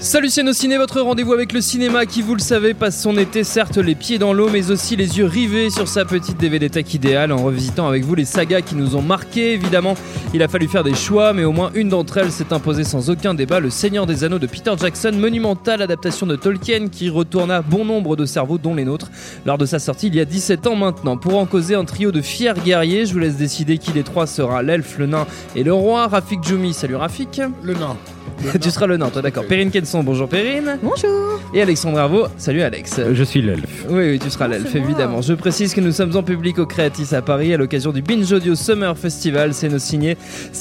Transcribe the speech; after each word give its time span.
Salut 0.00 0.30
ciné, 0.30 0.78
votre 0.78 1.02
rendez-vous 1.02 1.34
avec 1.34 1.52
le 1.52 1.60
cinéma 1.60 2.06
qui, 2.06 2.22
vous 2.22 2.34
le 2.34 2.40
savez, 2.40 2.72
passe 2.72 2.98
son 2.98 3.18
été 3.18 3.44
certes 3.44 3.76
les 3.76 3.94
pieds 3.94 4.18
dans 4.18 4.32
l'eau, 4.32 4.48
mais 4.48 4.70
aussi 4.70 4.96
les 4.96 5.18
yeux 5.18 5.26
rivés 5.26 5.68
sur 5.68 5.88
sa 5.88 6.06
petite 6.06 6.38
DVD 6.38 6.70
tech 6.70 6.94
idéale 6.94 7.32
en 7.32 7.36
revisitant 7.36 7.86
avec 7.86 8.02
vous 8.04 8.14
les 8.14 8.24
sagas 8.24 8.62
qui 8.62 8.76
nous 8.76 8.96
ont 8.96 9.02
marqués. 9.02 9.52
Évidemment, 9.52 9.94
il 10.32 10.42
a 10.42 10.48
fallu 10.48 10.68
faire 10.68 10.84
des 10.84 10.94
choix, 10.94 11.34
mais 11.34 11.44
au 11.44 11.52
moins 11.52 11.70
une 11.74 11.90
d'entre 11.90 12.16
elles 12.16 12.32
s'est 12.32 12.50
imposée 12.54 12.84
sans 12.84 13.10
aucun 13.10 13.34
débat, 13.34 13.60
Le 13.60 13.68
Seigneur 13.68 14.06
des 14.06 14.24
Anneaux 14.24 14.38
de 14.38 14.46
Peter 14.46 14.72
Jackson, 14.80 15.12
monumentale 15.12 15.82
adaptation 15.82 16.26
de 16.26 16.34
Tolkien 16.34 16.88
qui 16.88 17.10
retourna 17.10 17.60
bon 17.60 17.84
nombre 17.84 18.16
de 18.16 18.24
cerveaux, 18.24 18.56
dont 18.56 18.74
les 18.74 18.86
nôtres, 18.86 19.10
lors 19.44 19.58
de 19.58 19.66
sa 19.66 19.78
sortie 19.78 20.06
il 20.06 20.14
y 20.14 20.20
a 20.20 20.24
17 20.24 20.66
ans 20.66 20.76
maintenant. 20.76 21.18
Pour 21.18 21.38
en 21.38 21.44
causer 21.44 21.74
un 21.74 21.84
trio 21.84 22.10
de 22.10 22.22
fiers 22.22 22.54
guerriers, 22.64 23.04
je 23.04 23.12
vous 23.12 23.18
laisse 23.18 23.36
décider 23.36 23.76
qui 23.76 23.92
des 23.92 24.02
trois 24.02 24.26
sera 24.26 24.62
l'elfe, 24.62 24.96
le 24.98 25.06
nain 25.06 25.26
et 25.54 25.62
le 25.62 25.74
roi. 25.74 26.06
Rafik 26.06 26.42
Djoumi, 26.42 26.72
salut 26.72 26.96
Rafik. 26.96 27.42
Le 27.62 27.74
nain. 27.74 27.98
tu 28.60 28.70
seras 28.70 28.86
le 28.86 28.96
nain, 28.96 29.10
toi 29.10 29.22
d'accord. 29.22 29.44
Perrine 29.46 29.70
Kenson, 29.70 29.89
bonjour 29.98 30.28
Perrine. 30.28 30.78
Bonjour. 30.82 31.40
Et 31.52 31.60
Alexandre 31.60 31.98
Arvo, 31.98 32.26
salut 32.38 32.62
Alex. 32.62 33.00
Je 33.12 33.24
suis 33.24 33.42
l'elfe. 33.42 33.84
Oui, 33.88 34.10
oui, 34.10 34.18
tu 34.18 34.30
seras 34.30 34.46
l'elfe, 34.46 34.74
évidemment. 34.74 35.20
Je 35.20 35.34
précise 35.34 35.74
que 35.74 35.80
nous 35.80 35.92
sommes 35.92 36.16
en 36.16 36.22
public 36.22 36.58
au 36.58 36.66
Creatis 36.66 37.14
à 37.14 37.22
Paris 37.22 37.52
à 37.52 37.56
l'occasion 37.56 37.92
du 37.92 38.00
Binge 38.00 38.30
Audio 38.32 38.54
Summer 38.54 38.96
Festival. 38.96 39.52
C'est 39.52 39.68
nos 39.68 39.78
ciné, 39.78 40.16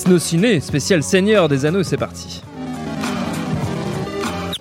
nos 0.07 0.19
ciné 0.19 0.59
spécial 0.59 1.03
Seigneur 1.03 1.47
des 1.47 1.65
Anneaux, 1.65 1.83
c'est 1.83 1.97
parti. 1.97 2.41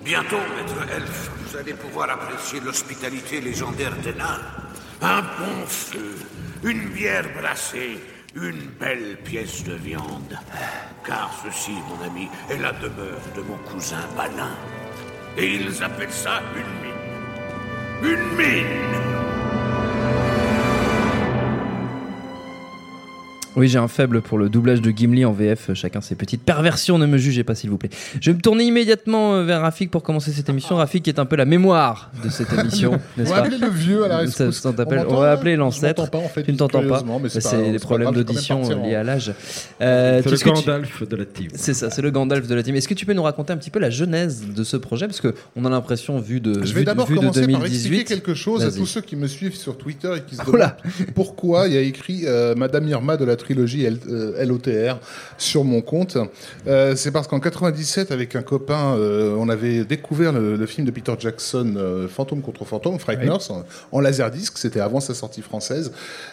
Bientôt, 0.03 0.37
maître 0.55 0.93
elfe, 0.95 1.31
vous 1.47 1.57
allez 1.57 1.73
pouvoir 1.73 2.09
apprécier 2.11 2.59
l'hospitalité 2.63 3.41
légendaire 3.41 3.95
des 4.03 4.13
nains. 4.13 4.39
Un 5.01 5.21
bon 5.21 5.65
feu, 5.67 6.15
une 6.63 6.89
bière 6.89 7.25
brassée, 7.39 7.97
une 8.41 8.69
belle 8.79 9.17
pièce 9.23 9.63
de 9.63 9.73
viande. 9.73 10.37
Car 11.05 11.31
ceci, 11.43 11.71
mon 11.89 12.05
ami, 12.05 12.27
est 12.49 12.57
la 12.57 12.71
demeure 12.73 13.21
de 13.35 13.41
mon 13.41 13.57
cousin 13.69 14.03
Balin. 14.15 14.55
Et 15.37 15.55
ils 15.55 15.83
appellent 15.83 16.11
ça 16.11 16.41
une 16.55 16.73
mine. 16.81 18.15
Une 18.15 18.37
mine 18.37 19.38
Oui, 23.59 23.67
j'ai 23.67 23.77
un 23.77 23.89
faible 23.89 24.21
pour 24.21 24.37
le 24.37 24.47
doublage 24.47 24.81
de 24.81 24.89
Gimli 24.89 25.25
en 25.25 25.33
VF. 25.33 25.73
Chacun 25.73 25.99
ses 25.99 26.15
petites 26.15 26.43
perversions, 26.43 26.97
ne 26.97 27.05
me 27.05 27.17
jugez 27.17 27.43
pas 27.43 27.55
s'il 27.55 27.69
vous 27.69 27.77
plaît. 27.77 27.89
Je 28.21 28.31
vais 28.31 28.37
me 28.37 28.41
tourner 28.41 28.63
immédiatement 28.63 29.33
euh, 29.33 29.43
vers 29.43 29.59
Rafik 29.59 29.91
pour 29.91 30.01
commencer 30.01 30.31
cette 30.31 30.47
émission. 30.47 30.75
Rafik 30.77 31.05
est 31.09 31.19
un 31.19 31.25
peu 31.25 31.35
la 31.35 31.43
mémoire 31.43 32.09
de 32.23 32.29
cette 32.29 32.53
émission, 32.53 32.91
On 33.17 33.19
n'est-ce 33.19 33.29
va 33.29 33.41
pas 33.41 33.47
appeler 33.47 33.57
le 33.57 33.67
vieux 33.67 34.05
à 34.05 34.07
la 34.07 34.17
rescousse. 34.19 34.61
ça 34.61 34.71
on 35.09 35.15
va 35.15 35.31
appeler 35.31 35.57
l'ancêtre. 35.57 36.09
pas, 36.09 36.19
en 36.19 36.29
fait, 36.29 36.43
Tu 36.43 36.53
ne 36.53 36.57
t'entends 36.57 36.87
pas. 36.87 37.03
C'est 37.27 37.73
des 37.73 37.79
problèmes 37.79 38.13
d'audition 38.13 38.61
liés 38.81 38.95
à 38.95 39.03
l'âge. 39.03 39.33
Euh, 39.81 40.21
C'est 40.23 40.31
le 40.31 40.37
tu- 40.37 40.45
Gandalf 40.45 41.03
de 41.05 41.15
la 41.17 41.25
team. 41.25 41.47
C'est 41.53 41.73
ça, 41.73 41.89
c'est 41.89 42.01
le 42.01 42.11
Gandalf 42.11 42.47
de 42.47 42.55
la 42.55 42.63
team. 42.63 42.75
Est-ce 42.75 42.87
que 42.87 42.93
tu 42.93 43.05
peux 43.05 43.13
nous 43.13 43.23
raconter 43.23 43.51
un 43.51 43.57
petit 43.57 43.71
peu 43.71 43.79
la 43.79 43.89
genèse 43.89 44.45
de 44.55 44.63
ce 44.63 44.77
projet? 44.77 45.05
Parce 45.07 45.19
qu'on 45.19 45.65
a 45.65 45.69
l'impression, 45.69 46.17
vu 46.21 46.39
de, 46.39 46.63
Je 46.63 46.73
vais 46.73 46.85
d'abord 46.85 47.07
commencer 47.07 47.41
par 47.41 47.59
2018. 47.59 47.75
expliquer 47.75 48.03
quelque 48.05 48.33
chose 48.33 48.63
à 48.63 48.71
tous 48.71 48.85
ceux 48.85 49.01
qui 49.01 49.17
me 49.17 49.27
suivent 49.27 49.57
sur 49.57 49.77
Twitter 49.77 50.11
et 50.15 50.21
qui 50.21 50.37
se 50.37 50.45
demandent 50.45 50.75
pourquoi 51.13 51.67
il 51.67 51.73
y 51.73 51.77
a 51.77 51.81
écrit 51.81 52.21
euh, 52.25 52.55
Madame 52.55 52.87
Irma 52.87 53.17
de 53.17 53.25
la 53.25 53.35
trilogie 53.49 53.85
L- 53.85 53.99
euh, 54.09 54.45
LOTR 54.45 54.99
sur 55.37 55.63
mon 55.63 55.81
compte. 55.81 56.17
Euh, 56.67 56.95
c'est 56.95 57.11
parce 57.11 57.27
qu'en 57.27 57.39
97, 57.39 58.11
avec 58.11 58.35
un 58.35 58.43
copain, 58.43 58.95
euh, 58.95 59.35
on 59.39 59.49
avait 59.49 59.83
découvert 59.85 60.31
le, 60.33 60.55
le 60.55 60.65
film 60.67 60.85
de 60.85 60.91
Peter 60.91 61.13
Jackson, 61.17 62.05
Fantôme 62.09 62.41
contre 62.41 62.63
Fantôme, 62.65 62.99
Frighteners, 62.99 63.49
en, 63.49 63.63
en 63.91 63.99
laserdisc. 63.99 64.57
C'était 64.57 64.79
avant 64.81 64.99
sa 64.99 65.13
sortie 65.13 65.41
française. 65.41 65.91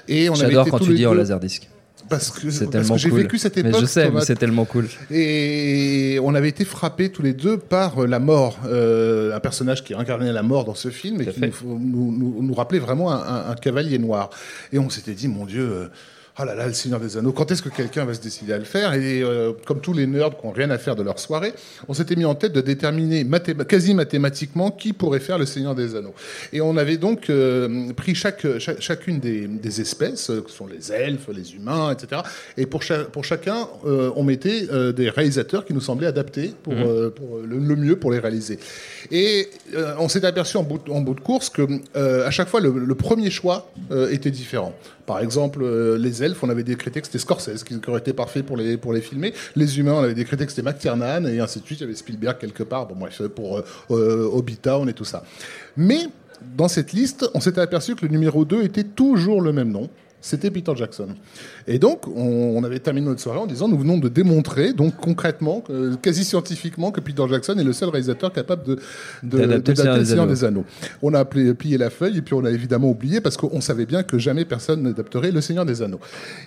Et 0.08 0.28
on 0.28 0.34
avait 0.34 0.46
J'adore 0.46 0.62
été 0.62 0.70
quand 0.70 0.78
tu 0.78 0.94
dis 0.94 1.06
en 1.06 1.14
laserdisc. 1.14 1.68
Parce 2.08 2.30
que, 2.30 2.50
C'est 2.50 2.66
parce 2.66 2.70
tellement 2.70 2.94
que 2.94 3.00
j'ai 3.00 3.08
cool. 3.08 3.22
vécu 3.22 3.36
cette 3.38 3.56
Mais 3.56 3.68
époque. 3.70 3.80
je 3.80 3.86
sais, 3.86 4.10
mais 4.12 4.20
c'est 4.20 4.36
tellement 4.36 4.64
cool. 4.64 4.86
Et 5.10 6.20
on 6.22 6.36
avait 6.36 6.50
été 6.50 6.64
frappés 6.64 7.08
tous 7.08 7.22
les 7.22 7.32
deux 7.32 7.56
par 7.56 8.06
la 8.06 8.20
mort, 8.20 8.58
euh, 8.66 9.34
un 9.34 9.40
personnage 9.40 9.82
qui 9.82 9.92
incarnait 9.92 10.32
la 10.32 10.44
mort 10.44 10.64
dans 10.64 10.76
ce 10.76 10.90
film 10.90 11.20
et 11.20 11.26
qui 11.26 11.40
nous, 11.40 11.50
nous, 11.80 12.12
nous- 12.16 12.42
nous 12.42 12.54
rappelait 12.54 12.78
vraiment 12.78 13.10
un, 13.10 13.16
un- 13.16 13.50
un 13.50 13.54
cavalier 13.56 13.98
noir. 13.98 14.30
Et 14.72 14.78
on 14.78 14.88
s'était 14.88 15.14
dit, 15.14 15.26
mon 15.26 15.46
Dieu, 15.46 15.62
euh, 15.68 15.86
oh 16.38 16.44
là 16.44 16.54
là, 16.54 16.66
le 16.66 16.72
Seigneur 16.74 17.00
des 17.00 17.16
Anneaux, 17.16 17.32
quand 17.32 17.50
est-ce 17.50 17.62
que 17.62 17.68
quelqu'un 17.70 18.04
va 18.04 18.12
se 18.14 18.20
décider 18.20 18.52
à 18.52 18.58
le 18.58 18.64
faire? 18.64 18.92
Et 18.94 19.22
euh, 19.22 19.52
comme 19.64 19.80
tous 19.80 19.92
les 19.94 20.06
nerds 20.06 20.36
qui 20.38 20.46
n'ont 20.46 20.52
rien 20.52 20.68
à 20.70 20.76
faire 20.78 20.94
de 20.94 21.02
leur 21.02 21.18
soirée, 21.18 21.54
on 21.88 21.94
s'était 21.94 22.14
mis 22.16 22.24
en 22.26 22.34
tête 22.34 22.52
de 22.52 22.60
déterminer 22.60 23.26
quasi 23.66 23.94
mathématiquement 23.94 24.70
qui 24.70 24.92
pourrait 24.92 25.20
faire 25.20 25.38
le 25.38 25.46
Seigneur 25.46 25.74
des 25.74 25.96
Anneaux. 25.96 26.14
Et 26.52 26.60
on 26.60 26.76
avait 26.76 26.98
donc 26.98 27.30
euh, 27.30 27.90
pris 27.94 28.14
chaque, 28.14 28.46
chaque- 28.58 28.80
chacune 28.82 29.18
des, 29.18 29.46
des 29.46 29.80
espèces, 29.80 30.28
euh, 30.30 30.42
que 30.42 30.50
sont 30.50 30.66
les 30.66 30.92
elfes, 30.92 31.28
les 31.34 31.54
humains, 31.54 31.92
etc. 31.92 32.20
Et 32.58 32.66
pour, 32.66 32.82
cha- 32.82 33.04
pour 33.04 33.24
chacun, 33.24 33.68
euh, 33.86 34.10
on 34.16 34.22
mettait 34.22 34.66
euh, 34.70 34.92
des 34.92 35.08
réalisateurs 35.08 35.64
qui 35.64 35.72
nous 35.72 35.80
semblaient 35.80 36.06
adaptés 36.06 36.52
pour, 36.62 36.74
euh, 36.74 37.10
pour 37.10 37.38
le, 37.38 37.58
le 37.58 37.76
mieux 37.76 37.96
pour 37.96 38.10
les 38.12 38.18
réaliser. 38.18 38.58
Et 39.10 39.48
on 39.98 40.08
s'est 40.08 40.24
aperçu 40.24 40.56
en 40.58 40.62
bout, 40.64 40.80
de- 40.84 40.90
en 40.90 41.00
bout 41.00 41.14
de 41.14 41.20
course 41.20 41.48
que 41.48 41.62
euh, 41.96 42.26
à 42.26 42.30
chaque 42.30 42.48
fois, 42.48 42.60
le, 42.60 42.70
le 42.72 42.94
premier 42.94 43.30
choix 43.30 43.70
était 44.10 44.30
différent. 44.30 44.74
Par 45.06 45.20
exemple, 45.20 45.60
euh, 45.62 45.96
les 45.96 46.24
elfes, 46.24 46.42
on 46.42 46.50
avait 46.50 46.64
décrété 46.64 47.00
que 47.00 47.06
c'était 47.06 47.20
Scorsese 47.20 47.62
qui, 47.64 47.80
aurait 47.86 48.00
été 48.00 48.12
parfait 48.12 48.42
pour 48.42 48.56
les, 48.56 48.76
pour 48.76 48.92
les 48.92 49.00
filmer. 49.00 49.32
Les 49.54 49.78
humains, 49.78 49.94
on 49.94 50.02
avait 50.02 50.14
décrété 50.14 50.44
que 50.44 50.52
c'était 50.52 50.68
McTiernan, 50.68 51.24
et 51.26 51.38
ainsi 51.38 51.60
de 51.60 51.64
suite. 51.64 51.80
Il 51.80 51.82
y 51.82 51.84
avait 51.84 51.94
Spielberg 51.94 52.38
quelque 52.38 52.64
part. 52.64 52.86
Bon, 52.86 52.96
bref, 52.96 53.22
pour 53.28 53.58
euh, 53.58 53.64
euh, 53.92 54.28
Hobbit 54.30 54.56
Town 54.56 54.88
et 54.88 54.92
tout 54.92 55.04
ça. 55.04 55.22
Mais 55.76 56.08
dans 56.56 56.68
cette 56.68 56.92
liste, 56.92 57.30
on 57.34 57.40
s'était 57.40 57.60
aperçu 57.60 57.94
que 57.94 58.04
le 58.04 58.10
numéro 58.10 58.44
2 58.44 58.62
était 58.64 58.84
toujours 58.84 59.40
le 59.40 59.52
même 59.52 59.70
nom. 59.70 59.88
C'était 60.26 60.50
Peter 60.50 60.72
Jackson. 60.74 61.06
Et 61.68 61.78
donc, 61.78 62.08
on, 62.08 62.56
on 62.56 62.64
avait 62.64 62.80
terminé 62.80 63.06
notre 63.06 63.20
soirée 63.20 63.38
en 63.38 63.46
disant 63.46 63.68
nous 63.68 63.78
venons 63.78 63.96
de 63.96 64.08
démontrer, 64.08 64.72
donc 64.72 64.96
concrètement, 64.96 65.62
euh, 65.70 65.94
quasi 66.02 66.24
scientifiquement, 66.24 66.90
que 66.90 67.00
Peter 67.00 67.22
Jackson 67.30 67.56
est 67.56 67.62
le 67.62 67.72
seul 67.72 67.90
réalisateur 67.90 68.32
capable 68.32 68.64
de, 68.64 68.78
de, 69.22 69.38
D'adapter 69.38 69.74
le 69.74 70.04
Seigneur 70.04 70.26
le 70.26 70.32
des 70.32 70.42
Anneaux. 70.42 70.64
On 71.00 71.14
a 71.14 71.20
appelé, 71.20 71.54
plié 71.54 71.78
la 71.78 71.90
feuille 71.90 72.18
et 72.18 72.22
puis 72.22 72.34
on 72.34 72.44
a 72.44 72.50
évidemment 72.50 72.90
oublié 72.90 73.20
parce 73.20 73.36
qu'on 73.36 73.60
savait 73.60 73.86
bien 73.86 74.02
que 74.02 74.18
jamais 74.18 74.44
personne 74.44 74.82
n'adapterait 74.82 75.30
le 75.30 75.40
Seigneur 75.40 75.64
des 75.64 75.80
Anneaux. 75.80 76.00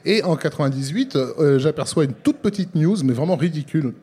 Et 0.03 0.23
en 0.23 0.35
98, 0.35 1.16
euh, 1.16 1.57
j'aperçois 1.57 2.03
une 2.03 2.12
toute 2.12 2.39
petite 2.39 2.75
news, 2.75 2.97
mais 3.06 3.13
vraiment 3.13 3.38
ridicule 3.38 3.94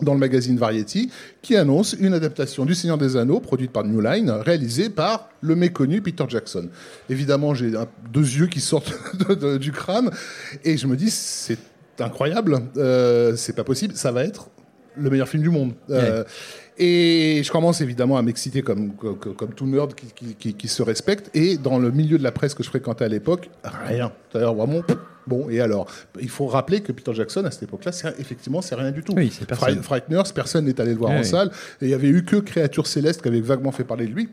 dans 0.00 0.14
le 0.14 0.18
magazine 0.18 0.58
Variety, 0.58 1.10
qui 1.40 1.56
annonce 1.56 1.94
une 1.98 2.14
adaptation 2.14 2.64
du 2.64 2.74
Seigneur 2.74 2.98
des 2.98 3.16
Anneaux, 3.16 3.40
produite 3.40 3.70
par 3.70 3.84
New 3.84 4.00
Line, 4.00 4.30
réalisée 4.30 4.90
par 4.90 5.28
le 5.40 5.54
méconnu 5.54 6.02
Peter 6.02 6.24
Jackson. 6.28 6.68
Évidemment, 7.08 7.54
j'ai 7.54 7.72
deux 8.12 8.20
yeux 8.20 8.46
qui 8.46 8.60
sortent 8.60 8.92
du 9.60 9.72
crâne, 9.72 10.10
et 10.64 10.76
je 10.76 10.86
me 10.86 10.96
dis, 10.96 11.10
c'est 11.10 11.58
incroyable, 12.00 12.60
euh, 12.76 13.36
c'est 13.36 13.54
pas 13.54 13.64
possible, 13.64 13.94
ça 13.94 14.10
va 14.10 14.24
être 14.24 14.48
le 14.96 15.10
meilleur 15.10 15.28
film 15.28 15.42
du 15.42 15.50
monde. 15.50 15.72
Euh, 15.90 16.24
et 16.78 17.42
je 17.44 17.50
commence 17.52 17.80
évidemment 17.80 18.16
à 18.16 18.22
m'exciter 18.22 18.62
comme, 18.62 18.94
comme, 18.94 19.16
comme 19.18 19.52
tout 19.54 19.66
nerd 19.66 19.94
qui, 19.94 20.06
qui, 20.06 20.34
qui- 20.34 20.54
qui 20.54 20.68
se 20.68 20.82
respecte. 20.82 21.30
Et 21.34 21.56
dans 21.56 21.78
le 21.78 21.90
milieu 21.90 22.18
de 22.18 22.22
la 22.22 22.32
presse 22.32 22.54
que 22.54 22.62
je 22.62 22.68
fréquentais 22.68 23.04
à 23.04 23.08
l'époque, 23.08 23.50
rien. 23.86 24.12
C'est-à-dire 24.30 24.54
vraiment, 24.54 24.80
bon, 25.26 25.48
et 25.50 25.60
alors? 25.60 25.86
Il 26.20 26.28
faut 26.28 26.46
rappeler 26.46 26.80
que 26.80 26.92
Peter 26.92 27.14
Jackson, 27.14 27.44
à 27.44 27.50
cette 27.50 27.64
époque-là, 27.64 27.92
c'est- 27.92 28.14
effectivement, 28.18 28.60
c'est 28.62 28.74
rien 28.74 28.90
du 28.90 29.02
tout. 29.02 29.12
Oui, 29.14 29.32
c'est 29.32 29.46
personne. 29.46 29.74
Fright- 29.76 29.82
Frighteners, 29.82 30.32
personne 30.34 30.64
n'est 30.64 30.80
allé 30.80 30.90
le 30.92 30.98
voir 30.98 31.10
Oui, 31.12 31.18
en 31.18 31.20
oui. 31.20 31.26
salle. 31.26 31.50
Et 31.80 31.86
il 31.86 31.88
y 31.90 31.94
avait 31.94 32.08
eu 32.08 32.24
que 32.24 32.36
Créature 32.36 32.86
Céleste 32.86 33.22
qui 33.22 33.28
avait 33.28 33.40
vaguement 33.40 33.72
fait 33.72 33.84
parler 33.84 34.06
de 34.06 34.12
lui. 34.12 34.28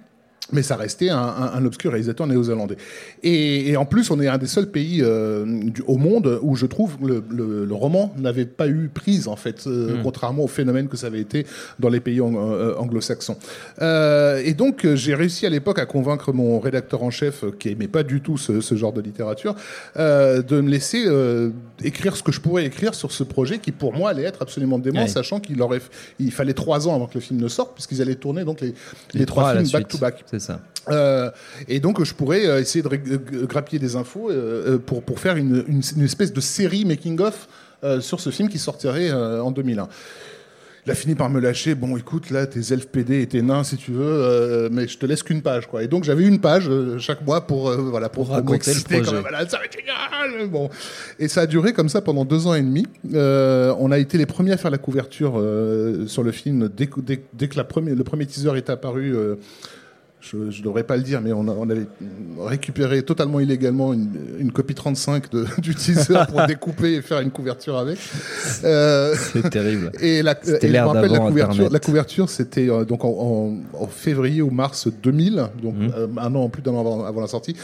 Mais 0.54 0.64
ça 0.64 0.76
restait 0.76 1.10
un, 1.10 1.18
un- 1.18 1.54
un 1.54 1.66
obscur 1.66 1.92
réalisateur 1.92 2.28
néo-zélandais. 2.28 2.76
Et, 3.24 3.70
et 3.70 3.78
en 3.78 3.86
plus, 3.86 4.10
on 4.12 4.20
est 4.20 4.28
un 4.28 4.38
des 4.38 4.48
seuls 4.48 4.70
pays 4.70 5.00
euh, 5.02 5.46
du- 5.46 5.84
au 5.88 5.96
monde 5.98 6.40
où 6.42 6.56
je 6.58 6.66
trouve 6.66 6.98
le, 7.02 7.24
le- 7.30 7.64
le 7.64 7.74
roman 7.74 8.14
n'avait 8.18 8.46
pas 8.46 8.68
eu 8.68 8.90
prise, 8.94 9.28
en 9.30 9.36
fait, 9.38 9.66
euh, 9.68 9.96
Hmm. 9.98 10.04
contrairement 10.04 10.44
au 10.44 10.48
phénomène 10.48 10.88
que 10.90 10.98
ça 10.98 11.08
avait 11.08 11.22
été 11.22 11.46
dans 11.80 11.88
les 11.90 12.02
pays 12.02 12.20
ang- 12.20 12.36
euh, 12.36 12.76
anglo-saxons. 12.78 13.38
Euh, 13.82 14.42
et 14.44 14.54
donc, 14.54 14.86
j'ai 14.96 15.16
réussi 15.16 15.46
à 15.46 15.50
l'époque 15.50 15.80
à 15.80 15.86
convaincre 15.86 16.34
mon 16.34 16.60
rédacteur 16.60 17.04
en 17.04 17.12
chef, 17.12 17.46
qui 17.60 17.70
aimait 17.70 17.88
pas 17.88 18.04
du 18.04 18.20
tout 18.20 18.38
ce, 18.38 18.60
ce 18.62 18.76
genre 18.76 18.92
de 18.94 19.02
littérature, 19.02 19.56
de 19.96 20.62
me 20.62 20.70
laisser 20.70 21.06
écrire 21.84 22.18
ce 22.18 22.24
que 22.24 22.32
je 22.32 22.42
pourrais 22.42 22.66
écrire 22.66 22.94
sur 22.96 23.12
ce 23.12 23.24
projet 23.24 23.60
qui, 23.60 23.72
pour 23.72 23.94
moi, 23.94 24.10
allait 24.10 24.24
être 24.24 24.42
absolument 24.42 24.80
dément, 24.80 25.02
Ouais. 25.04 25.08
sachant 25.08 25.40
qu'il 25.40 25.62
aurait, 25.62 25.82
il 26.20 26.32
fallait 26.32 26.54
trois 26.54 26.88
ans 26.90 26.96
avant 26.96 27.06
que 27.06 27.14
le 27.16 27.22
film 27.22 27.40
ne 27.40 27.48
sorte, 27.48 27.74
puisqu'ils 27.76 28.02
allaient 28.02 28.16
tourner 28.16 28.44
donc 28.44 28.60
les, 28.60 28.74
les, 29.14 29.20
Les 29.22 29.26
trois 29.26 29.54
films 29.54 29.70
back-to-back. 29.72 30.26
C'est 30.32 30.40
ça. 30.40 30.62
Euh, 30.90 31.30
et 31.68 31.80
donc, 31.80 32.04
je 32.04 32.14
pourrais 32.14 32.48
euh, 32.48 32.60
essayer 32.62 32.82
de 32.82 33.18
grappiller 33.46 33.80
des 33.80 33.96
infos 33.98 34.32
euh, 34.32 34.78
pour, 34.80 35.04
pour 35.04 35.20
faire 35.20 35.36
une, 35.36 35.64
une- 35.68 35.82
une 35.98 36.04
espèce 36.06 36.32
de 36.34 36.40
série 36.42 36.86
making-of 36.86 37.48
euh, 37.84 38.00
sur 38.00 38.20
ce 38.22 38.30
film 38.30 38.48
qui 38.50 38.58
sortirait 38.58 39.12
en 39.12 39.52
2001. 39.52 39.88
Il 40.88 40.92
a 40.92 40.96
fini 40.96 41.14
par 41.14 41.30
me 41.30 41.40
lâcher. 41.40 41.76
Bon, 41.76 41.96
écoute, 41.98 42.32
là, 42.32 42.48
tes 42.48 42.74
elfes 42.74 42.88
PD 42.88 43.22
et 43.22 43.28
tes 43.28 43.44
nains, 43.44 43.64
si 43.64 43.78
tu 43.78 43.92
veux, 43.92 44.68
mais 44.72 44.88
je 44.88 44.98
te 44.98 45.06
laisse 45.06 45.22
qu'une 45.22 45.44
page, 45.44 45.68
quoi. 45.68 45.84
Et 45.84 45.88
donc, 45.88 46.04
j'avais 46.06 46.24
une 46.24 46.40
page 46.40 46.72
chaque 46.98 47.24
mois 47.24 47.46
pour, 47.46 47.70
voilà, 47.72 48.10
pour, 48.10 48.26
Pour 48.26 48.34
raconter 48.36 48.74
le 48.74 48.82
projet. 48.82 49.04
comme, 49.12 49.20
voilà, 49.22 49.48
ça 49.48 49.60
va 49.60 49.66
être 49.66 49.78
génial. 49.78 50.48
Bon. 50.50 50.72
Et 51.20 51.28
ça 51.28 51.42
a 51.42 51.46
duré 51.46 51.74
comme 51.74 51.88
ça 51.90 52.02
pendant 52.02 52.26
deux 52.26 52.48
ans 52.48 52.56
et 52.56 52.64
demi. 52.64 52.88
On 53.14 53.92
a 53.92 54.00
été 54.00 54.18
les 54.18 54.26
premiers 54.26 54.54
à 54.54 54.58
faire 54.58 54.72
la 54.72 54.80
couverture 54.80 55.34
sur 56.08 56.24
le 56.24 56.32
film 56.32 56.68
dès, 56.76 56.88
que- 56.88 57.00
dès, 57.02 57.22
dès 57.34 57.48
que 57.48 57.58
la 57.58 57.64
première, 57.64 57.94
le 57.96 58.04
premier 58.04 58.26
teaser 58.26 58.56
est 58.58 58.70
apparu. 58.72 59.14
Je 60.22 60.38
ne 60.38 60.64
devrais 60.64 60.84
pas 60.84 60.98
le 60.98 61.04
dire, 61.04 61.20
mais 61.20 61.34
on, 61.34 61.48
a- 61.48 61.52
on 61.52 61.70
avait 61.70 61.88
récupéré 62.40 63.02
totalement 63.04 63.40
illégalement 63.40 63.92
une, 63.94 64.10
une 64.40 64.52
copie 64.52 64.76
35 64.76 65.32
de, 65.32 65.46
du 65.60 65.74
teaser 65.76 66.14
pour 66.30 66.46
découper 66.48 66.94
et 66.94 67.02
faire 67.02 67.20
une 67.20 67.32
couverture 67.32 67.78
avec. 67.78 67.98
Euh, 68.64 69.16
C'est 69.18 69.50
terrible. 69.50 69.92
et 70.00 70.22
la, 70.22 70.34
et 70.34 70.38
je 70.62 70.68
me 70.68 70.80
rappelle 70.80 71.12
la 71.12 71.20
couverture. 71.20 71.54
Internet. 71.66 71.72
La 71.74 71.80
couverture, 71.80 72.30
c'était 72.30 72.70
euh, 72.70 72.86
donc 72.86 73.04
en, 73.04 73.10
en- 73.10 73.58
en 73.84 73.88
février 73.88 74.42
ou 74.42 74.52
mars 74.52 74.88
2000, 75.02 75.48
donc 75.62 75.76
Mhm. 75.76 75.92
euh, 75.96 76.08
un 76.18 76.36
an 76.36 76.50
plus 76.50 76.62
d'un 76.62 76.72
an 76.74 76.82
avant, 76.82 77.04
avant 77.06 77.22
la 77.22 77.28
sortie. 77.28 77.56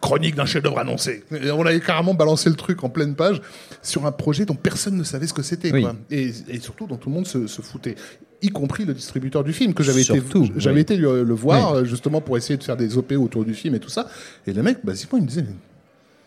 Chronique 0.00 0.34
d'un 0.34 0.46
chef-d'œuvre 0.46 0.80
annoncé. 0.80 1.22
Et 1.30 1.50
on 1.52 1.64
avait 1.64 1.78
carrément 1.80 2.12
balancé 2.14 2.50
le 2.50 2.56
truc 2.56 2.82
en 2.82 2.88
pleine 2.90 3.14
page 3.14 3.40
sur 3.82 4.04
un 4.04 4.10
projet 4.10 4.44
dont 4.44 4.56
personne 4.56 4.96
ne 4.96 5.04
savait 5.04 5.28
ce 5.28 5.32
que 5.32 5.42
c'était, 5.42 5.72
Oui. 5.72 5.86
Et, 6.10 6.32
et 6.48 6.58
surtout 6.58 6.88
dont 6.88 6.96
tout 6.96 7.08
le 7.08 7.14
monde 7.14 7.26
se, 7.26 7.46
se 7.46 7.62
foutait, 7.62 7.94
y 8.42 8.48
compris 8.48 8.84
le 8.84 8.94
distributeur 8.94 9.44
du 9.44 9.52
film 9.52 9.74
que 9.74 9.82
j'avais 9.82 10.02
été, 10.02 10.20
j'avais 10.56 10.74
oui. 10.76 10.80
été 10.82 10.96
le, 10.96 11.22
le 11.22 11.34
voir 11.34 11.74
euh, 11.74 11.84
justement 11.84 12.20
pour 12.20 12.36
essayer 12.36 12.56
de 12.56 12.64
faire 12.64 12.76
des 12.76 12.98
op 12.98 13.12
autour 13.12 13.44
du 13.44 13.54
film 13.54 13.74
et 13.74 13.80
tout 13.80 13.88
ça. 13.90 14.08
Et 14.46 14.52
le 14.52 14.62
mec, 14.62 14.78
basiquement, 14.84 15.18
il 15.18 15.22
me 15.24 15.28
disait. 15.28 15.44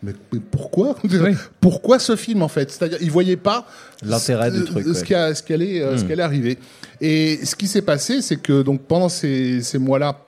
Mais, 0.02 0.12
mais 0.32 0.40
pourquoi 0.50 0.96
Pourquoi 1.60 1.98
ce 1.98 2.16
film 2.16 2.42
en 2.42 2.48
fait? 2.48 2.70
C'est-à-dire, 2.70 2.98
il 3.00 3.10
voyait 3.10 3.36
pas 3.36 3.66
L'intérêt 4.02 4.50
du 4.50 4.58
ce- 4.60 4.64
truc, 4.64 4.84
ce 4.84 4.88
ouais. 4.90 5.34
qui 5.34 5.42
qui 5.44 5.52
allait, 5.54 5.82
euh, 5.82 5.96
ce 5.96 6.04
qui 6.04 6.12
allait 6.12 6.22
arriver. 6.22 6.58
Et 7.00 7.44
ce 7.44 7.54
qui 7.56 7.66
s'est 7.66 7.82
passé, 7.82 8.22
c'est 8.22 8.36
que 8.36 8.62
donc 8.62 8.82
pendant 8.82 9.08
ces, 9.08 9.62
ces 9.62 9.78
mois-là, 9.78 10.20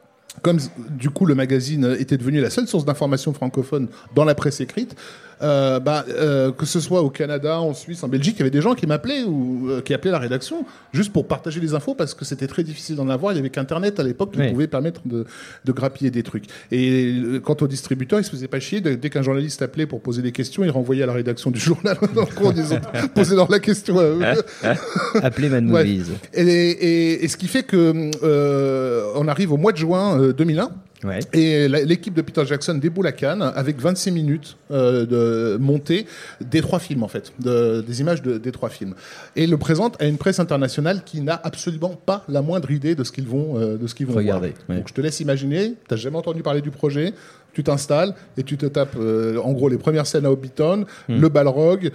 comme 0.42 0.58
du 0.90 1.10
coup 1.10 1.26
le 1.26 1.34
magazine 1.34 1.96
était 1.98 2.16
devenu 2.16 2.40
la 2.40 2.50
seule 2.50 2.68
source 2.68 2.84
d'information 2.84 3.32
francophone 3.32 3.88
dans 4.14 4.24
la 4.24 4.34
presse 4.34 4.60
écrite, 4.60 4.94
euh, 5.42 5.78
bah, 5.80 6.04
euh, 6.08 6.50
que 6.52 6.66
ce 6.66 6.80
soit 6.80 7.02
au 7.02 7.10
Canada, 7.10 7.60
en 7.60 7.74
Suisse, 7.74 8.02
en 8.02 8.08
Belgique, 8.08 8.36
il 8.36 8.40
y 8.40 8.42
avait 8.42 8.50
des 8.50 8.60
gens 8.60 8.74
qui 8.74 8.86
m'appelaient 8.86 9.22
ou 9.24 9.68
euh, 9.70 9.80
qui 9.80 9.94
appelaient 9.94 10.10
la 10.10 10.18
rédaction 10.18 10.64
juste 10.92 11.12
pour 11.12 11.26
partager 11.26 11.60
les 11.60 11.74
infos 11.74 11.94
parce 11.94 12.14
que 12.14 12.24
c'était 12.24 12.46
très 12.46 12.62
difficile 12.64 12.96
d'en 12.96 13.08
avoir. 13.08 13.32
Il 13.32 13.36
y 13.36 13.38
avait 13.38 13.50
qu'Internet 13.50 14.00
à 14.00 14.02
l'époque 14.02 14.32
qui 14.32 14.40
Oui. 14.40 14.50
pouvait 14.50 14.66
permettre 14.66 15.00
de, 15.06 15.24
de 15.64 15.72
grappiller 15.72 16.10
des 16.10 16.22
trucs. 16.22 16.44
Et 16.72 17.12
euh, 17.14 17.40
quant 17.40 17.56
au 17.60 17.66
distributeur, 17.66 18.18
il 18.20 18.24
se 18.24 18.30
faisait 18.30 18.48
pas 18.48 18.60
chier. 18.60 18.80
Dès 18.80 19.10
qu'un 19.10 19.22
journaliste 19.22 19.62
appelait 19.62 19.86
pour 19.86 20.00
poser 20.00 20.22
des 20.22 20.32
questions, 20.32 20.64
il 20.64 20.70
renvoyait 20.70 21.02
à 21.02 21.06
la 21.06 21.12
rédaction 21.12 21.50
du 21.50 21.60
journal 21.68 21.96
en 22.16 22.24
cours 22.26 22.52
disant 22.52 22.80
posez-leur 23.14 23.50
la 23.50 23.60
question. 23.60 23.98
à 23.98 24.02
eux. 24.04 24.20
Appelez 25.22 25.48
Mad 25.48 25.68
Ouais. 25.70 25.86
Et, 26.34 26.42
et- 26.42 27.24
et 27.24 27.28
ce 27.28 27.36
qui 27.36 27.46
fait 27.48 27.62
que 27.62 28.10
euh, 28.22 29.04
on 29.14 29.28
arrive 29.28 29.52
au 29.52 29.56
mois 29.56 29.72
de 29.72 29.76
juin 29.78 30.20
euh, 30.20 30.32
2001. 30.32 30.70
Ouais. 31.04 31.20
Et 31.32 31.68
l'équipe 31.68 32.12
de 32.12 32.22
Peter 32.22 32.44
Jackson 32.44 32.74
déboule 32.74 33.06
à 33.06 33.12
Cannes 33.12 33.42
avec 33.54 33.78
26 33.80 34.10
minutes 34.10 34.56
euh, 34.72 35.06
de 35.06 35.56
montée 35.56 36.06
des 36.40 36.60
trois 36.60 36.80
films 36.80 37.04
en 37.04 37.08
fait, 37.08 37.32
de- 37.38 37.82
des 37.86 38.00
images 38.00 38.20
de- 38.20 38.36
des 38.38 38.50
trois 38.50 38.68
films, 38.68 38.94
et 39.36 39.46
le 39.46 39.56
présente 39.58 40.00
à 40.02 40.06
une 40.06 40.16
presse 40.18 40.40
internationale 40.40 41.02
qui 41.04 41.20
n'a 41.20 41.40
absolument 41.44 41.90
pas 42.04 42.24
la 42.28 42.42
moindre 42.42 42.70
idée 42.72 42.96
de 42.96 43.04
ce 43.04 43.12
qu'ils 43.12 43.28
vont 43.28 43.58
euh, 43.60 43.76
de 43.76 43.86
ce 43.86 43.94
qu'ils 43.94 44.06
vont 44.06 44.14
Regarder, 44.14 44.54
ouais. 44.68 44.76
Donc 44.78 44.88
je 44.88 44.94
te 44.94 45.00
laisse 45.00 45.20
imaginer, 45.20 45.74
t'as 45.86 45.94
jamais 45.96 46.16
entendu 46.16 46.42
parler 46.42 46.62
du 46.62 46.72
projet, 46.72 47.12
tu 47.52 47.62
t'installes 47.62 48.14
et 48.36 48.42
tu 48.42 48.56
te 48.56 48.66
tapes 48.66 48.96
euh, 48.98 49.38
en 49.38 49.52
gros 49.52 49.68
les 49.68 49.78
premières 49.78 50.06
scènes 50.06 50.26
à 50.26 50.32
Hobbiton, 50.32 50.84
Hmm. 51.08 51.20
le 51.20 51.28
Balrog, 51.28 51.92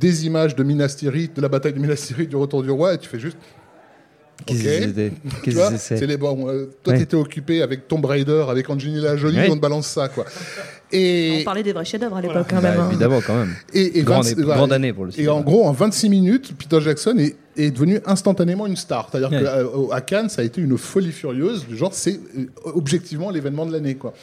des 0.00 0.26
images 0.26 0.54
de 0.54 0.62
Minas 0.62 0.94
Tirith, 0.98 1.34
de 1.36 1.40
la 1.40 1.48
bataille 1.48 1.72
de 1.72 1.78
Minas 1.78 1.96
Tirith, 2.06 2.28
du 2.28 2.36
Retour 2.36 2.62
du 2.62 2.70
Roi, 2.70 2.94
et 2.94 2.98
tu 2.98 3.08
fais 3.08 3.18
juste 3.18 3.38
Qu'est-ce 4.46 4.58
Ok. 4.60 4.64
que 4.64 4.82
c'était 4.86 5.10
tu 5.10 5.40
Qu'est-ce 5.42 5.56
vois, 5.56 5.76
c'est 5.78 6.06
les 6.06 6.16
bon. 6.16 6.48
euh, 6.48 6.70
toi, 6.82 6.92
Ouais. 6.92 6.98
t'étais 6.98 7.16
occupé 7.16 7.62
avec 7.62 7.86
Tomb 7.88 8.04
Raider, 8.04 8.44
avec 8.48 8.68
Angelina 8.70 9.16
Jolie, 9.16 9.38
Ouais. 9.38 9.48
on 9.50 9.56
te 9.56 9.60
balance 9.60 9.86
ça, 9.86 10.08
quoi. 10.08 10.24
On 10.92 10.96
Et, 10.96 11.42
parlait 11.44 11.62
des 11.62 11.72
vrais 11.72 11.84
chefs-d'œuvre 11.84 12.16
à 12.16 12.20
l'époque, 12.20 12.46
quand 12.50 12.56
Bah, 12.60 12.70
même. 12.72 12.80
hein. 12.80 12.88
Évidemment, 12.90 13.20
quand 13.24 13.36
même. 13.36 13.54
et, 13.72 13.98
et 13.98 14.02
Grande, 14.02 14.24
20 14.24 14.30
ép- 14.32 14.42
voilà. 14.42 14.56
grande 14.56 14.72
année 14.72 14.92
pour 14.92 15.04
le 15.04 15.10
Et 15.10 15.14
cinéma. 15.14 15.34
en 15.34 15.40
gros, 15.42 15.64
en 15.66 15.72
26 15.72 16.08
minutes, 16.08 16.52
Peter 16.58 16.80
Jackson 16.80 17.14
est, 17.18 17.36
est 17.56 17.70
devenu 17.70 18.00
instantanément 18.06 18.66
une 18.66 18.74
star. 18.76 19.08
C'est-à-dire 19.10 19.30
Ouais. 19.30 19.88
qu'à 19.90 20.00
Cannes, 20.00 20.28
ça 20.28 20.42
a 20.42 20.44
été 20.44 20.60
une 20.60 20.76
folie 20.78 21.12
furieuse. 21.12 21.66
Du 21.68 21.76
genre, 21.76 21.92
c'est 21.94 22.18
euh, 22.38 22.46
objectivement 22.64 23.30
l'événement 23.30 23.66
de 23.66 23.72
l'année, 23.72 23.94
quoi. 23.94 24.14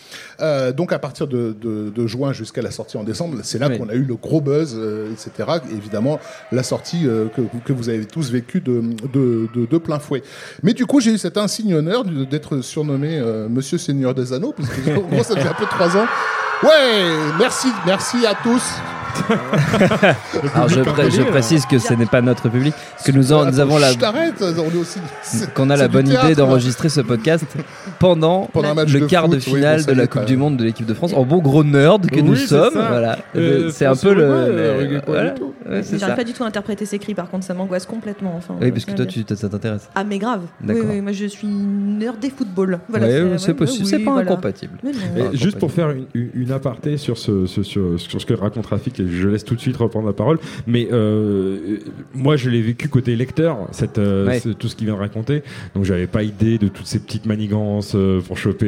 Euh, 0.41 0.73
donc, 0.73 0.91
à 0.91 0.99
partir 0.99 1.27
de, 1.27 1.55
de- 1.59 1.89
de 1.89 2.07
juin 2.07 2.33
jusqu'à 2.33 2.61
la 2.61 2.71
sortie 2.71 2.97
en 2.97 3.03
décembre, 3.03 3.37
c'est 3.43 3.59
là 3.59 3.69
qu'on 3.69 3.87
a 3.89 3.93
eu 3.93 4.03
le 4.03 4.15
gros 4.15 4.41
buzz, 4.41 4.73
euh, 4.77 5.09
etc. 5.11 5.59
Et 5.71 5.75
évidemment, 5.75 6.19
la 6.51 6.63
sortie 6.63 7.07
euh, 7.07 7.27
que, 7.27 7.41
que 7.65 7.71
vous 7.73 7.87
avez 7.89 8.05
tous 8.05 8.29
vécu 8.31 8.59
de, 8.59 8.81
de, 9.13 9.47
de- 9.55 9.65
de 9.65 9.77
plein 9.77 9.99
fouet. 9.99 10.21
Mais 10.63 10.73
du 10.73 10.85
coup, 10.85 10.99
j'ai 10.99 11.11
eu 11.11 11.17
cet 11.17 11.37
insigne 11.37 11.75
honneur 11.75 12.03
d'être 12.03 12.61
surnommé 12.61 13.17
euh, 13.19 13.47
Monsieur 13.47 13.77
Seigneur 13.77 14.13
des 14.15 14.33
Anneaux, 14.33 14.53
parce 14.55 14.69
que 14.69 14.89
en 14.97 15.01
gros, 15.07 15.23
ça 15.23 15.35
fait 15.37 15.47
un 15.47 15.53
peu 15.53 15.65
trois 15.65 15.95
ans. 15.95 16.05
Ouais, 16.63 17.11
merci, 17.37 17.71
merci 17.85 18.25
à 18.25 18.33
tous. 18.33 18.63
Alors 20.55 20.69
je, 20.69 20.81
pré- 20.81 21.11
je 21.11 21.21
précise 21.23 21.65
que 21.65 21.79
ce 21.79 21.93
n'est 21.93 22.05
pas 22.05 22.21
notre 22.21 22.49
public, 22.49 22.73
que 23.05 23.11
nous, 23.11 23.31
en- 23.33 23.45
nous 23.45 23.59
avons 23.59 23.77
la, 23.77 23.91
Je 23.91 23.97
t'arrête, 23.97 24.35
on 24.41 24.45
est 24.71 24.77
aussi. 24.77 24.99
c'est- 25.23 25.53
qu'on 25.53 25.69
a 25.69 25.75
la 25.75 25.87
bonne 25.87 26.05
théâtre. 26.07 26.25
idée 26.25 26.35
d'enregistrer 26.35 26.89
ce 26.89 27.01
podcast 27.01 27.45
pendant, 27.99 28.45
Pendant 28.53 28.69
un 28.69 28.73
match 28.73 28.93
le 28.93 29.01
de 29.01 29.05
quart 29.05 29.25
foot, 29.25 29.33
de 29.35 29.39
finale 29.39 29.85
de 29.85 29.91
la 29.93 30.07
Coupe 30.07 30.25
du 30.25 30.37
Monde 30.37 30.57
de 30.57 30.63
l'équipe 30.63 30.85
de 30.85 30.93
France. 30.93 31.13
En 31.13 31.23
bon 31.25 31.39
gros 31.39 31.63
nerd 31.63 32.07
que 32.09 32.15
Oui, 32.15 32.23
nous 32.23 32.35
sommes, 32.35 32.73
ça. 32.73 32.87
voilà. 32.89 33.17
Euh, 33.35 33.69
c'est 33.71 33.85
un 33.85 33.95
peu 33.95 34.13
le. 34.13 34.23
Euh, 34.23 34.99
voilà. 35.05 35.29
pas 35.31 35.35
du 35.35 35.39
tout. 35.39 35.53
Ouais, 35.69 35.83
c'est 35.83 35.97
J'arrive 35.99 36.13
ça. 36.13 36.15
pas 36.17 36.23
du 36.23 36.33
tout 36.33 36.43
à 36.43 36.47
interpréter 36.47 36.85
ces 36.85 36.97
cris, 36.99 37.13
par 37.13 37.29
contre, 37.29 37.45
ça 37.45 37.53
m'angoisse 37.53 37.85
complètement. 37.85 38.33
Enfin, 38.37 38.55
Oui, 38.61 38.71
parce 38.71 38.85
que 38.85 38.91
je 38.91 38.95
toi, 38.97 39.05
tu, 39.05 39.23
ça 39.35 39.49
t'intéresse. 39.49 39.89
Ah, 39.95 40.03
mais 40.03 40.17
grave. 40.19 40.41
Oui, 40.65 41.01
moi 41.01 41.11
je 41.11 41.25
suis 41.25 41.47
nerd 41.47 42.19
des. 42.19 42.31
Voilà, 42.55 42.79
Ouais, 43.07 43.37
c'est 43.37 43.53
possible, 43.53 43.85
c'est 43.85 43.99
pas 43.99 44.11
incompatible. 44.19 44.73
Juste 45.33 45.59
pour 45.59 45.71
faire 45.71 45.93
une, 46.13 46.51
aparté 46.51 46.97
sur 46.97 47.17
ce 47.17 48.25
que 48.25 48.33
raconte 48.33 48.65
Rafik, 48.67 48.96
et 48.99 49.07
je 49.07 49.27
laisse 49.27 49.43
tout 49.45 49.55
de 49.55 49.59
suite 49.59 49.77
reprendre 49.77 50.07
la 50.07 50.13
parole, 50.13 50.39
mais 50.65 50.87
euh, 50.91 51.77
moi 52.13 52.35
je 52.35 52.49
l'ai 52.49 52.61
vécu 52.61 52.87
côté 52.89 53.15
lecteur, 53.15 53.67
cette, 53.71 53.97
euh, 53.97 54.25
Ouais. 54.27 54.39
ce- 54.39 54.49
tout 54.49 54.67
ce 54.67 54.75
qu'il 54.75 54.87
vient 54.87 54.95
de 54.95 54.99
raconter, 54.99 55.43
donc 55.75 55.83
j'avais 55.85 56.07
pas 56.07 56.23
idée 56.23 56.57
de 56.57 56.67
toutes 56.67 56.85
ces 56.87 56.99
petites 56.99 57.25
manigances 57.25 57.93
euh, 57.95 58.19
pour 58.21 58.37
choper 58.37 58.67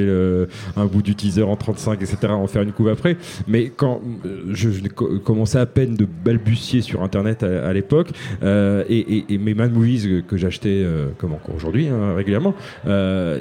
un 0.78 0.86
bout 0.86 1.02
du 1.02 1.16
teaser 1.16 1.44
en 1.44 1.56
35, 1.56 2.02
etc., 2.02 2.18
en 2.34 2.48
faire 2.48 2.62
une 2.62 2.72
couve 2.72 2.90
après, 2.90 3.18
mais 3.48 3.72
quand 3.76 4.02
je, 4.52 4.70
je 4.72 4.81
co- 4.88 5.20
commençais 5.20 5.60
à 5.60 5.66
peine 5.66 5.96
de 5.96 6.06
balbutier 6.26 6.81
sur 6.81 7.04
Internet 7.04 7.44
à, 7.44 7.68
à 7.68 7.74
l'époque, 7.74 8.10
et, 8.44 8.84
et, 8.90 9.26
et 9.34 9.38
mes 9.38 9.54
Mad 9.54 9.74
Movies 9.74 10.24
que, 10.28 10.38
j'achetais, 10.38 10.86
comme 11.18 11.34
encore 11.34 11.56
aujourd'hui, 11.56 11.88
hein, 11.88 12.14
régulièrement, 12.16 12.54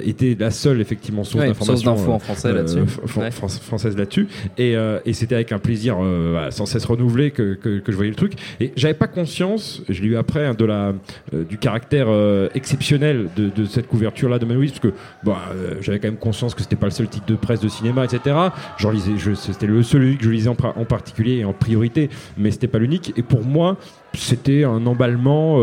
étaient 0.05 0.35
la 0.39 0.51
seule 0.51 0.81
effectivement 0.81 1.23
source 1.23 1.43
Ouais, 1.43 1.47
d'information. 1.49 1.91
en 2.13 2.19
français 2.19 2.53
là-dessus. 2.53 2.79
Ouais. 3.17 3.31
française 3.31 3.97
là-dessus 3.97 4.27
et, 4.57 4.75
et 5.05 5.13
c'était 5.13 5.35
avec 5.35 5.51
un 5.51 5.59
plaisir 5.59 5.97
euh, 6.01 6.29
voilà, 6.31 6.51
sans 6.79 6.87
cesse 6.87 6.89
renouvelé 6.89 7.31
que, 7.31 7.53
que, 7.53 7.81
je 7.91 7.95
voyais 7.95 8.09
le 8.09 8.15
truc. 8.15 8.33
Et 8.59 8.71
j'avais 8.75 8.93
pas 8.93 9.07
conscience 9.07 9.81
je 9.89 10.01
l'ai 10.01 10.09
eu 10.09 10.17
après 10.17 10.45
hein, 10.45 10.53
de 10.53 10.65
la 10.65 10.93
euh, 11.33 11.43
du 11.43 11.57
caractère 11.57 12.07
euh, 12.09 12.49
exceptionnel 12.53 13.29
de, 13.35 13.65
cette 13.65 13.87
couverture 13.87 14.29
là 14.29 14.39
de 14.39 14.45
Manouis 14.45 14.69
parce 14.69 14.79
que 14.79 14.93
bah, 15.23 15.37
euh, 15.53 15.75
j'avais 15.81 15.99
quand 15.99 16.07
même 16.07 16.17
conscience 16.17 16.55
que 16.55 16.61
c'était 16.61 16.75
pas 16.75 16.87
le 16.87 16.91
seul 16.91 17.07
titre 17.07 17.25
de 17.25 17.35
presse 17.35 17.59
de 17.59 17.67
cinéma 17.67 18.05
etc 18.05 18.35
j'en 18.77 18.91
lisais 18.91 19.17
je- 19.17 19.33
c'était 19.33 19.67
le 19.67 19.83
celui 19.83 20.17
que 20.17 20.23
je 20.23 20.29
lisais 20.29 20.49
en, 20.49 20.57
en 20.75 20.85
particulier 20.85 21.37
et 21.37 21.45
en 21.45 21.53
priorité 21.53 22.09
mais 22.37 22.51
c'était 22.51 22.67
pas 22.67 22.79
l'unique. 22.79 23.13
Et 23.17 23.23
pour 23.23 23.43
moi 23.43 23.77
c'était 24.13 24.63
un 24.63 24.85
emballement 24.85 25.59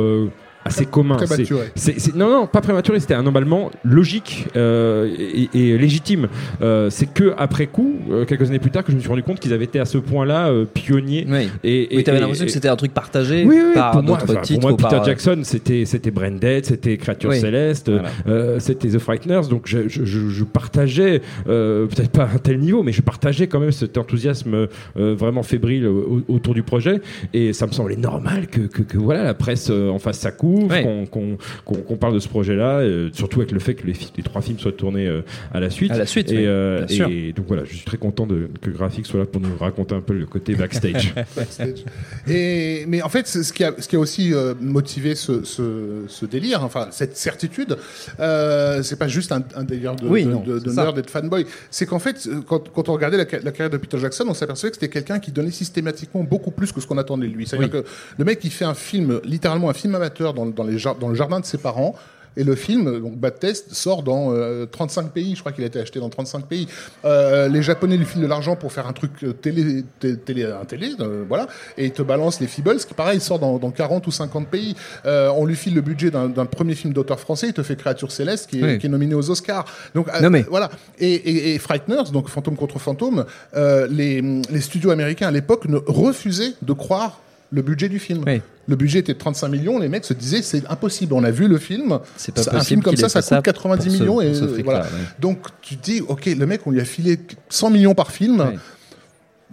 assez 0.67 0.87
commun 0.87 1.17
C'est- 1.19 1.27
Prématuré. 1.27 1.67
c'est, 1.75 1.99
c'est- 2.01 2.15
non, 2.15 2.31
non, 2.31 2.47
pas 2.47 2.61
prématuré, 2.61 3.01
c'était 3.01 3.15
un 3.15 3.27
emballement 3.27 3.71
logique 3.85 4.47
euh, 4.57 5.09
et, 5.19 5.49
et 5.55 5.79
légitime. 5.79 6.29
Euh, 6.63 6.91
c'est 6.91 7.07
que 7.13 7.33
après 7.39 7.67
coup, 7.67 7.97
euh, 8.11 8.25
quelques 8.25 8.49
années 8.49 8.59
plus 8.59 8.71
tard, 8.71 8.85
que 8.85 8.91
je 8.93 8.97
me 8.97 9.01
suis 9.01 9.09
rendu 9.09 9.23
compte 9.23 9.41
qu'ils 9.41 9.53
avaient 9.53 9.65
été 9.65 9.79
à 9.81 9.85
ce 9.85 9.99
point-là 9.99 10.49
euh, 10.49 10.65
pionniers. 10.65 11.27
Oui. 11.29 11.49
Et, 11.65 11.89
Oui, 11.91 11.99
et- 12.01 12.05
t'avais 12.05 12.19
et- 12.19 12.21
l'impression 12.21 12.45
que 12.47 12.51
c'était 12.53 12.69
un 12.69 12.77
truc 12.77 12.93
partagé 12.93 13.45
oui, 13.47 13.57
oui, 13.57 13.75
par 13.75 14.03
d'autres 14.03 14.25
enfin, 14.25 14.41
titres 14.41 14.61
pour 14.61 14.71
moi, 14.71 14.77
par, 14.79 14.91
Peter 14.91 15.03
euh, 15.03 15.05
Jackson, 15.05 15.41
c'était 15.43 15.85
c'était 15.85 16.11
Branded, 16.11 16.65
c'était 16.65 16.97
Créature 16.97 17.31
Oui. 17.31 17.41
Céleste, 17.41 17.91
Voilà. 17.91 18.09
euh, 18.29 18.59
c'était 18.61 18.89
The 18.89 18.99
Frighteners. 18.99 19.49
Donc 19.49 19.63
je, 19.67 19.89
je- 19.89 20.05
je- 20.05 20.29
je 20.29 20.45
partageais, 20.45 21.23
euh, 21.49 21.87
peut-être 21.87 22.11
pas 22.11 22.25
à 22.25 22.35
un 22.35 22.39
tel 22.39 22.59
niveau, 22.59 22.83
mais 22.83 22.93
je 22.93 23.03
partageais 23.03 23.47
quand 23.47 23.61
même 23.61 23.73
cet 23.73 23.99
enthousiasme 23.99 24.55
euh, 24.55 25.15
vraiment 25.15 25.43
fébrile 25.43 25.87
au- 25.87 26.23
autour 26.29 26.55
du 26.55 26.63
projet. 26.63 27.01
Et 27.35 27.53
ça 27.53 27.67
me 27.67 27.73
semblait 27.73 27.97
normal 27.97 28.47
que, 28.49 28.61
que, 28.63 28.83
que, 28.83 28.99
voilà 28.99 29.23
la 29.25 29.35
presse 29.35 29.69
euh, 29.71 29.91
en 29.91 29.99
fasse 29.99 30.19
sa 30.19 30.31
Ouais. 30.65 30.83
qu'on 30.83 31.07
qu'on- 31.07 31.39
qu'on- 31.65 31.83
qu'on 31.83 31.97
parle 31.97 32.15
de 32.15 32.19
ce 32.19 32.29
projet-là, 32.29 32.79
euh, 32.81 33.11
surtout 33.13 33.41
avec 33.41 33.53
le 33.53 33.59
fait 33.61 33.75
que 33.75 33.87
les, 33.87 33.95
fi- 33.95 34.13
les 34.17 34.23
trois 34.23 34.41
films 34.43 34.59
soient 34.59 34.73
tournés 34.73 35.07
euh, 35.07 35.23
à 35.53 35.61
la 35.61 35.71
suite. 35.71 35.93
À 35.93 35.99
la 35.99 36.07
suite, 36.07 36.31
Et, 36.33 36.37
oui, 36.39 36.45
euh, 36.47 36.85
bien 36.85 36.97
sûr. 36.97 37.09
et 37.09 37.33
donc 37.33 37.47
voilà, 37.49 37.65
je 37.65 37.75
suis 37.75 37.85
très 37.85 37.97
content 37.99 38.27
de, 38.27 38.49
que 38.61 38.71
Graphique 38.71 39.07
soit 39.07 39.21
là 39.21 39.27
pour 39.27 39.41
nous 39.41 39.57
raconter 39.59 39.95
un 39.95 40.01
peu 40.01 40.15
le 40.15 40.27
côté 40.27 40.55
backstage. 40.55 41.15
backstage. 41.37 41.85
Et, 42.29 42.85
mais 42.89 43.03
en 43.03 43.09
fait, 43.09 43.27
ce 43.27 43.53
qui 43.53 43.65
a, 43.65 43.73
ce 43.79 43.89
qui 43.89 43.97
a 43.97 43.99
aussi 43.99 44.33
euh, 44.33 44.55
motivé 44.61 45.15
ce, 45.15 45.45
ce, 45.45 46.05
ce 46.09 46.27
délire, 46.27 46.65
enfin 46.65 46.89
cette 46.91 47.17
certitude, 47.17 47.77
euh, 48.21 48.83
c'est 48.83 48.99
pas 48.99 49.09
juste 49.09 49.33
un, 49.33 49.43
un 49.55 49.65
délire 49.65 49.97
de, 49.97 50.07
Oui, 50.09 50.25
de, 50.25 50.31
non, 50.31 50.41
de- 50.43 50.59
de 50.59 50.69
c'est 50.71 50.75
ça. 50.77 50.85
nerd 50.85 50.99
et 50.99 51.03
de 51.03 51.11
fanboy. 51.11 51.47
C'est 51.71 51.87
qu'en 51.87 51.99
fait, 51.99 52.29
quand, 52.47 52.69
quand 52.73 52.89
on 52.89 52.93
regardait 52.93 53.17
la 53.19 53.25
carrière 53.27 53.71
de 53.71 53.77
Peter 53.77 53.99
Jackson, 53.99 54.25
on 54.29 54.35
s'apercevait 54.35 54.71
que 54.71 54.77
c'était 54.77 54.89
quelqu'un 54.89 55.19
qui 55.19 55.33
donnait 55.33 55.51
systématiquement 55.51 56.23
beaucoup 56.23 56.51
plus 56.51 56.73
que 56.73 56.81
ce 56.81 56.87
qu'on 56.87 56.99
attendait 56.99 57.29
de 57.29 57.33
lui. 57.33 57.47
C'est-à-dire 57.47 57.71
que 57.71 57.85
le 58.19 58.25
mec, 58.25 58.41
il 58.45 58.51
fait 58.51 58.65
un 58.65 58.75
film, 58.75 59.21
littéralement 59.25 59.71
un 59.71 59.75
film 59.75 59.95
amateur 59.95 60.35
dans, 60.35 60.46
dans, 60.55 60.65
les 60.65 60.79
jar- 60.79 60.97
dans 60.97 61.09
le 61.09 61.15
jardin 61.15 61.41
de 61.41 61.45
ses 61.47 61.59
parents. 61.59 61.95
Et 62.39 62.45
le 62.45 62.55
film, 62.55 63.01
donc 63.01 63.17
Bad 63.17 63.39
Test, 63.39 63.73
sort 63.73 64.03
dans 64.03 64.31
euh, 64.31 64.67
35 64.67 65.11
pays. 65.11 65.35
Je 65.35 65.41
crois 65.41 65.53
qu'il 65.53 65.65
a 65.65 65.69
été 65.69 65.81
acheté 65.81 66.01
dans 66.01 66.11
35 66.11 66.45
pays. 66.45 66.69
Euh, 67.07 67.49
les 67.49 67.63
Japonais 67.63 67.97
lui 67.97 68.05
filent 68.05 68.21
de 68.21 68.27
l'argent 68.27 68.57
pour 68.57 68.75
faire 68.75 68.87
un 68.87 68.93
truc 68.93 69.13
euh, 69.25 69.33
télé, 69.33 69.85
té- 70.01 70.19
télé, 70.19 70.45
un 70.45 70.67
télé, 70.67 70.91
euh, 71.01 71.25
voilà. 71.27 71.47
Et 71.79 71.87
ils 71.87 71.93
te 71.93 72.03
balancent 72.03 72.41
les 72.41 72.47
Feebles, 72.47 72.77
qui 72.77 72.93
pareil 72.93 73.21
sort 73.21 73.39
dans, 73.39 73.57
dans 73.57 73.71
40 73.71 74.07
ou 74.07 74.11
50 74.11 74.49
pays. 74.49 74.77
Euh, 75.07 75.31
on 75.35 75.47
lui 75.47 75.57
file 75.57 75.75
le 75.75 75.81
budget 75.81 76.11
d'un 76.11 76.29
premier 76.45 76.75
film 76.75 76.93
d'auteur 76.93 77.19
français. 77.21 77.47
Il 77.47 77.53
te 77.55 77.63
fait 77.63 77.75
Créature 77.77 78.13
céleste, 78.13 78.51
qui 78.51 78.61
est, 78.61 78.63
Oui. 78.65 78.79
qui 78.81 78.85
est 78.85 78.91
nominé 78.91 79.15
aux 79.15 79.31
Oscars. 79.31 79.65
Donc 79.95 80.09
euh, 80.11 80.29
mais- 80.29 80.45
voilà. 80.51 80.69
Et, 80.99 81.15
et, 81.15 81.55
et 81.55 81.59
Frighteners, 81.59 82.11
donc 82.13 82.29
Fantôme 82.29 82.57
contre 82.57 82.79
Fantôme, 82.79 83.25
euh, 83.57 83.87
les, 83.91 84.21
les 84.21 84.61
studios 84.61 84.91
américains 84.91 85.29
à 85.29 85.31
l'époque 85.33 85.65
ne 85.71 85.79
refusaient 85.87 86.53
de 86.61 86.73
croire 86.75 87.21
le 87.57 87.63
budget 87.63 87.89
du 87.89 87.99
film. 87.99 88.23
Oui. 88.27 88.41
Le 88.69 88.77
budget 88.77 88.99
était 89.01 89.15
de 89.15 89.19
35 89.19 89.49
millions, 89.49 89.79
les 89.79 89.89
mecs 89.89 90.05
se 90.05 90.13
disaient 90.15 90.43
c'est 90.43 90.65
impossible. 90.69 91.15
On 91.15 91.25
a 91.25 91.31
vu 91.31 91.49
le 91.49 91.59
film, 91.59 91.99
C'est 92.17 92.35
pas 92.35 92.43
un 92.57 92.61
film 92.61 92.83
comme 92.83 92.97
ça, 92.97 93.09
ça 93.09 93.23
coûte 93.37 93.45
90 93.45 93.85
pour 93.87 93.93
ce- 93.97 93.99
millions 94.03 94.21
et 94.21 94.63
voilà. 94.63 94.81
ouais. 94.83 94.87
Donc 95.21 95.39
tu 95.63 95.77
te 95.77 95.85
dis 95.85 96.01
ok, 96.07 96.27
le 96.27 96.47
mec 96.47 96.61
on 96.67 96.71
lui 96.71 96.81
a 96.81 96.85
filé 96.85 97.19
100 97.49 97.71
millions 97.71 97.95
par 97.95 98.11
film. 98.13 98.41
Ouais. 98.41 98.59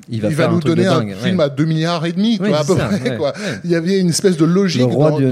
Il 0.09 0.21
va, 0.21 0.29
Il 0.29 0.51
nous 0.51 0.59
donner 0.59 0.87
un 0.87 0.99
dingue, 0.99 1.13
film 1.21 1.37
ouais. 1.37 1.43
à 1.45 1.49
2 1.49 1.65
milliards 1.65 2.03
et 2.05 2.13
demi, 2.13 2.39
Oui, 2.41 2.51
à 2.51 2.63
peu 2.63 2.75
ça, 2.75 2.85
près, 2.87 3.11
ouais, 3.11 3.15
quoi. 3.17 3.29
ouais. 3.29 3.59
Il 3.63 3.69
y 3.69 3.75
avait 3.75 3.99
une 3.99 4.09
espèce 4.09 4.35
de 4.37 4.43
logique. 4.43 4.81
Le 4.81 4.87
roi 4.87 5.11
dans- 5.11 5.19
du. 5.19 5.31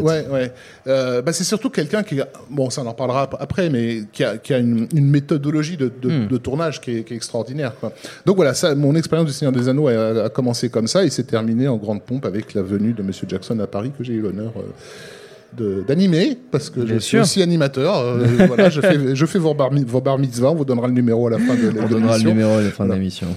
Ouais, 0.00 0.26
ouais. 0.28 0.52
Euh, 0.88 1.22
bah, 1.22 1.32
c'est 1.32 1.44
surtout 1.44 1.70
quelqu'un 1.70 2.02
qui, 2.02 2.20
a- 2.20 2.26
bon, 2.50 2.70
ça 2.70 2.82
on 2.82 2.86
en 2.88 2.92
parlera 2.92 3.22
ap- 3.22 3.36
après, 3.38 3.70
mais 3.70 4.02
qui 4.12 4.24
a, 4.24 4.36
qui 4.36 4.52
a 4.52 4.58
une, 4.58 4.88
une 4.94 5.06
méthodologie 5.08 5.76
de, 5.76 5.92
de, 6.02 6.10
Hmm. 6.10 6.26
de 6.26 6.36
tournage 6.38 6.80
qui 6.80 6.98
est, 6.98 7.02
qui 7.04 7.12
est 7.14 7.16
extraordinaire, 7.16 7.72
quoi. 7.78 7.92
Donc 8.26 8.34
voilà, 8.34 8.52
ça, 8.52 8.74
mon 8.74 8.96
expérience 8.96 9.28
du 9.28 9.32
Seigneur 9.32 9.52
des 9.52 9.68
Anneaux 9.68 9.86
a, 9.86 10.24
a 10.24 10.28
commencé 10.28 10.70
comme 10.70 10.88
ça 10.88 11.04
et 11.04 11.10
s'est 11.10 11.22
terminée 11.22 11.68
en 11.68 11.76
grande 11.76 12.02
pompe 12.02 12.26
avec 12.26 12.52
la 12.54 12.62
venue 12.62 12.92
de 12.94 13.02
Monsieur 13.04 13.28
Jackson 13.30 13.58
à 13.60 13.68
Paris 13.68 13.92
que 13.96 14.02
j'ai 14.02 14.14
eu 14.14 14.20
l'honneur 14.22 14.52
euh, 15.60 15.82
d'animer 15.86 16.36
parce 16.50 16.68
que 16.70 16.80
Bien 16.80 16.94
je 16.94 16.98
suis 16.98 17.10
sûr. 17.10 17.22
aussi 17.22 17.42
animateur. 17.42 17.96
Euh, 17.98 18.26
voilà, 18.48 18.70
je 18.70 18.80
fais, 18.80 19.14
je 19.14 19.26
fais 19.26 19.38
vos 19.38 19.54
bar, 19.54 19.70
vos 19.86 20.00
bar 20.00 20.18
mitzvahs, 20.18 20.50
on 20.50 20.54
vous 20.56 20.64
donnera 20.64 20.86
le 20.88 20.94
numéro 20.94 21.26
à 21.28 21.30
la 21.30 21.38
fin 21.38 21.54
de 21.54 21.68
On 21.80 21.86
donnera 21.88 22.18
le 22.18 22.24
l'émission. 22.24 22.28
numéro 22.28 22.52
à 22.54 22.62
la 22.62 22.70
fin 22.70 22.86
de 22.86 22.92
l'émission. 22.92 23.28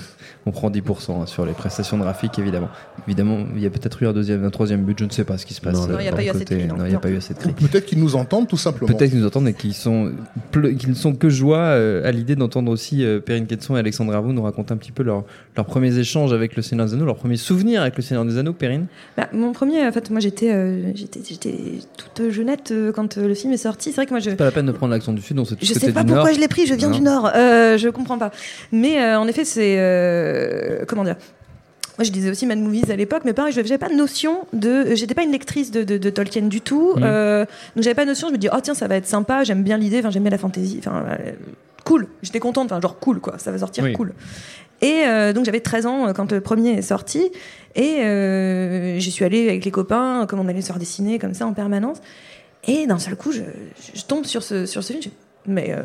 On 0.45 0.51
prend 0.51 0.69
10% 0.69 1.21
hein, 1.21 1.25
sur 1.25 1.45
les 1.45 1.53
prestations 1.53 1.97
de 1.97 2.03
graphiques, 2.03 2.38
évidemment. 2.38 2.67
Évidemment, 3.07 3.39
il 3.55 3.62
y 3.62 3.65
a 3.65 3.69
peut-être 3.69 4.03
eu 4.03 4.07
un 4.07 4.12
deuxième, 4.13 4.43
un 4.43 4.50
troisième 4.50 4.81
but, 4.81 5.00
je 5.00 5.05
ne 5.05 5.09
sais 5.09 5.23
pas 5.23 5.38
ce 5.38 5.45
qui 5.45 5.53
se 5.53 5.62
passe. 5.62 5.73
Non, 5.75 5.83
euh, 5.83 5.88
non, 5.93 5.93
il 5.93 6.00
a 6.00 6.00
n'y 6.00 6.07
a 6.07 6.12
Non. 6.13 7.00
pas 7.00 7.09
eu 7.09 7.15
assez 7.17 7.33
de 7.33 7.39
cris. 7.39 7.53
Peut-être 7.53 7.85
qu'ils 7.85 8.00
nous 8.00 8.15
entendent 8.17 8.47
tout 8.50 8.57
simplement. 8.57 8.88
Peut-être 8.91 9.09
qu'ils 9.12 9.19
nous 9.21 9.25
entendent 9.27 9.47
et 9.47 9.53
qu'ils 9.53 9.73
sont, 9.73 10.12
qu'ils 10.51 10.89
ne 10.89 10.93
sont 10.95 11.13
que 11.15 11.29
joie 11.29 11.57
euh, 11.59 12.05
à 12.07 12.12
l'idée 12.12 12.35
d'entendre 12.35 12.71
aussi 12.71 13.05
euh, 13.05 13.19
Perrine 13.21 13.47
Quetzon 13.47 13.77
et 13.77 13.79
Alexandre 13.79 14.13
Arvou 14.13 14.33
nous 14.33 14.41
raconter 14.43 14.73
un 14.73 14.77
petit 14.77 14.91
peu 14.91 15.03
leur- 15.03 15.23
leurs 15.55 15.65
premiers 15.65 15.97
échanges 15.97 16.33
avec 16.33 16.55
le 16.57 16.62
Seigneur 16.62 16.88
des 16.88 16.93
Anneaux, 16.93 17.05
leurs 17.05 17.15
premiers 17.15 17.38
souvenirs 17.38 17.81
avec 17.81 17.95
le 17.95 18.03
Seigneur 18.03 18.25
des 18.25 18.38
Anneaux, 18.38 18.53
Perrine? 18.53 18.88
Bah, 19.15 19.29
mon 19.33 19.53
premier, 19.53 19.85
en 19.88 19.91
fait, 19.93 20.09
moi 20.12 20.19
j'étais 20.19 20.51
euh, 20.51 20.91
j'étais 20.93 21.21
j'étais 21.27 21.55
toute 21.97 22.29
jeunette 22.31 22.71
euh, 22.71 22.91
quand 22.91 23.17
euh, 23.17 23.27
le 23.29 23.33
film 23.33 23.53
est 23.53 23.57
sorti. 23.57 23.89
C'est 23.91 23.95
vrai 23.95 24.05
que 24.07 24.12
moi 24.12 24.19
je. 24.19 24.31
C'est 24.31 24.35
pas 24.35 24.43
la 24.43 24.51
peine 24.51 24.65
de 24.65 24.71
prendre 24.73 24.91
l'accent 24.91 25.13
du 25.13 25.21
Sud, 25.21 25.39
on 25.39 25.45
sait 25.45 25.55
tous 25.55 25.65
Je 25.65 25.73
que 25.73 25.79
sais 25.79 25.91
pas 25.93 26.03
pourquoi 26.03 26.25
Nord. 26.25 26.33
je 26.33 26.39
l'ai 26.41 26.47
pris, 26.50 26.65
je 26.67 26.73
viens 26.73 26.89
Non. 26.89 26.95
du 26.97 27.01
Nord, 27.01 27.31
euh, 27.33 27.77
je 27.77 27.88
comprends 27.88 28.17
pas. 28.17 28.31
Mais 28.73 29.00
euh, 29.01 29.17
en 29.19 29.27
effet, 29.27 29.45
c'est. 29.45 29.77
Euh, 30.33 30.85
comment 30.87 31.03
dire 31.03 31.15
moi, 31.99 32.05
je 32.05 32.11
disais 32.11 32.31
aussi 32.31 32.47
Mad 32.47 32.57
Movies 32.57 32.89
à 32.89 32.95
l'époque, 32.95 33.21
mais 33.23 33.33
pareil, 33.33 33.53
je 33.53 33.61
n'avais 33.61 33.77
pas 33.77 33.87
de 33.87 33.93
notion 33.93 34.47
de. 34.51 34.95
J'étais 34.95 35.13
pas 35.13 35.21
une 35.21 35.31
lectrice 35.31 35.69
de, 35.69 35.83
de- 35.83 35.99
de 35.99 36.09
Tolkien 36.09 36.41
du 36.47 36.59
tout. 36.59 36.93
Mhm. 36.95 37.03
euh, 37.05 37.45
donc, 37.75 37.83
j'avais 37.83 37.93
pas 37.93 38.01
de 38.03 38.09
notion. 38.09 38.29
Je 38.29 38.33
me 38.33 38.39
dis, 38.39 38.49
oh 38.51 38.57
tiens, 38.63 38.73
ça 38.73 38.87
va 38.87 38.95
être 38.95 39.05
sympa, 39.05 39.43
j'aime 39.43 39.61
bien 39.61 39.77
l'idée, 39.77 40.01
j'aime 40.09 40.23
bien 40.23 40.31
la 40.31 40.39
fantasy. 40.39 40.77
Enfin, 40.79 41.05
euh, 41.07 41.33
cool. 41.85 42.07
J'étais 42.23 42.39
contente, 42.39 42.71
enfin, 42.71 42.81
genre 42.81 42.97
cool, 42.97 43.19
quoi. 43.19 43.37
Ça 43.37 43.51
va 43.51 43.59
sortir 43.59 43.83
Oui. 43.83 43.93
cool. 43.93 44.13
Et 44.81 45.03
euh, 45.05 45.33
donc, 45.33 45.45
j'avais 45.45 45.59
13 45.59 45.85
ans 45.85 46.13
quand 46.15 46.31
le 46.31 46.41
premier 46.41 46.71
est 46.71 46.81
sorti. 46.81 47.29
Et 47.75 47.99
euh, 48.03 48.97
j'y 48.97 49.11
suis 49.11 49.23
allée 49.23 49.47
avec 49.49 49.63
les 49.63 49.69
copains, 49.71 50.25
comme 50.27 50.39
on 50.39 50.47
allait 50.47 50.61
se 50.61 50.67
faire 50.67 50.79
dessiner, 50.79 51.19
comme 51.19 51.35
ça, 51.35 51.45
en 51.45 51.53
permanence. 51.53 51.99
Et 52.67 52.87
d'un 52.87 52.97
seul 52.97 53.15
coup, 53.15 53.31
je, 53.31 53.41
je 53.93 54.03
tombe 54.05 54.25
sur 54.25 54.41
ce, 54.41 54.65
sur 54.65 54.83
ce 54.83 54.93
film. 54.93 55.03
je- 55.03 55.09
Mais, 55.45 55.75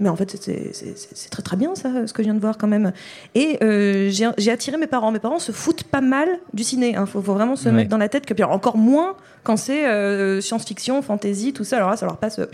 mais 0.00 0.08
en 0.08 0.16
fait, 0.16 0.30
c'est- 0.40 1.30
très 1.30 1.42
très 1.42 1.56
bien 1.56 1.74
ça, 1.74 2.06
ce 2.06 2.12
que 2.12 2.22
je 2.22 2.26
viens 2.28 2.34
de 2.34 2.40
voir 2.40 2.56
quand 2.58 2.66
même. 2.68 2.92
Et 3.34 3.58
euh, 3.62 4.10
j'ai 4.10 4.50
attiré 4.50 4.76
mes 4.76 4.86
parents. 4.86 5.10
Mes 5.12 5.18
parents 5.18 5.38
se 5.38 5.52
foutent 5.52 5.84
pas 5.84 6.00
mal 6.00 6.28
du 6.54 6.64
ciné. 6.64 6.90
Il 6.98 7.06
faut, 7.06 7.20
faut 7.22 7.32
vraiment 7.34 7.56
se 7.56 7.68
Ouais. 7.68 7.74
mettre 7.74 7.90
dans 7.90 7.98
la 7.98 8.08
tête 8.08 8.26
que, 8.26 8.34
puis 8.34 8.44
encore 8.44 8.76
moins 8.76 9.16
quand 9.44 9.56
c'est 9.56 9.86
euh, 9.86 10.40
science-fiction, 10.40 11.02
fantasy, 11.02 11.52
tout 11.52 11.64
ça. 11.64 11.76
Alors 11.76 11.90
là, 11.90 11.96
ça 11.96 12.06
leur 12.06 12.16
passe 12.18 12.38
euh, 12.38 12.46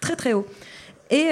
très 0.00 0.16
très 0.16 0.32
haut. 0.32 0.46
Et, 1.10 1.28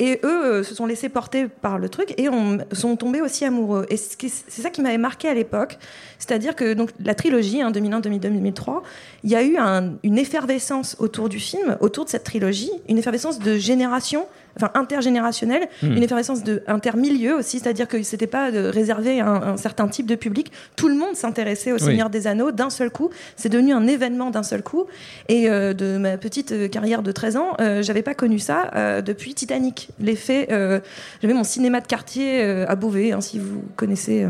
et 0.00 0.20
eux 0.24 0.62
se 0.62 0.74
sont 0.74 0.86
laissés 0.86 1.10
porter 1.10 1.48
par 1.48 1.78
le 1.78 1.90
truc 1.90 2.14
et 2.16 2.30
on, 2.30 2.56
sont 2.72 2.96
tombés 2.96 3.20
aussi 3.20 3.44
amoureux. 3.44 3.84
Et 3.90 3.98
c'est 3.98 4.62
ça 4.62 4.70
qui 4.70 4.80
m'avait 4.80 4.96
marqué 4.96 5.28
à 5.28 5.34
l'époque. 5.34 5.76
C'est-à-dire 6.18 6.56
que 6.56 6.72
donc, 6.72 6.88
la 7.04 7.14
trilogie, 7.14 7.60
hein, 7.60 7.70
2001, 7.70 8.00
2002, 8.00 8.30
2003, 8.30 8.82
il 9.24 9.30
y 9.30 9.36
a 9.36 9.42
eu 9.42 9.58
un- 9.58 9.92
une 10.02 10.16
effervescence 10.16 10.96
autour 10.98 11.28
du 11.28 11.40
film, 11.40 11.76
autour 11.80 12.06
de 12.06 12.08
cette 12.10 12.24
trilogie, 12.24 12.70
une 12.88 12.96
effervescence 12.96 13.38
de 13.38 13.58
génération, 13.58 14.24
enfin 14.56 14.70
intergénérationnelle, 14.74 15.68
Hmm. 15.82 15.92
une 15.96 16.02
effervescence 16.02 16.42
de 16.42 16.62
intermilieu 16.66 17.34
aussi, 17.36 17.58
c'est-à-dire 17.60 17.86
que 17.88 18.02
c'était 18.02 18.26
pas 18.26 18.50
réservé 18.50 19.20
à 19.20 19.26
un, 19.28 19.42
un 19.54 19.56
certain 19.56 19.86
type 19.88 20.06
de 20.06 20.14
public. 20.14 20.50
Tout 20.76 20.88
le 20.88 20.94
monde 20.94 21.14
s'intéressait 21.14 21.70
au 21.72 21.76
Oui. 21.76 21.80
Seigneur 21.80 22.10
des 22.10 22.26
Anneaux 22.26 22.50
d'un 22.50 22.70
seul 22.70 22.90
coup. 22.90 23.10
C'est 23.36 23.48
devenu 23.48 23.72
un 23.72 23.86
événement 23.86 24.30
d'un 24.30 24.42
seul 24.42 24.62
coup. 24.62 24.84
Et 25.28 25.48
euh, 25.48 25.74
de 25.74 25.96
ma 25.98 26.16
petite 26.16 26.52
euh, 26.52 26.68
carrière 26.68 27.02
de 27.02 27.12
13 27.12 27.36
ans, 27.36 27.56
euh, 27.60 27.82
j'avais 27.82 28.02
pas 28.02 28.14
connu 28.14 28.38
ça 28.38 28.70
euh, 28.74 29.02
depuis 29.02 29.34
Titanic. 29.34 29.88
L'effet, 30.00 30.48
j'avais 31.22 31.34
mon 31.34 31.44
cinéma 31.44 31.80
de 31.80 31.86
quartier 31.86 32.42
à 32.42 32.74
Beauvais, 32.74 33.12
hein, 33.12 33.20
si 33.20 33.38
vous 33.38 33.62
connaissez. 33.76 34.26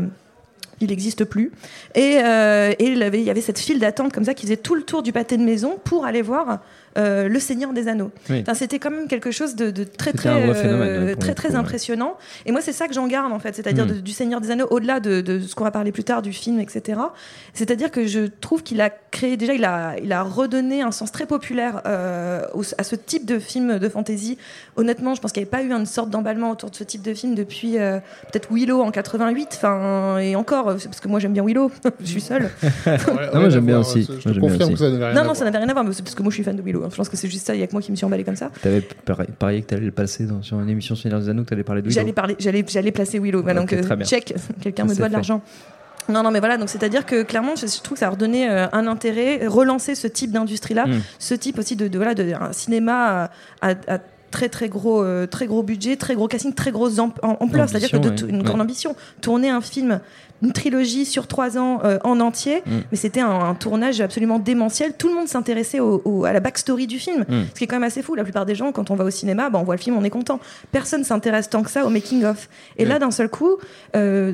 il 0.81 0.87
n'existe 0.89 1.25
plus. 1.25 1.51
Et, 1.95 2.19
euh, 2.23 2.71
et 2.79 2.85
il, 2.85 3.03
avait, 3.03 3.19
il 3.19 3.25
y 3.25 3.29
avait 3.29 3.41
cette 3.41 3.59
file 3.59 3.79
d'attente 3.79 4.13
comme 4.13 4.23
ça 4.25 4.33
qui 4.33 4.43
faisait 4.45 4.57
tout 4.57 4.75
le 4.75 4.83
tour 4.83 5.03
du 5.03 5.11
pâté 5.11 5.35
de 5.37 5.43
maison 5.43 5.77
pour 5.83 6.05
aller 6.05 6.21
voir 6.21 6.59
euh, 6.97 7.27
Le 7.29 7.39
Seigneur 7.39 7.73
des 7.73 7.87
Anneaux. 7.87 8.11
Oui. 8.29 8.39
Enfin, 8.41 8.53
C'était 8.53 8.79
quand 8.79 8.91
même 8.91 9.07
quelque 9.07 9.31
chose 9.31 9.55
de, 9.55 9.69
de 9.71 9.83
très 9.83 10.11
très, 10.13 10.29
euh, 10.29 10.53
phénomène, 10.53 11.15
très, 11.17 11.33
très 11.33 11.49
coup, 11.49 11.53
ouais. 11.53 11.59
impressionnant. 11.59 12.17
Et 12.45 12.51
moi, 12.51 12.61
c'est 12.61 12.73
ça 12.73 12.87
que 12.87 12.93
j'en 12.93 13.07
garde 13.07 13.31
en 13.31 13.39
fait, 13.39 13.55
c'est-à-dire 13.55 13.85
Mm. 13.85 13.89
de- 13.95 13.99
du 13.99 14.11
Seigneur 14.11 14.41
des 14.41 14.51
Anneaux, 14.51 14.67
au-delà 14.69 14.99
de, 14.99 15.21
de 15.21 15.39
ce 15.39 15.55
qu'on 15.55 15.63
va 15.63 15.71
parler 15.71 15.91
plus 15.91 16.03
tard 16.03 16.21
du 16.21 16.33
film, 16.33 16.59
etc. 16.59 16.99
C'est-à-dire 17.53 17.91
que 17.91 18.05
je 18.07 18.21
trouve 18.27 18.63
qu'il 18.63 18.81
a 18.81 18.89
créé, 18.89 19.37
déjà, 19.37 19.53
il 19.53 19.65
a, 19.65 19.95
il 20.01 20.11
a 20.11 20.23
redonné 20.23 20.81
un 20.81 20.91
sens 20.91 21.11
très 21.11 21.25
populaire 21.25 21.81
euh, 21.85 22.41
au- 22.53 22.63
à 22.77 22.83
ce 22.83 22.95
type 22.95 23.25
de 23.25 23.39
film 23.39 23.79
de 23.79 23.89
fantasy. 23.89 24.37
Honnêtement, 24.75 25.15
je 25.15 25.21
pense 25.21 25.31
qu'il 25.31 25.41
n'y 25.43 25.49
avait 25.49 25.63
pas 25.67 25.75
eu 25.75 25.77
une 25.77 25.85
sorte 25.85 26.09
d'emballement 26.09 26.51
autour 26.51 26.69
de 26.69 26.75
ce 26.75 26.83
type 26.83 27.01
de 27.01 27.13
film 27.13 27.35
depuis 27.35 27.77
euh, 27.77 27.99
peut-être 28.31 28.49
Willow 28.51 28.81
en 28.81 28.91
88, 28.91 29.49
enfin, 29.53 30.17
et 30.19 30.35
encore, 30.35 30.75
c'est 30.79 30.87
parce 30.87 30.99
que 30.99 31.07
moi 31.07 31.19
j'aime 31.19 31.33
bien 31.33 31.43
Willow, 31.45 31.71
je 32.01 32.05
suis 32.05 32.21
seule. 32.21 32.49
Non, 32.85 33.39
moi, 33.41 33.49
j'aime 33.49 33.65
bien 33.65 33.79
aussi. 33.79 34.03
Je 34.03 34.11
Moi, 34.11 34.17
te 34.17 34.21
j'aime 34.23 34.33
bien 34.33 34.41
confirme 34.41 34.61
aussi. 34.63 34.73
que 34.73 34.79
ça 34.79 34.89
n'avait 34.91 35.05
rien 35.05 35.13
Non, 35.15 35.21
à 35.21 35.23
non, 35.25 35.33
ça 35.33 35.45
n'avait 35.45 35.57
rien 35.57 35.69
à 35.69 35.73
voir, 35.73 35.85
mais 35.85 35.93
c'est 35.93 36.03
parce 36.03 36.15
que 36.15 36.21
moi 36.23 36.29
je 36.29 36.35
suis 36.35 36.43
fan 36.43 36.55
de 36.55 36.61
Willow. 36.61 36.78
Je 36.89 36.95
pense 36.95 37.09
que 37.09 37.17
c'est 37.17 37.27
juste 37.27 37.45
ça, 37.47 37.55
il 37.55 37.59
y 37.61 37.63
a 37.63 37.67
que 37.67 37.71
moi 37.73 37.81
qui 37.81 37.91
me 37.91 37.95
suis 37.95 38.05
emballé 38.05 38.23
comme 38.23 38.35
ça. 38.35 38.49
T'avais 38.61 38.81
pari- 38.81 39.27
parié 39.37 39.61
que 39.61 39.67
t'allais 39.67 39.85
le 39.85 39.91
passer 39.91 40.25
dans, 40.25 40.41
sur 40.41 40.59
une 40.59 40.69
émission 40.69 40.95
Seigneur 40.95 41.19
des 41.19 41.29
Anneaux, 41.29 41.43
que 41.43 41.49
t'allais 41.49 41.63
parler 41.63 41.81
de 41.81 41.87
Willow. 41.87 41.99
J'allais 41.99 42.13
parler, 42.13 42.35
j'allais, 42.39 42.63
j'allais 42.67 42.91
placer 42.91 43.19
Willow. 43.19 43.41
Donc 43.41 43.73
euh, 43.73 43.83
check, 44.05 44.33
quelqu'un 44.61 44.85
me 44.85 44.95
doit 44.95 45.07
de 45.07 45.13
l'argent. 45.13 45.41
Non, 46.07 46.23
non, 46.23 46.31
mais 46.31 46.39
voilà, 46.39 46.57
donc 46.57 46.69
c'est-à-dire 46.69 47.05
que 47.05 47.21
clairement, 47.21 47.55
je, 47.55 47.67
je 47.67 47.81
trouve 47.81 47.93
que 47.95 47.99
ça 47.99 48.07
a 48.07 48.09
redonné 48.09 48.49
euh, 48.49 48.65
un 48.71 48.87
intérêt, 48.87 49.45
relancer 49.45 49.93
ce 49.93 50.07
type 50.07 50.31
d'industrie-là, 50.31 50.87
Mm. 50.87 51.01
ce 51.19 51.33
type 51.35 51.59
aussi 51.59 51.75
de, 51.75 51.87
de, 51.87 51.97
voilà, 51.97 52.15
de 52.15 52.33
un 52.33 52.51
cinéma 52.51 53.29
à, 53.61 53.69
à- 53.69 53.95
à 53.95 53.99
très 54.29 54.49
très 54.49 54.69
gros, 54.69 55.01
euh, 55.03 55.25
très 55.27 55.47
gros 55.47 55.63
budget, 55.63 55.95
très 55.95 56.15
gros 56.15 56.27
casting, 56.27 56.53
très 56.53 56.71
grosse 56.71 56.99
am- 56.99 57.11
am- 57.23 57.37
ampleur, 57.39 57.67
c'est-à-dire 57.69 57.91
que 57.91 57.97
de 57.97 58.09
ouais. 58.09 58.29
une 58.29 58.43
grande 58.43 58.57
Ouais. 58.57 58.63
ambition. 58.63 58.95
Tourner 59.21 59.49
un 59.49 59.61
film, 59.61 59.99
une 60.41 60.53
trilogie 60.53 61.05
sur 61.05 61.27
trois 61.27 61.57
ans 61.57 61.79
euh, 61.83 61.97
en 62.03 62.19
entier, 62.19 62.61
Mm. 62.65 62.71
mais 62.91 62.97
c'était 62.97 63.19
un, 63.19 63.29
un 63.29 63.55
tournage 63.55 63.99
absolument 64.01 64.39
démentiel. 64.39 64.93
Tout 64.97 65.09
le 65.09 65.15
monde 65.15 65.27
s'intéressait 65.27 65.79
au- 65.79 66.01
au- 66.05 66.25
à 66.25 66.31
la 66.33 66.39
backstory 66.39 66.87
du 66.87 66.99
film, 66.99 67.25
Mm. 67.27 67.43
ce 67.53 67.57
qui 67.57 67.63
est 67.63 67.67
quand 67.67 67.75
même 67.75 67.83
assez 67.83 68.01
fou. 68.01 68.15
La 68.15 68.23
plupart 68.23 68.45
des 68.45 68.55
gens, 68.55 68.71
quand 68.71 68.89
on 68.91 68.95
va 68.95 69.03
au 69.03 69.09
cinéma, 69.09 69.49
bah, 69.49 69.59
on 69.59 69.63
voit 69.63 69.75
le 69.75 69.81
film, 69.81 69.97
on 69.97 70.03
est 70.03 70.09
content. 70.09 70.39
Personne 70.71 71.03
s'intéresse 71.03 71.49
tant 71.49 71.63
que 71.63 71.69
ça 71.71 71.85
au 71.85 71.89
making 71.89 72.23
of. 72.25 72.47
Et 72.77 72.85
là, 72.85 72.99
d'un 72.99 73.11
seul 73.11 73.29
coup. 73.29 73.57
euh, 73.95 74.33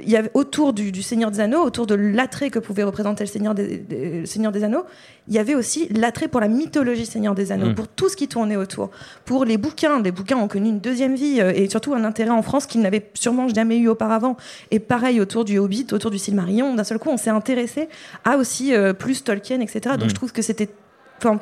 il 0.00 0.08
y 0.10 0.16
avait 0.16 0.30
autour 0.34 0.72
du, 0.72 0.90
du 0.90 1.02
Seigneur 1.02 1.30
des 1.30 1.40
Anneaux, 1.40 1.60
autour 1.62 1.86
de 1.86 1.94
l'attrait 1.94 2.48
que 2.50 2.58
pouvait 2.58 2.82
représenter 2.82 3.24
le 3.24 3.28
Seigneur 3.28 3.54
des, 3.54 3.76
des- 3.78 4.20
le 4.20 4.26
Seigneur 4.26 4.50
des 4.50 4.64
Anneaux, 4.64 4.84
il 5.28 5.34
y 5.34 5.38
avait 5.38 5.54
aussi 5.54 5.86
l'attrait 5.90 6.28
pour 6.28 6.40
la 6.40 6.48
mythologie 6.48 7.04
Seigneur 7.06 7.34
des 7.34 7.52
Anneaux, 7.52 7.70
Mm. 7.70 7.74
pour 7.74 7.88
tout 7.88 8.08
ce 8.08 8.16
qui 8.16 8.26
tournait 8.26 8.56
autour, 8.56 8.90
pour 9.26 9.44
les 9.44 9.58
bouquins. 9.58 10.00
Les 10.02 10.10
bouquins 10.10 10.38
ont 10.38 10.48
connu 10.48 10.70
une 10.70 10.80
deuxième 10.80 11.14
vie 11.14 11.40
euh, 11.40 11.52
et 11.54 11.68
surtout 11.68 11.94
un 11.94 12.04
intérêt 12.04 12.30
en 12.30 12.42
France 12.42 12.66
qu'ils 12.66 12.80
n'avaient 12.80 13.10
sûrement 13.14 13.48
jamais 13.48 13.76
eu 13.76 13.88
auparavant. 13.88 14.36
Et 14.70 14.78
pareil 14.80 15.20
autour 15.20 15.44
du 15.44 15.58
Hobbit, 15.58 15.86
autour 15.92 16.10
du 16.10 16.18
Silmarillion, 16.18 16.74
d'un 16.74 16.84
seul 16.84 16.98
coup, 16.98 17.10
on 17.10 17.16
s'est 17.18 17.30
intéressé 17.30 17.88
à 18.24 18.38
aussi 18.38 18.74
euh, 18.74 18.94
plus 18.94 19.22
Tolkien, 19.24 19.60
etc. 19.60 19.80
Donc 19.98 20.06
Mm. 20.06 20.08
je 20.10 20.14
trouve 20.14 20.32
que 20.32 20.42
c'était 20.42 20.70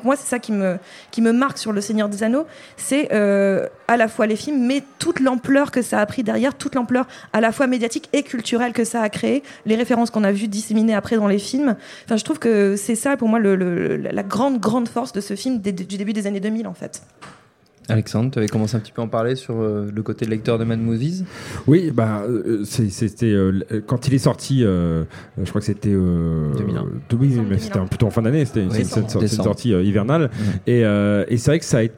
Moi, 0.05 0.17
c'est 0.17 0.29
ça 0.29 0.39
qui 0.39 0.53
me, 0.53 1.33
marque 1.33 1.59
sur 1.59 1.73
Le 1.73 1.81
Seigneur 1.81 2.09
des 2.09 2.23
Anneaux. 2.23 2.47
C'est 2.77 3.13
euh, 3.13 3.67
à 3.89 3.97
la 3.97 4.09
fois 4.09 4.27
les 4.27 4.37
films, 4.37 4.67
mais 4.67 4.83
toute 4.99 5.21
l'ampleur 5.21 5.71
que 5.71 5.83
ça 5.83 6.01
a 6.01 6.07
pris 6.07 6.23
derrière, 6.23 6.55
toute 6.55 6.75
l'ampleur 6.75 7.07
à 7.33 7.41
la 7.41 7.53
fois 7.53 7.67
médiatique 7.67 8.09
et 8.13 8.23
culturelle 8.23 8.73
que 8.73 8.85
ça 8.85 9.03
a 9.03 9.09
créé, 9.09 9.43
les 9.67 9.77
références 9.77 10.11
qu'on 10.11 10.25
a 10.25 10.33
vues 10.33 10.49
disséminées 10.49 10.95
après 10.95 11.17
dans 11.17 11.29
les 11.29 11.39
films. 11.39 11.77
Enfin, 12.05 12.17
je 12.17 12.25
trouve 12.25 12.39
que 12.39 12.77
c'est 12.77 12.95
ça, 12.95 13.17
pour 13.17 13.29
moi, 13.29 13.39
la 13.41 14.23
grande, 14.23 14.59
grande 14.61 14.89
force 14.89 15.13
de 15.13 15.21
ce 15.21 15.35
film 15.35 15.59
du 15.59 15.73
début 15.73 16.13
des 16.13 16.27
années 16.27 16.41
2000, 16.41 16.67
en 16.67 16.75
fait. 16.75 17.03
Alexandre, 17.93 18.31
tu 18.31 18.39
avais 18.39 18.49
commencé 18.49 18.77
un 18.77 18.81
petit 18.81 18.93
peu 18.93 19.03
à 19.03 19.05
en 19.05 19.09
parler 19.09 19.35
sur 19.37 19.61
euh, 19.61 19.91
le 19.95 20.03
côté 20.03 20.25
lecteur 20.27 20.59
de 20.59 20.65
Mad 20.65 20.81
Movies? 20.81 21.25
Oui, 21.67 21.91
bah, 21.93 22.23
euh, 22.29 22.65
c'était 22.65 23.27
euh, 23.27 23.51
l- 23.71 23.83
quand 23.87 24.09
il 24.09 24.15
est 24.15 24.19
sorti, 24.19 24.65
euh, 24.65 25.05
je 25.43 25.49
crois 25.49 25.61
que 25.61 25.67
c'était. 25.67 25.91
euh, 25.93 26.53
2001. 26.57 26.85
de- 27.09 27.17
oui, 27.17 27.29
Décembre 27.29 27.47
mais 27.51 27.59
c'était 27.59 27.71
2001. 27.75 27.83
un- 27.83 27.87
plutôt 27.87 28.07
en 28.07 28.11
fin 28.11 28.23
d'année, 28.23 28.45
c'était 28.45 28.61
Oui, 28.61 28.67
une 28.79 29.19
décembre. 29.21 29.29
sortie 29.29 29.75
euh, 29.75 29.83
hivernale. 29.83 30.31
Et, 30.67 30.85
euh, 30.85 31.25
et 31.29 31.37
c'est 31.37 31.51
vrai 31.51 31.59
que 31.59 31.65
ça 31.65 31.79
a 31.79 31.83
été. 31.83 31.95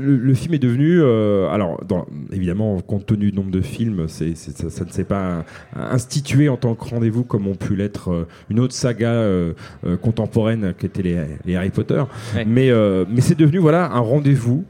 Le, 0.00 0.16
le 0.16 0.34
film 0.34 0.54
est 0.54 0.58
devenu, 0.60 1.00
euh, 1.00 1.48
alors 1.50 1.82
dans, 1.84 2.06
évidemment, 2.32 2.80
compte 2.80 3.06
tenu 3.06 3.32
du 3.32 3.36
nombre 3.36 3.50
de 3.50 3.60
films, 3.60 4.04
c'est, 4.06 4.36
c'est- 4.36 4.56
ça, 4.56 4.70
ça 4.70 4.84
ne 4.84 4.90
s'est 4.90 5.02
pas 5.02 5.44
institué 5.74 6.48
en 6.48 6.56
tant 6.56 6.76
que 6.76 6.84
rendez-vous 6.84 7.24
comme 7.24 7.48
ont 7.48 7.56
pu 7.56 7.74
l'être 7.74 8.12
euh, 8.12 8.26
une 8.48 8.60
autre 8.60 8.74
saga 8.74 9.10
euh, 9.10 9.52
contemporaine 10.00 10.72
qui 10.78 10.86
était 10.86 11.02
les, 11.02 11.18
les 11.44 11.56
Harry 11.56 11.70
Potter. 11.70 12.02
Ouais. 12.36 12.44
Mais, 12.44 12.70
mais 13.08 13.20
c'est 13.20 13.36
devenu 13.36 13.58
voilà 13.58 13.90
un 13.92 13.98
rendez-vous 13.98 14.64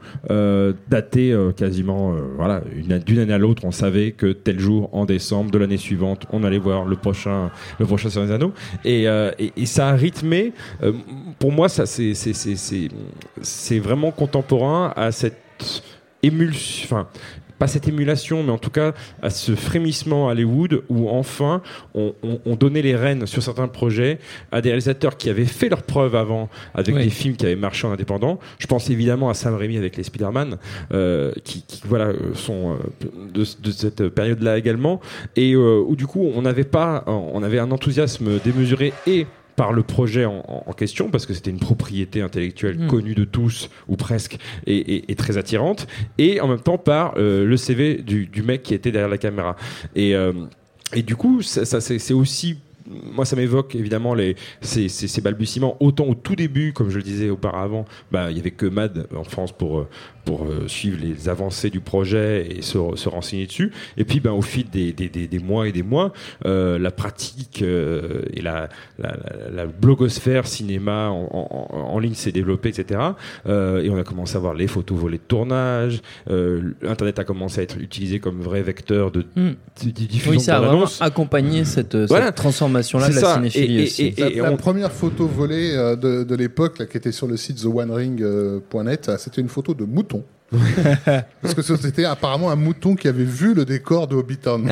daté 0.89 1.35
quasiment 1.55 2.13
voilà 2.35 2.61
une- 2.75 2.97
d'une 2.99 3.19
année 3.19 3.33
à 3.33 3.37
l'autre. 3.37 3.63
On 3.65 3.71
savait 3.71 4.11
que 4.11 4.31
tel 4.31 4.59
jour 4.59 4.89
en 4.93 5.05
décembre 5.05 5.51
de 5.51 5.57
l'année 5.59 5.77
suivante, 5.77 6.25
on 6.31 6.43
allait 6.43 6.57
voir 6.59 6.85
le 6.85 6.95
prochain 6.95 7.51
le 7.79 7.85
prochain 7.85 8.09
Seigneur 8.09 8.27
des 8.29 8.33
Anneaux. 8.33 8.53
Et, 8.83 9.03
et, 9.03 9.53
et 9.55 9.65
ça 9.65 9.89
a 9.89 9.93
rythmé. 9.95 10.53
pour 11.39 11.51
moi, 11.51 11.69
ça 11.69 11.85
c'est 11.85 12.13
c'est 12.15 12.33
c'est 13.41 13.79
vraiment 13.79 14.11
contemporain 14.11 14.93
à 14.95 15.11
cette 15.63 15.83
émulsion. 16.23 16.85
Enfin, 16.85 17.07
pas 17.57 17.67
cette 17.67 17.89
émulation, 17.89 18.41
mais 18.41 18.51
en 18.53 18.57
tout 18.57 18.69
cas 18.69 18.93
à 19.21 19.29
ce 19.29 19.53
frémissement 19.53 20.29
à 20.29 20.31
Hollywood 20.31 20.81
où 20.87 21.09
enfin 21.09 21.61
on, 21.93 22.13
on- 22.23 22.39
on 22.45 22.55
donnait 22.55 22.81
les 22.81 22.95
rênes 22.95 23.25
sur 23.27 23.43
certains 23.43 23.67
projets 23.67 24.17
à 24.53 24.61
des 24.61 24.69
réalisateurs 24.69 25.17
qui 25.17 25.29
avaient 25.29 25.43
fait 25.43 25.67
leurs 25.67 25.83
preuves 25.83 26.15
avant 26.15 26.47
avec 26.73 26.95
Oui. 26.95 27.03
des 27.03 27.09
films 27.09 27.35
qui 27.35 27.45
avaient 27.45 27.57
marché 27.57 27.85
en 27.85 27.91
indépendant. 27.91 28.39
Je 28.59 28.67
pense 28.67 28.89
évidemment 28.89 29.29
à 29.29 29.33
Sam 29.33 29.55
Raimi 29.55 29.75
avec 29.75 29.97
les 29.97 30.03
Spider-Man, 30.03 30.57
euh, 30.93 31.33
qui, 31.43 31.63
qui, 31.63 31.81
voilà 31.85 32.05
euh, 32.05 32.33
sont 32.33 32.75
euh, 32.75 33.07
de, 33.33 33.43
de 33.61 33.71
cette 33.71 34.07
période-là 34.07 34.57
également, 34.57 35.01
et 35.35 35.51
euh, 35.53 35.83
où 35.85 35.97
du 35.97 36.07
coup 36.07 36.31
on 36.33 36.41
n'avait 36.43 36.63
pas, 36.63 37.03
on 37.07 37.43
avait 37.43 37.59
un 37.59 37.71
enthousiasme 37.71 38.39
démesuré 38.39 38.93
et 39.05 39.27
par 39.59 39.73
le 39.73 39.83
projet 39.83 40.23
en, 40.23 40.63
question, 40.77 41.09
parce 41.09 41.25
que 41.25 41.33
c'était 41.33 41.49
une 41.51 41.59
propriété 41.59 42.21
intellectuelle 42.21 42.77
Mm. 42.79 42.87
connue 42.87 43.13
de 43.13 43.25
tous, 43.25 43.69
ou 43.89 43.97
presque, 43.97 44.37
et, 44.65 44.77
et- 44.77 45.11
et 45.11 45.15
très 45.15 45.37
attirante, 45.37 45.85
et 46.17 46.39
en 46.39 46.47
même 46.47 46.61
temps 46.61 46.77
par 46.77 47.15
euh, 47.17 47.43
le 47.43 47.57
CV 47.57 47.95
du, 47.95 48.25
du 48.27 48.41
mec 48.41 48.63
qui 48.63 48.73
était 48.73 48.89
derrière 48.93 49.09
la 49.09 49.17
caméra. 49.17 49.57
Et, 49.97 50.15
euh, 50.15 50.31
et 50.93 51.01
du 51.01 51.17
coup, 51.17 51.41
ça, 51.41 51.81
c'est 51.81 52.13
aussi 52.13 52.55
moi, 52.89 53.25
ça 53.25 53.35
m'évoque 53.35 53.75
évidemment 53.75 54.13
les, 54.13 54.35
ces, 54.61 54.89
ces- 54.89 55.07
ces 55.07 55.21
balbutiements. 55.21 55.77
Autant 55.79 56.05
au 56.05 56.15
tout 56.15 56.35
début, 56.35 56.73
comme 56.73 56.89
je 56.89 56.97
le 56.97 57.03
disais 57.03 57.29
auparavant, 57.29 57.85
bah, 58.11 58.31
il 58.31 58.37
y 58.37 58.39
avait 58.39 58.51
que 58.51 58.65
MAD 58.65 59.07
en 59.15 59.23
France 59.23 59.51
pour, 59.51 59.79
euh, 59.79 59.87
pour 60.25 60.45
euh, 60.45 60.67
suivre 60.67 60.97
les 61.01 61.29
avancées 61.29 61.69
du 61.69 61.79
projet 61.79 62.47
et 62.49 62.61
se, 62.61 62.77
se 62.95 63.09
renseigner 63.09 63.45
dessus. 63.45 63.71
Et 63.97 64.05
puis, 64.05 64.19
ben, 64.19 64.31
au 64.31 64.41
fil 64.41 64.69
des, 64.69 64.91
des, 64.93 65.09
des, 65.09 65.27
des 65.27 65.39
mois 65.39 65.67
et 65.67 65.71
des 65.71 65.83
mois, 65.83 66.13
euh, 66.45 66.77
la 66.79 66.91
pratique 66.91 67.61
euh, 67.61 68.21
et 68.33 68.41
la, 68.41 68.69
la, 68.97 69.09
la, 69.15 69.49
la 69.51 69.65
blogosphère 69.65 70.47
cinéma 70.47 71.09
en, 71.09 71.27
en, 71.31 71.75
en 71.77 71.99
ligne 71.99 72.13
s'est 72.15 72.31
développée, 72.31 72.69
etc. 72.69 72.99
Et 73.47 73.89
on 73.89 73.97
a 73.97 74.03
commencé 74.03 74.35
à 74.35 74.39
voir 74.39 74.53
les 74.53 74.67
photos 74.67 74.97
volées 74.97 75.17
de 75.17 75.23
tournage. 75.23 76.01
Internet 76.87 77.19
a 77.19 77.23
commencé 77.23 77.59
à 77.59 77.63
être 77.63 77.77
utilisé 77.77 78.19
comme 78.19 78.41
vrai 78.41 78.61
vecteur 78.61 79.11
de, 79.11 79.25
Hmm. 79.35 79.51
de- 79.83 79.89
diffusion 79.91 80.31
Oui, 80.31 80.39
ça 80.39 80.57
a 80.57 80.59
vraiment 80.59 80.85
accompagné 81.01 81.63
cette, 81.65 81.95
Voilà. 81.95 82.27
cette 82.27 82.35
transformation-là 82.81 83.09
de 83.09 83.15
la 83.15 83.21
ça. 83.21 83.33
cinéphilie 83.35 83.75
Et- 83.75 83.81
et- 83.81 83.85
aussi. 83.85 84.13
et- 84.17 84.35
La, 84.37 84.43
la 84.43 84.51
on- 84.53 84.57
première 84.57 84.91
photo 84.91 85.27
volée 85.27 85.71
euh, 85.75 85.95
de, 85.95 86.23
de 86.23 86.35
l'époque, 86.35 86.87
qui 86.89 86.97
était 86.97 87.11
sur 87.11 87.27
le 87.27 87.37
site 87.37 87.57
theonering.net, 87.61 89.09
euh, 89.09 89.17
c'était 89.17 89.41
une 89.41 89.49
photo 89.49 89.73
de 89.73 89.85
mouton. 89.85 90.23
Parce 91.43 91.53
que 91.53 91.61
c'était 91.61 92.05
apparemment 92.05 92.49
un 92.49 92.55
mouton 92.55 92.95
qui 92.95 93.07
avait 93.07 93.23
vu 93.23 93.53
le 93.53 93.65
décor 93.65 94.07
de 94.07 94.15
Hobbiton. 94.15 94.63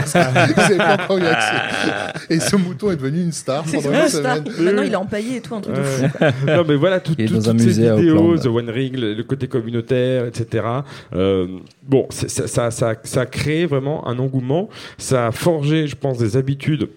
Et 2.32 2.40
ce 2.40 2.56
mouton 2.56 2.90
est 2.92 2.96
devenu 2.96 3.22
une 3.22 3.32
star 3.32 3.64
C'est 3.68 3.82
pendant 3.84 4.02
une 4.04 4.10
semaine. 4.10 4.44
Maintenant, 4.60 4.82
il 4.82 4.92
est 4.92 4.96
empaillé 4.96 5.36
et 5.38 5.42
tout, 5.42 5.54
un 5.56 5.62
truc 5.62 5.76
de 5.76 5.82
fou. 5.84 6.06
non 6.48 6.64
mais 6.68 6.76
voilà 6.76 7.00
tout, 7.00 7.14
Il 7.18 7.26
est 7.26 7.28
tout- 7.28 7.36
dans 7.36 7.50
un 7.50 7.52
toutes 7.54 7.62
musée 7.66 7.86
ces 7.86 7.96
vidéos. 7.96 8.38
The 8.38 8.48
One 8.48 8.70
Ring, 8.72 8.98
le, 8.98 9.14
le 9.14 9.24
côté 9.24 9.48
communautaire, 9.48 10.26
etc. 10.26 10.66
Euh, 11.14 11.48
bon, 11.84 12.08
c'est- 12.10 12.30
ça, 12.30 12.48
ça, 12.48 12.72
ça, 12.72 12.96
ça 13.04 13.22
a 13.22 13.26
créé 13.28 13.66
vraiment 13.68 14.08
un 14.08 14.18
engouement. 14.20 14.70
Ça 14.98 15.28
a 15.28 15.32
forgé, 15.32 15.86
je 15.88 15.96
pense, 15.96 16.18
des 16.18 16.38
habitudes 16.38 16.90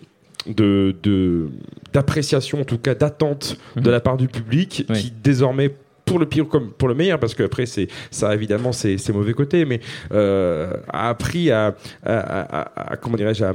de 0.47 0.95
de- 1.03 1.49
d'appréciation, 1.93 2.61
en 2.61 2.65
tout 2.65 2.79
cas 2.79 2.95
d'attente 2.95 3.57
de 3.77 3.81
Mhm. 3.83 3.91
la 3.91 4.01
part 4.01 4.17
du 4.17 4.29
public, 4.29 4.87
Oui. 4.89 4.97
qui 5.03 5.11
désormais 5.23 5.75
pour 6.07 6.19
le 6.19 6.27
pire 6.27 6.49
comme 6.49 6.71
pour 6.73 6.89
le 6.89 6.95
meilleur 6.95 7.21
parce 7.21 7.35
qu'après 7.35 7.67
c'est 7.67 7.87
ça 8.11 8.31
a 8.31 8.35
évidemment 8.35 8.73
ses, 8.73 8.99
ses 8.99 9.13
mauvais 9.13 9.33
côtés 9.33 9.65
mais 9.65 9.79
euh, 10.11 10.73
a 10.89 11.09
appris 11.09 11.53
à, 11.53 11.77
à, 12.05 12.13
à- 12.19 12.61
à- 12.63 12.93
à- 12.95 12.97
comment 12.97 13.17
dirais-je 13.17 13.45
à 13.45 13.55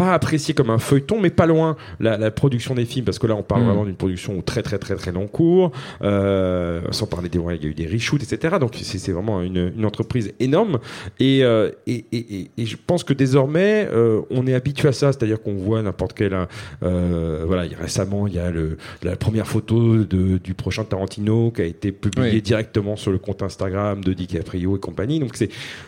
pas 0.00 0.14
apprécier 0.14 0.54
comme 0.54 0.70
un 0.70 0.78
feuilleton, 0.78 1.20
mais 1.20 1.30
pas 1.30 1.46
loin 1.46 1.76
la, 1.98 2.16
la 2.16 2.30
production 2.30 2.74
des 2.74 2.86
films, 2.86 3.04
parce 3.04 3.18
que 3.18 3.26
là 3.26 3.34
on 3.36 3.42
parle 3.42 3.62
Mm. 3.62 3.66
vraiment 3.66 3.84
d'une 3.84 3.96
production 4.04 4.40
très 4.40 4.62
très 4.62 4.78
très 4.78 4.94
très 4.96 5.12
long 5.12 5.26
cours, 5.26 5.72
euh, 6.02 6.80
sans 6.90 7.06
parler 7.06 7.28
des 7.28 7.38
il 7.38 7.62
y 7.62 7.66
a 7.66 7.70
eu 7.70 7.74
des 7.74 7.86
reshoots, 7.86 8.22
etc. 8.22 8.56
Donc 8.60 8.72
c'est 8.80 9.12
vraiment 9.12 9.42
une, 9.42 9.72
une 9.76 9.84
entreprise 9.84 10.32
énorme, 10.40 10.78
et, 11.18 11.44
euh, 11.44 11.70
et, 11.86 12.04
et, 12.12 12.50
et- 12.56 12.66
je 12.66 12.76
pense 12.86 13.04
que 13.04 13.12
désormais 13.12 13.88
euh, 13.92 14.20
on 14.30 14.46
est 14.46 14.54
habitué 14.54 14.88
à 14.88 14.92
ça, 14.92 15.12
c'est-à-dire 15.12 15.40
qu'on 15.42 15.54
voit 15.56 15.82
n'importe 15.82 16.14
quel, 16.14 16.34
voilà, 16.80 17.64
récemment 17.78 18.26
il 18.26 18.34
y 18.34 18.38
a 18.38 18.50
le, 18.50 18.76
la 19.02 19.16
première 19.16 19.46
photo 19.46 20.04
de, 20.04 20.38
du 20.38 20.54
prochain 20.54 20.84
Tarantino 20.84 21.50
qui 21.50 21.62
a 21.62 21.64
été 21.66 21.92
publiée 21.92 22.30
Oui. 22.34 22.42
directement 22.42 22.96
sur 22.96 23.10
le 23.12 23.18
compte 23.18 23.42
Instagram 23.42 24.02
de 24.02 24.12
DiCaprio 24.12 24.76
et 24.76 24.80
compagnie, 24.80 25.18
donc 25.20 25.36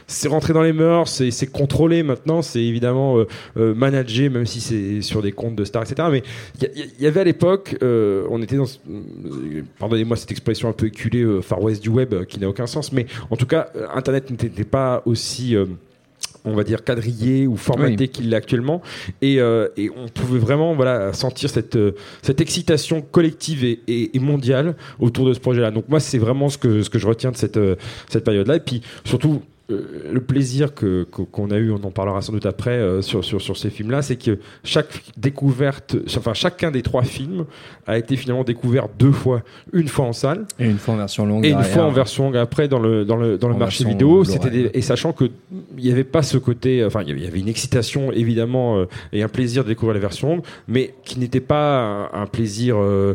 c'est 0.07 0.29
rentré 0.29 0.53
dans 0.53 0.62
les 0.62 0.72
mœurs, 0.72 1.09
c'est 1.31 1.51
contrôlé 1.51 2.03
maintenant, 2.03 2.42
c'est 2.42 2.62
évidemment 2.62 3.18
euh, 3.57 3.75
même 4.29 4.47
si 4.47 4.61
c'est 4.61 5.03
sur 5.03 5.23
des 5.23 5.33
comptes 5.33 5.57
de 5.57 5.65
stars, 5.65 5.83
etc. 5.85 6.09
Mais 6.11 6.23
il 6.61 7.03
y, 7.03 7.07
avait 7.07 7.21
à 7.21 7.25
l'époque, 7.25 7.77
euh, 7.83 8.25
on 8.31 8.41
était 8.43 8.57
dans, 8.57 8.67
pardonnez-moi 9.79 10.17
cette 10.17 10.31
expression 10.31 10.69
un 10.69 10.73
peu 10.73 10.87
éculée, 10.87 11.23
euh, 11.23 11.41
Far 11.41 11.62
West 11.62 11.83
du 11.83 11.88
web, 11.88 12.12
euh, 12.15 12.25
qui 12.25 12.38
n'a 12.41 12.49
aucun 12.49 12.67
sens, 12.67 12.93
mais 12.93 13.07
en 13.31 13.37
tout 13.37 13.47
cas, 13.47 13.69
Internet 13.95 14.31
n'était 14.31 14.65
pas 14.65 15.03
aussi 15.07 15.57
on 16.45 16.55
va 16.55 16.65
dire 16.65 16.83
quadrillé 16.83 17.47
ou 17.47 17.57
formaté 17.57 17.95
Oui. 18.01 18.09
qu'il 18.09 18.29
l'est 18.31 18.37
actuellement 18.37 18.83
et, 19.21 19.41
euh, 19.41 19.69
et 19.77 19.91
on 19.91 20.09
pouvait 20.09 20.41
vraiment 20.41 20.75
voilà 20.75 21.12
sentir 21.12 21.49
cette 21.49 21.77
euh, 21.77 21.93
cette 22.21 22.41
excitation 22.41 23.01
collective 23.01 23.65
et, 23.65 23.79
et- 23.87 24.17
et 24.17 24.19
mondiale 24.19 24.75
autour 24.99 25.25
de 25.27 25.35
ce 25.35 25.38
projet 25.41 25.61
là 25.61 25.71
donc 25.71 25.85
moi 25.88 26.01
c'est 26.01 26.19
vraiment 26.19 26.49
ce 26.49 26.59
que 26.59 26.83
ce 26.83 26.91
que 26.91 26.99
je 26.99 27.07
retiens 27.07 27.31
de 27.31 27.37
cette 27.37 27.59
euh, 27.59 27.77
cette 28.09 28.25
période 28.25 28.49
là 28.49 28.57
et 28.57 28.61
puis 28.61 28.83
surtout 29.05 29.43
le 29.68 30.20
plaisir 30.20 30.75
que 30.75 31.05
qu'on 31.05 31.51
a 31.51 31.57
eu, 31.57 31.70
on 31.70 31.83
en 31.85 31.90
parlera 31.90 32.20
sans 32.20 32.33
doute 32.33 32.46
après 32.46 32.72
euh, 32.72 33.01
sur, 33.01 33.25
sur, 33.25 33.40
sur 33.40 33.57
ces 33.57 33.70
films-là, 33.70 34.03
c'est 34.03 34.16
que 34.16 34.38
chaque 34.64 35.03
découverte, 35.16 35.96
enfin 36.16 36.35
chacun 36.35 36.70
des 36.70 36.83
trois 36.83 37.03
films 37.05 37.46
a 37.87 37.96
été 37.96 38.16
finalement 38.16 38.44
découvert 38.44 38.88
deux 38.98 39.12
fois, 39.12 39.42
une 39.72 39.88
fois 39.88 40.05
en 40.07 40.12
salle 40.12 40.46
Et 40.59 40.66
une 40.66 40.79
fois 40.79 40.94
en 40.94 40.96
version 40.98 41.25
longue. 41.27 41.46
et 41.46 41.51
une 41.51 41.62
fois 41.62 41.85
en 41.85 41.90
version 41.90 42.25
longue 42.25 42.37
après 42.37 42.68
dans 42.68 42.79
le 42.81 43.05
dans 43.05 43.16
le 43.16 43.38
dans 43.38 43.48
le 43.48 43.57
marché 43.57 43.85
vidéo 43.85 44.22
Blu-ray. 44.22 44.33
c'était 44.33 44.51
des- 44.51 44.70
et 44.75 44.83
sachant 44.83 45.12
que 45.12 45.25
il 45.79 45.85
n'y 45.85 45.90
avait 45.92 46.05
pas 46.05 46.22
ce 46.22 46.37
côté 46.38 46.85
enfin 46.85 47.03
il 47.07 47.18
y 47.18 47.27
avait- 47.27 47.38
une 47.40 47.48
excitation 47.48 48.12
évidemment 48.12 48.79
euh, 48.79 48.85
et 49.12 49.22
un 49.22 49.29
plaisir 49.29 49.62
de 49.64 49.68
découvrir 49.68 49.94
la 49.94 50.01
version 50.01 50.29
longue 50.29 50.42
mais 50.68 50.94
qui 51.05 51.18
n'était 51.18 51.40
pas 51.40 52.09
un, 52.12 52.22
un 52.22 52.27
plaisir 52.27 52.77
euh, 52.79 53.14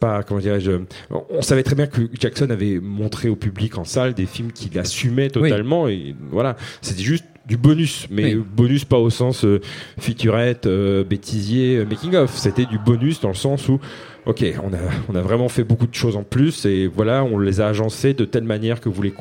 pas 0.00 0.22
comment 0.22 0.40
dirais-je 0.40 0.72
on 1.10 1.24
on 1.30 1.42
savait 1.42 1.62
très 1.62 1.74
bien 1.74 1.86
que 1.86 2.02
Jackson 2.18 2.48
avait 2.50 2.78
montré 2.80 3.28
au 3.28 3.36
public 3.36 3.78
en 3.78 3.84
salle 3.84 4.14
des 4.14 4.26
films 4.26 4.52
qu'il 4.52 4.78
assumait 4.78 5.28
totalement 5.30 5.71
et 5.88 6.14
voilà 6.30 6.56
c'était 6.80 7.02
juste 7.02 7.24
du 7.44 7.56
bonus, 7.56 8.06
mais 8.08 8.36
Oui. 8.36 8.44
bonus 8.54 8.84
pas 8.84 8.98
au 8.98 9.10
sens 9.10 9.44
euh, 9.44 9.60
featurette, 9.98 10.66
euh, 10.66 11.02
bêtisier, 11.02 11.78
euh, 11.78 11.84
making 11.84 12.14
of. 12.14 12.30
C'était 12.36 12.66
du 12.66 12.78
bonus 12.78 13.20
dans 13.20 13.30
le 13.30 13.34
sens 13.34 13.68
où, 13.68 13.80
ok, 14.26 14.44
on 14.62 14.72
a, 14.72 14.78
on 15.08 15.16
a 15.16 15.20
vraiment 15.20 15.48
fait 15.48 15.64
beaucoup 15.64 15.88
de 15.88 15.94
choses 15.94 16.16
en 16.16 16.22
plus 16.22 16.64
et 16.66 16.86
voilà, 16.86 17.24
on 17.24 17.40
les 17.40 17.60
a 17.60 17.66
agencées 17.66 18.14
de 18.14 18.24
telle 18.24 18.44
manière 18.44 18.80
que 18.80 18.88
vous 18.88 19.02
les 19.02 19.12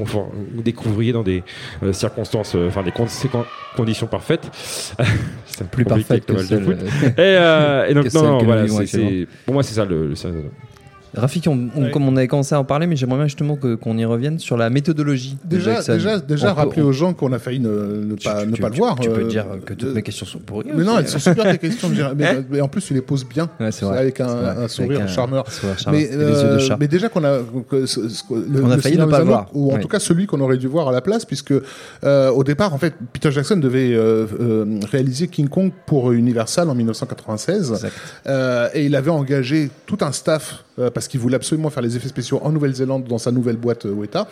découvriez 0.64 1.14
dans 1.14 1.24
des 1.24 1.42
euh, 1.82 1.94
circonstances, 1.94 2.54
enfin 2.56 2.84
des 2.84 2.92
con- 2.92 3.08
conditions 3.76 4.06
parfaites. 4.06 4.52
C'est 5.48 5.68
plus 5.70 5.84
parfaite 5.84 6.24
que 6.26 6.38
celle. 6.44 6.78
Et, 7.18 7.90
et 7.90 7.94
donc 7.96 8.14
non, 8.14 8.38
voilà, 8.44 8.66
pour 9.46 9.54
moi 9.56 9.64
c'est 9.64 9.74
ça 9.74 9.84
le. 9.86 10.10
le- 10.10 10.16
ça- 10.16 10.30
Rafik, 11.14 11.48
on- 11.48 11.70
comme 11.92 12.08
on 12.08 12.16
avait 12.16 12.28
commencé 12.28 12.56
à 12.56 12.60
en 12.60 12.64
parler, 12.64 12.88
mais 12.88 12.96
j'aimerais 12.96 13.18
bien 13.18 13.26
justement 13.28 13.58
qu'on 13.58 13.98
y 13.98 14.06
revienne 14.06 14.40
sur 14.40 14.56
la 14.58 14.70
méthodologie. 14.70 15.38
de 15.44 15.58
Déjà, 15.58 15.82
déjà, 15.82 16.20
déjà 16.20 16.48
peut- 16.54 16.54
rappeler 16.62 16.82
on- 16.82 16.86
aux 16.86 16.92
gens 16.94 17.14
qu'on 17.14 17.34
a 17.34 17.40
failli 17.40 17.60
ne, 17.60 17.70
ne 17.70 18.16
tu- 18.16 18.28
pas, 18.30 18.42
tu- 18.44 18.48
ne 18.50 18.54
tu- 18.56 18.62
pas 18.62 18.70
le 18.70 18.76
voir. 18.76 18.96
Tu 19.00 19.10
peux 19.10 19.22
euh, 19.26 19.28
dire 19.28 19.46
que 19.66 19.74
toutes 19.74 19.94
mes 19.94 20.02
questions 20.04 20.26
sont 20.26 20.40
pourries. 20.40 20.68
Mais 20.74 20.84
non, 20.84 20.98
elles 21.00 21.08
sont 21.08 21.20
super 21.20 21.52
tes 21.52 21.58
questions. 21.58 21.90
Mais, 22.16 22.44
mais 22.50 22.62
en 22.62 22.68
plus, 22.70 22.82
tu 22.86 22.94
les 22.94 23.02
poses 23.02 23.26
bien. 23.26 23.50
Ouais, 23.60 23.72
c'est 23.72 23.86
vrai. 23.86 23.98
Avec 24.00 24.22
un, 24.22 24.28
C'est 24.28 24.34
vrai. 24.36 24.64
un 24.64 24.68
sourire 24.68 24.92
Avec 25.00 25.04
un 25.04 25.14
charmeur. 25.14 25.52
sourire 25.52 25.78
charmeur. 25.80 26.02
Mais, 26.02 26.08
yeux 26.08 26.18
de 26.18 26.24
euh, 26.24 26.60
chat. 26.60 26.78
mais 26.80 26.88
déjà 26.88 27.10
qu'on 27.10 27.24
a, 27.24 27.40
que 27.70 27.86
ce- 27.86 28.08
ce- 28.08 28.24
le, 28.34 28.64
On 28.64 28.72
a 28.72 28.76
le 28.78 28.82
failli 28.82 28.98
ne 28.98 29.06
pas 29.06 29.20
le 29.20 29.26
voir. 29.26 29.48
ou 29.54 29.72
en 29.72 29.76
Oui. 29.76 29.82
tout 29.82 29.88
cas 29.90 30.00
celui 30.00 30.28
qu'on 30.28 30.40
aurait 30.40 30.58
dû 30.58 30.68
voir 30.68 30.88
à 30.90 30.92
la 30.92 31.02
place, 31.02 31.26
puisque 31.26 31.54
euh, 32.04 32.30
au 32.32 32.44
départ, 32.44 32.74
en 32.74 32.78
fait, 32.78 32.94
Peter 33.14 33.32
Jackson 33.32 33.58
devait 33.58 33.98
réaliser 34.92 35.28
King 35.28 35.48
Kong 35.50 35.72
pour 35.86 36.12
Universal 36.12 36.70
en 36.70 36.76
1996, 36.76 37.72
Exact. 37.72 37.94
Euh, 38.28 38.70
et 38.74 38.86
il 38.86 38.96
avait 38.96 39.12
engagé 39.12 39.70
tout 39.86 39.98
un 40.02 40.12
staff 40.12 40.64
euh, 40.80 40.90
parce 40.90 41.08
qu'il 41.08 41.20
voulait 41.20 41.36
absolument 41.36 41.70
faire 41.70 41.84
les 41.84 41.96
effets 41.98 42.08
spéciaux 42.08 42.40
en 42.44 42.52
Nouvelle-Zélande 42.52 43.06
dans 43.06 43.18
sa 43.18 43.32
nouvelle 43.32 43.58
boîte 43.58 43.86
euh, 43.86 43.94
Weta, 43.94 44.28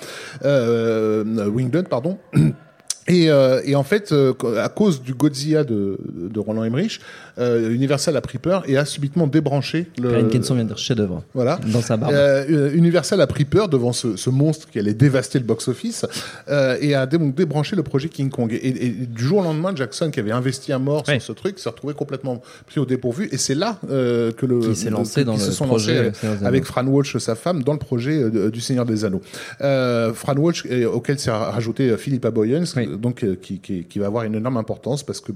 euh, 0.45 1.49
Wingdon, 1.49 1.84
pardon. 1.84 2.17
Et, 3.10 3.30
euh, 3.30 3.60
et 3.65 3.76
en 3.76 3.84
fait, 3.84 4.12
euh, 4.12 4.34
à 4.62 4.69
cause 4.69 5.02
du 5.02 5.13
Godzilla 5.13 5.63
de, 5.63 5.98
de 6.08 6.39
Roland 6.39 6.63
Emmerich, 6.63 7.02
euh, 7.39 7.72
Universal 7.72 8.15
a 8.15 8.22
pris 8.22 8.38
peur 8.38 8.63
et 8.67 8.78
a 8.78 8.86
subitement 8.86 9.26
débranché 9.28 9.88
le. 10.00 10.10
Karine 10.12 10.30
Kenson 10.30 10.54
vient 10.56 10.63
de 10.63 10.69
dire 10.69 10.78
chef-d'œuvre. 10.78 11.24
Voilà. 11.34 11.60
Dans 11.74 11.82
sa 11.82 11.98
barbe. 11.98 12.13
Euh, 12.13 12.72
Universal 12.74 13.19
a 13.22 13.28
pris 13.28 13.45
peur 13.45 13.67
devant 13.67 13.93
ce, 13.93 14.15
ce 14.15 14.30
monstre 14.30 14.69
qui 14.69 14.78
allait 14.80 14.93
dévaster 14.93 15.39
le 15.39 15.45
box-office 15.45 16.06
euh, 16.50 16.78
et 16.82 16.93
a 16.95 17.06
dé- 17.06 17.17
donc 17.17 17.34
débranché 17.36 17.76
le 17.76 17.84
projet 17.84 18.10
King 18.10 18.30
Kong. 18.30 18.52
Et, 18.54 18.67
et 18.86 18.89
du 18.91 19.24
jour 19.24 19.39
au 19.39 19.43
lendemain, 19.43 19.74
Jackson, 19.76 20.12
qui 20.12 20.19
avait 20.19 20.32
investi 20.32 20.72
à 20.72 20.80
mort 20.80 21.04
Ouais. 21.08 21.19
sur 21.19 21.28
ce 21.28 21.32
truc, 21.32 21.58
s'est 21.60 21.69
retrouvé 21.69 21.93
complètement 21.95 22.41
pris 22.67 22.80
au 22.80 22.86
dépourvu. 22.86 23.30
Et 23.32 23.38
c'est 23.38 23.56
là 23.56 23.80
euh, 23.89 24.32
que 24.32 24.45
le 24.45 24.60
Qui 24.60 24.76
s'est 24.76 24.89
lancé 24.91 25.24
dans 25.24 25.34
le 25.34 25.39
se 25.39 25.52
sont 25.52 25.65
projet, 25.65 26.06
lancés 26.10 26.19
euh, 26.26 26.45
avec. 26.45 26.65
Fran 26.65 26.86
Walsh, 26.86 27.17
sa 27.17 27.34
femme, 27.36 27.63
dans 27.63 27.74
le 27.74 27.80
projet 27.80 28.22
euh, 28.22 28.52
du 28.52 28.62
Seigneur 28.62 28.86
des 28.86 29.06
Anneaux. 29.06 29.22
Euh, 29.62 30.13
Fran 30.13 30.36
Walsh, 30.36 30.65
euh, 30.69 30.86
auquel 30.88 31.17
s'est 31.17 31.32
rajouté 31.32 31.89
euh, 31.89 31.98
Philippa 31.98 32.30
Boyens, 32.32 32.65
Oui. 32.76 32.88
Donc 32.99 33.23
euh, 33.23 33.35
qui, 33.35 33.59
qui, 33.59 33.99
va 33.99 34.07
avoir 34.07 34.23
une 34.23 34.35
énorme 34.35 34.57
importance 34.57 35.03
parce 35.03 35.21
que 35.21 35.31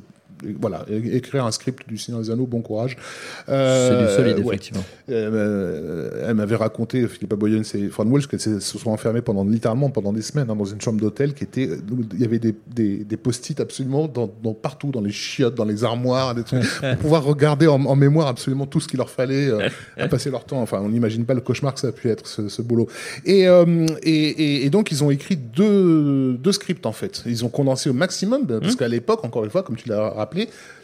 voilà, 0.59 0.85
écrire 0.89 1.45
un 1.45 1.51
script 1.51 1.87
du 1.87 1.97
Seigneur 1.97 2.21
des 2.21 2.29
Anneaux, 2.31 2.45
bon 2.47 2.61
courage. 2.61 2.97
C'est 3.45 3.51
Euh, 3.53 4.07
du 4.07 4.13
solide, 4.15 4.39
ouais. 4.39 4.45
effectivement. 4.55 4.83
Euh, 5.09 6.25
elle 6.27 6.35
m'avait 6.35 6.55
raconté, 6.55 7.07
Philippa 7.07 7.35
Boyens 7.35 7.61
et 7.73 7.87
Fran 7.89 8.05
Walsh, 8.05 8.27
qu'elles 8.27 8.39
se 8.39 8.59
sont 8.59 8.89
enfermées 8.89 9.21
pendant, 9.21 9.43
littéralement 9.45 9.89
pendant 9.89 10.13
des 10.13 10.21
semaines 10.21 10.49
hein, 10.49 10.55
dans 10.55 10.65
une 10.65 10.81
chambre 10.81 10.99
d'hôtel 10.99 11.33
qui 11.33 11.43
était. 11.43 11.69
Il 12.13 12.19
y 12.21 12.25
avait 12.25 12.39
des, 12.39 12.55
des, 12.73 12.97
des 13.03 13.17
post-it 13.17 13.59
absolument 13.59 14.07
dans, 14.07 14.29
dans- 14.41 14.53
partout, 14.53 14.91
dans 14.91 15.01
les 15.01 15.11
chiottes, 15.11 15.55
dans 15.55 15.65
les 15.65 15.83
armoires, 15.83 16.35
des 16.35 16.43
trucs, 16.43 16.63
pour 16.81 16.97
pouvoir 16.97 17.23
regarder 17.23 17.67
en, 17.67 17.83
en 17.85 17.95
mémoire 17.95 18.27
absolument 18.27 18.65
tout 18.65 18.79
ce 18.79 18.87
qu'il 18.87 18.97
leur 18.97 19.09
fallait 19.09 19.47
euh, 19.49 19.67
à 19.97 20.07
passer 20.07 20.29
leur 20.29 20.45
temps. 20.45 20.61
Enfin, 20.61 20.79
on 20.81 20.89
n'imagine 20.89 21.25
pas 21.25 21.33
le 21.33 21.41
cauchemar 21.41 21.73
que 21.73 21.79
ça 21.79 21.87
a 21.87 21.91
pu 21.91 22.09
être, 22.09 22.27
ce, 22.27 22.47
ce 22.49 22.61
boulot. 22.61 22.87
Et, 23.25 23.47
euh, 23.47 23.85
et, 24.03 24.65
et, 24.65 24.69
donc, 24.69 24.91
ils 24.91 25.03
ont 25.03 25.11
écrit 25.11 25.35
deux, 25.37 26.33
deux 26.33 26.51
scripts, 26.51 26.85
en 26.85 26.91
fait. 26.91 27.23
Ils 27.25 27.43
ont 27.45 27.49
condensé 27.49 27.89
au 27.89 27.93
maximum, 27.93 28.45
parce 28.47 28.75
qu'à 28.75 28.87
l'époque, 28.87 29.23
encore 29.23 29.43
une 29.43 29.49
fois, 29.51 29.63
comme 29.63 29.75
tu 29.75 29.89
l'as 29.89 30.09
rappelé, 30.09 30.32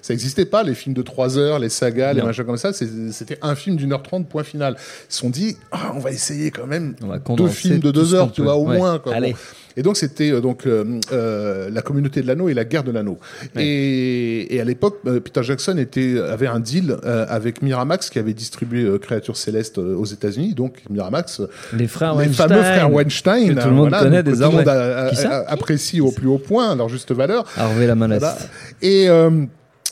ça 0.02 0.14
n'existait 0.14 0.46
pas, 0.46 0.64
les 0.64 0.74
films 0.76 0.96
de 0.96 1.02
3 1.02 1.38
heures, 1.38 1.60
les 1.60 1.70
sagas, 1.70 2.14
les 2.14 2.22
machins 2.22 2.46
comme 2.46 2.58
ça. 2.58 2.72
C'était 2.74 3.38
un 3.42 3.56
film 3.56 3.76
d'une 3.76 3.92
heure 3.94 4.04
trente, 4.04 4.28
point 4.30 4.44
final. 4.44 4.76
Ils 4.78 5.14
se 5.14 5.20
sont 5.20 5.30
dit, 5.30 5.58
ah, 5.72 5.92
on 5.96 6.00
va 6.00 6.12
essayer 6.12 6.52
quand 6.52 6.68
même 6.68 6.96
deux 7.38 7.48
films 7.48 7.80
de 7.80 7.92
tout 7.92 8.00
deux 8.00 8.06
ce 8.06 8.16
heures, 8.16 8.26
qu'on 8.28 8.32
tu 8.32 8.42
vois, 8.42 8.56
au 8.56 8.66
Ouais. 8.68 8.78
moins. 8.78 9.00
Quoi. 9.00 9.14
Allez. 9.14 9.32
Bon. 9.34 9.38
Et 9.80 9.82
donc 9.82 9.96
c'était 9.96 10.30
euh, 10.32 10.42
donc 10.42 10.68
euh, 10.68 11.00
euh, 11.14 11.70
la 11.72 11.82
communauté 11.82 12.22
de 12.22 12.28
l'anneau 12.28 12.50
et 12.50 12.54
la 12.54 12.66
guerre 12.66 12.84
de 12.84 12.92
l'anneau. 12.92 13.18
Et, 13.58 14.54
et 14.54 14.60
à 14.60 14.66
l'époque, 14.66 15.00
euh, 15.08 15.20
Peter 15.22 15.42
Jackson 15.42 15.78
était 15.78 16.20
avait 16.20 16.48
un 16.48 16.60
deal 16.60 16.98
euh, 17.06 17.26
avec 17.30 17.62
Miramax 17.62 18.10
qui 18.10 18.20
avait 18.20 18.34
distribué 18.34 18.84
euh, 18.84 18.98
Créatures 18.98 19.38
célestes 19.38 19.78
aux 19.78 20.06
États-Unis. 20.06 20.54
Donc 20.54 20.82
Miramax, 20.90 21.42
Les 21.74 21.88
frères 21.88 22.12
les 22.16 22.26
Weinstein. 22.26 22.48
fameux 22.50 22.62
frères 22.62 22.92
Weinstein, 22.92 23.56
que 23.56 23.62
tout 23.62 23.68
le 23.70 23.74
monde 23.74 23.90
voilà, 23.90 24.04
connaît 24.04 24.24
donc, 24.24 24.34
désormais. 24.34 24.64
Tout 24.64 24.70
le 24.70 24.76
monde 24.76 25.32
a- 25.32 25.50
apprécie 25.50 26.02
au 26.02 26.12
plus 26.12 26.28
haut 26.28 26.38
point 26.40 26.72
à 26.72 26.76
leur 26.76 26.90
juste 26.90 27.12
valeur. 27.14 27.46
Harvey 27.56 27.88
la. 27.88 27.96
Voilà. 27.96 28.38
Et 28.82 29.08
euh, 29.10 29.30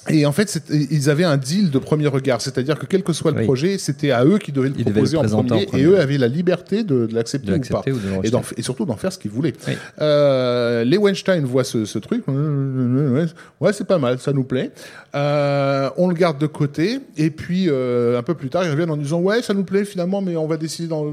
et 0.10 0.26
en 0.26 0.32
fait, 0.32 0.62
ils 0.70 1.10
avaient 1.10 1.24
un 1.24 1.38
deal 1.38 1.70
de 1.72 1.80
premier 1.80 2.08
regard, 2.08 2.42
c'est-à-dire 2.42 2.78
que 2.80 2.86
quel 2.86 3.04
que 3.04 3.14
soit 3.14 3.32
le 3.32 3.38
Oui. 3.40 3.44
projet, 3.46 3.78
c'était 3.78 4.12
à 4.12 4.24
eux 4.26 4.38
qui 4.38 4.52
devaient 4.52 4.70
le 4.70 4.76
Ils 4.78 4.86
devaient 4.86 5.02
proposer 5.02 5.18
le 5.18 5.34
en, 5.34 5.44
premier, 5.44 5.64
en 5.64 5.66
premier. 5.68 5.84
et 5.84 5.86
eux 5.86 6.00
avaient 6.00 6.18
la 6.18 6.28
liberté 6.28 6.84
de, 6.84 7.06
de 7.08 7.14
l'accepter 7.16 7.54
ou 7.54 7.60
pas, 7.60 7.84
ou 7.88 8.22
et, 8.58 8.62
surtout 8.62 8.86
d'en 8.86 8.96
faire 8.98 9.12
ce 9.12 9.20
qu'ils 9.20 9.32
voulaient. 9.32 9.54
Oui. 9.68 9.74
Euh, 10.02 10.84
les 10.84 10.98
Weinstein 10.98 11.44
voient 11.46 11.64
ce, 11.64 11.86
ce 11.86 12.00
truc, 12.00 12.24
ouais, 12.28 13.74
c'est 13.74 13.88
pas 13.88 13.98
mal, 13.98 14.20
ça 14.20 14.34
nous 14.34 14.44
plaît. 14.44 14.72
Euh, 15.16 15.90
on 15.98 16.08
le 16.08 16.14
garde 16.14 16.38
de 16.40 16.48
côté, 16.48 17.00
et 17.18 17.30
puis 17.30 17.66
euh, 17.70 18.18
un 18.18 18.24
peu 18.24 18.34
plus 18.34 18.50
tard, 18.50 18.64
ils 18.66 18.72
reviennent 18.72 18.92
en 18.92 18.98
disant 18.98 19.20
ouais, 19.20 19.42
ça 19.42 19.54
nous 19.54 19.64
plaît 19.64 19.86
finalement, 19.86 20.22
mais 20.22 20.36
on 20.36 20.48
va 20.48 20.58
décider 20.58 20.88
d'en 20.88 21.06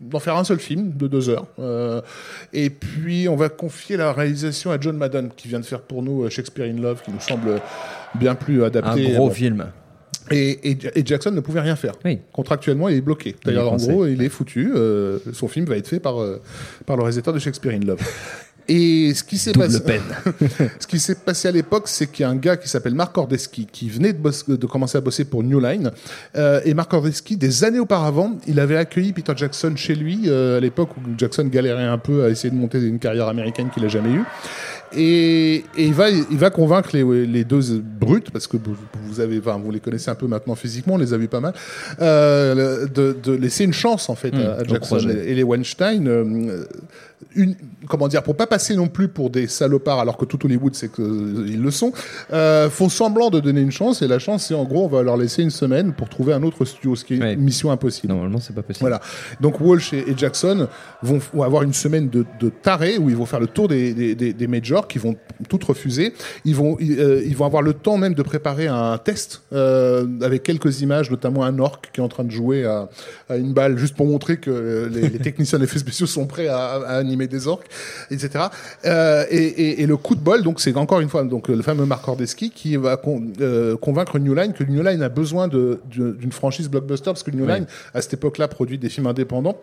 d'en 0.00 0.18
faire 0.18 0.36
un 0.36 0.44
seul 0.44 0.58
film 0.58 0.92
de 0.96 1.06
deux 1.06 1.28
heures. 1.28 1.46
Euh, 1.58 2.00
et 2.52 2.70
puis 2.70 3.28
on 3.28 3.36
va 3.36 3.48
confier 3.48 3.96
la 3.96 4.12
réalisation 4.12 4.70
à 4.70 4.80
John 4.80 4.96
Madden, 4.96 5.30
qui 5.36 5.48
vient 5.48 5.60
de 5.60 5.64
faire 5.64 5.80
pour 5.80 6.02
nous 6.02 6.24
euh, 6.24 6.30
Shakespeare 6.30 6.66
in 6.66 6.80
Love, 6.80 7.02
qui 7.04 7.10
nous 7.10 7.20
semble 7.20 7.60
bien 8.14 8.34
plus 8.34 8.62
Un 8.62 8.66
adapté. 8.66 9.12
gros 9.12 9.28
Euh, 9.28 9.32
film. 9.32 9.66
et, 10.30 10.70
et- 10.70 10.78
et 10.94 11.02
Jackson 11.04 11.30
ne 11.30 11.40
pouvait 11.40 11.60
rien 11.60 11.76
faire. 11.76 11.94
Oui. 12.04 12.18
Contractuellement, 12.32 12.88
il 12.88 12.96
est 12.96 13.00
bloqué. 13.00 13.36
D'ailleurs, 13.44 13.72
en 13.72 13.76
gros, 13.76 14.06
il 14.06 14.22
est 14.22 14.28
foutu. 14.28 14.72
euh, 14.74 15.18
son 15.32 15.48
film 15.48 15.66
va 15.66 15.76
être 15.76 15.88
fait 15.88 16.00
par, 16.00 16.20
euh, 16.22 16.40
par 16.86 16.96
le 16.96 17.02
réalisateur 17.02 17.34
de 17.34 17.38
Shakespeare 17.38 17.72
in 17.74 17.84
Love. 17.84 18.00
Et 18.68 19.12
ce 19.12 19.24
qui 19.24 19.38
s'est 19.38 19.52
passé, 19.52 19.80
ce 20.78 20.86
qui 20.86 21.00
s'est 21.00 21.16
passé 21.16 21.48
à 21.48 21.50
l'époque, 21.50 21.88
c'est 21.88 22.06
qu'il 22.10 22.22
y 22.22 22.24
a 22.24 22.30
un 22.30 22.36
gars 22.36 22.56
qui 22.56 22.68
s'appelle 22.68 22.94
Mark 22.94 23.18
Ordeski 23.18 23.66
qui 23.70 23.88
venait 23.90 24.12
de, 24.12 24.18
bosse- 24.22 24.48
de 24.48 24.66
commencer 24.66 24.96
à 24.96 25.00
bosser 25.00 25.24
pour 25.24 25.42
New 25.42 25.58
Line. 25.58 25.90
Euh, 26.36 26.60
et 26.64 26.72
Mark 26.72 26.92
Ordeski, 26.94 27.36
des 27.36 27.64
années 27.64 27.80
auparavant, 27.80 28.38
il 28.46 28.60
avait 28.60 28.76
accueilli 28.76 29.12
Peter 29.12 29.32
Jackson 29.34 29.72
chez 29.74 29.96
lui 29.96 30.22
euh, 30.26 30.58
à 30.58 30.60
l'époque 30.60 30.90
où 30.96 31.00
Jackson 31.18 31.44
galérait 31.46 31.82
un 31.82 31.98
peu 31.98 32.22
à 32.24 32.28
essayer 32.28 32.50
de 32.50 32.54
monter 32.54 32.78
une 32.80 33.00
carrière 33.00 33.26
américaine 33.26 33.68
qu'il 33.74 33.84
a 33.84 33.88
jamais 33.88 34.12
eue. 34.12 34.22
Et, 34.96 35.64
et 35.76 35.84
il 35.86 35.94
va, 35.94 36.10
il 36.10 36.36
va 36.38 36.50
convaincre 36.50 36.90
les, 36.92 37.26
les 37.26 37.44
deux 37.44 37.80
brutes, 37.80 38.30
parce 38.30 38.46
que 38.46 38.56
vous, 38.56 38.76
vous 39.04 39.20
avez, 39.20 39.38
enfin, 39.38 39.58
vous 39.62 39.70
les 39.70 39.80
connaissez 39.80 40.10
un 40.10 40.14
peu 40.14 40.26
maintenant 40.26 40.54
physiquement, 40.54 40.94
on 40.94 40.98
les 40.98 41.12
a 41.14 41.16
vus 41.16 41.28
pas 41.28 41.40
mal, 41.40 41.54
euh, 42.00 42.86
de, 42.86 43.16
de 43.22 43.32
laisser 43.32 43.64
une 43.64 43.72
chance 43.72 44.08
en 44.08 44.14
fait 44.14 44.32
Mmh, 44.32 44.38
à, 44.58 44.64
Jackson 44.64 44.98
et 45.08 45.34
les 45.34 45.42
Weinstein. 45.42 46.06
euh, 46.08 46.64
une, 47.34 47.54
comment 47.88 48.08
dire, 48.08 48.22
pour 48.22 48.36
pas 48.36 48.46
passer 48.46 48.74
non 48.76 48.88
plus 48.88 49.08
pour 49.08 49.30
des 49.30 49.46
salopards, 49.46 50.00
alors 50.00 50.16
que 50.16 50.24
tout 50.24 50.44
Hollywood 50.44 50.74
c'est 50.74 50.90
qu'ils 50.92 51.62
le 51.62 51.70
sont, 51.70 51.92
euh, 52.32 52.68
font 52.70 52.88
semblant 52.88 53.30
de 53.30 53.40
donner 53.40 53.60
une 53.60 53.70
chance. 53.72 54.02
Et 54.02 54.08
la 54.08 54.18
chance, 54.18 54.46
c'est 54.46 54.54
en 54.54 54.64
gros, 54.64 54.84
on 54.84 54.88
va 54.88 55.02
leur 55.02 55.16
laisser 55.16 55.42
une 55.42 55.50
semaine 55.50 55.92
pour 55.92 56.08
trouver 56.08 56.32
un 56.32 56.42
autre 56.42 56.64
studio, 56.64 56.94
ce 56.96 57.04
qui 57.04 57.14
est 57.14 57.20
Ouais. 57.22 57.34
une 57.34 57.40
mission 57.42 57.70
impossible. 57.70 58.12
Normalement, 58.12 58.38
c'est 58.40 58.54
pas 58.54 58.62
possible. 58.62 58.82
Voilà. 58.82 59.00
Donc 59.40 59.60
Walsh 59.60 59.92
et, 59.92 60.10
et 60.10 60.14
Jackson 60.16 60.66
vont, 61.02 61.20
vont 61.32 61.42
avoir 61.42 61.62
une 61.62 61.72
semaine 61.72 62.08
de, 62.08 62.24
de 62.40 62.48
taré 62.48 62.98
où 62.98 63.08
ils 63.10 63.16
vont 63.16 63.26
faire 63.26 63.40
le 63.40 63.46
tour 63.46 63.68
des, 63.68 63.94
des, 63.94 64.14
des, 64.14 64.32
des 64.32 64.46
majors 64.46 64.88
qui 64.88 64.98
vont 64.98 65.14
toutes 65.48 65.64
refuser. 65.64 66.12
Ils 66.44 66.54
vont, 66.56 66.76
ils, 66.80 66.98
euh, 67.00 67.22
ils 67.24 67.36
vont 67.36 67.46
avoir 67.46 67.62
le 67.62 67.72
temps 67.74 67.96
même 67.96 68.14
de 68.14 68.22
préparer 68.22 68.66
un 68.68 68.98
test 68.98 69.42
euh, 69.52 70.06
avec 70.22 70.42
quelques 70.42 70.80
images, 70.80 71.10
notamment 71.10 71.44
un 71.44 71.58
orc 71.58 71.80
qui 71.92 72.00
est 72.00 72.04
en 72.04 72.08
train 72.08 72.24
de 72.24 72.30
jouer 72.30 72.64
à, 72.64 72.88
à 73.28 73.36
une 73.36 73.52
balle 73.52 73.78
juste 73.78 73.94
pour 73.96 74.06
montrer 74.06 74.36
que 74.38 74.50
euh, 74.50 74.88
les, 74.88 75.08
les 75.08 75.18
techniciens 75.28 75.58
d'effets 75.58 75.78
spéciaux 75.78 76.06
sont 76.06 76.26
prêts 76.26 76.48
à, 76.48 76.58
à 76.86 77.02
animer 77.12 77.26
des 77.28 77.46
orques, 77.46 77.66
etc. 78.10 78.46
Euh, 78.86 79.24
et, 79.30 79.36
et, 79.36 79.82
et 79.82 79.86
le 79.86 79.96
coup 79.98 80.14
de 80.14 80.20
bol, 80.20 80.42
donc 80.42 80.60
c'est 80.60 80.74
encore 80.76 81.00
une 81.00 81.08
fois 81.10 81.24
donc 81.24 81.48
le 81.48 81.60
fameux 81.62 81.84
Mark 81.84 82.06
Ordeski 82.08 82.50
qui 82.50 82.76
va 82.76 82.96
con- 82.96 83.22
euh, 83.40 83.76
convaincre 83.76 84.18
New 84.18 84.34
Line 84.34 84.52
que 84.54 84.64
New 84.64 84.82
Line 84.82 85.02
a 85.02 85.08
besoin 85.10 85.46
de- 85.48 85.80
de- 85.94 86.12
d'une 86.12 86.32
franchise 86.32 86.68
blockbuster 86.70 87.04
parce 87.10 87.22
que 87.22 87.30
New 87.30 87.44
Oui. 87.44 87.52
Line 87.52 87.66
à 87.92 88.00
cette 88.00 88.14
époque-là 88.14 88.48
produit 88.48 88.78
des 88.78 88.88
films 88.88 89.06
indépendants 89.06 89.58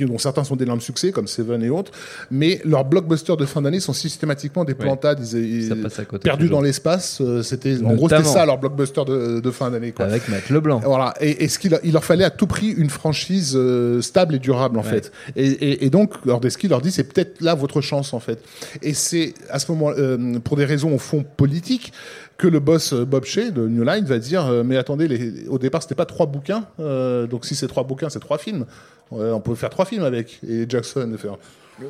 dont 0.00 0.18
certains 0.18 0.44
sont 0.44 0.56
d'énormes 0.56 0.80
succès 0.80 1.12
comme 1.12 1.26
Seven 1.26 1.62
et 1.62 1.70
autres, 1.70 1.92
mais 2.30 2.60
leurs 2.64 2.84
blockbusters 2.84 3.36
de 3.36 3.44
fin 3.46 3.62
d'année 3.62 3.80
sont 3.80 3.92
systématiquement 3.92 4.64
des 4.64 4.74
plantades 4.74 5.20
ils- 5.32 5.62
ils- 5.70 6.06
côté. 6.08 6.18
perdus 6.24 6.48
dans 6.48 6.60
l'espace. 6.60 7.18
euh, 7.20 7.42
C'était 7.42 7.76
en 7.82 7.94
gros 7.94 8.08
c'était 8.08 8.24
ça 8.24 8.46
leur 8.46 8.58
blockbuster 8.58 9.04
de, 9.04 9.40
de 9.40 9.50
fin 9.50 9.70
d'année. 9.70 9.92
Avec 9.98 10.28
Matt 10.28 10.48
Leblanc. 10.50 10.80
Voilà. 10.84 11.14
Et, 11.20 11.44
et 11.44 11.48
ce 11.48 11.58
qu'il 11.58 11.74
a- 11.74 11.80
il 11.84 11.92
leur 11.92 12.04
fallait 12.04 12.24
à 12.24 12.30
tout 12.30 12.46
prix 12.46 12.68
une 12.70 12.90
franchise 12.90 13.52
euh, 13.56 14.00
stable 14.02 14.34
et 14.34 14.38
durable 14.38 14.78
en 14.78 14.82
Ouais. 14.82 14.88
fait. 14.88 15.12
Et, 15.36 15.46
et, 15.46 15.84
et 15.84 15.90
donc 15.90 16.14
Ordeski 16.26 16.68
leur 16.68 16.80
dit 16.80 16.90
c'est 16.90 17.04
peut-être 17.04 17.40
là 17.40 17.54
votre 17.54 17.80
chance 17.80 18.12
en 18.14 18.20
fait. 18.20 18.40
Et 18.82 18.94
c'est 18.94 19.34
à 19.50 19.58
ce 19.58 19.70
moment, 19.70 19.90
euh, 19.96 20.38
pour 20.40 20.56
des 20.56 20.64
raisons 20.64 20.94
au 20.94 20.98
fond 20.98 21.24
politiques, 21.36 21.92
que 22.38 22.46
le 22.48 22.60
boss 22.60 22.92
euh, 22.92 23.04
Bob 23.04 23.24
Shea 23.24 23.50
de 23.50 23.66
New 23.66 23.82
Line 23.84 24.04
va 24.04 24.18
dire 24.18 24.46
euh, 24.46 24.62
mais 24.64 24.76
attendez 24.76 25.08
les, 25.08 25.46
au 25.48 25.58
départ 25.58 25.82
c'était 25.82 25.94
pas 25.94 26.04
trois 26.06 26.26
bouquins 26.26 26.64
euh, 26.80 27.26
donc 27.26 27.44
si 27.46 27.54
c'est 27.54 27.66
trois 27.68 27.84
bouquins 27.84 28.10
c'est 28.10 28.20
trois 28.20 28.38
films 28.38 28.66
on 29.10 29.40
peut 29.40 29.54
faire 29.54 29.70
trois 29.70 29.84
films 29.84 30.02
avec 30.04 30.40
et 30.48 30.66
Jackson 30.68 31.08
va 31.10 31.16
faire 31.18 31.36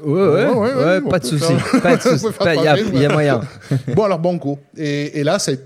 Ouais, 0.04 0.20
ouais, 0.20 0.48
ouais, 0.48 0.74
ouais, 0.74 1.00
pas 1.00 1.20
de 1.20 1.28
peut 1.30 1.38
souci. 1.38 1.54
faire- 1.58 1.80
Pas 1.80 1.96
de 1.96 2.00
on 2.00 2.10
peut 2.10 2.18
souci. 2.18 2.32
faire 2.32 2.54
Il 2.54 3.00
y, 3.00 3.06
a- 3.06 3.08
moyen. 3.08 3.40
bon 3.94 4.02
alors 4.02 4.18
banco 4.18 4.58
et, 4.76 5.20
et 5.20 5.22
là 5.22 5.38
ça 5.38 5.52
a 5.52 5.54
été 5.54 5.62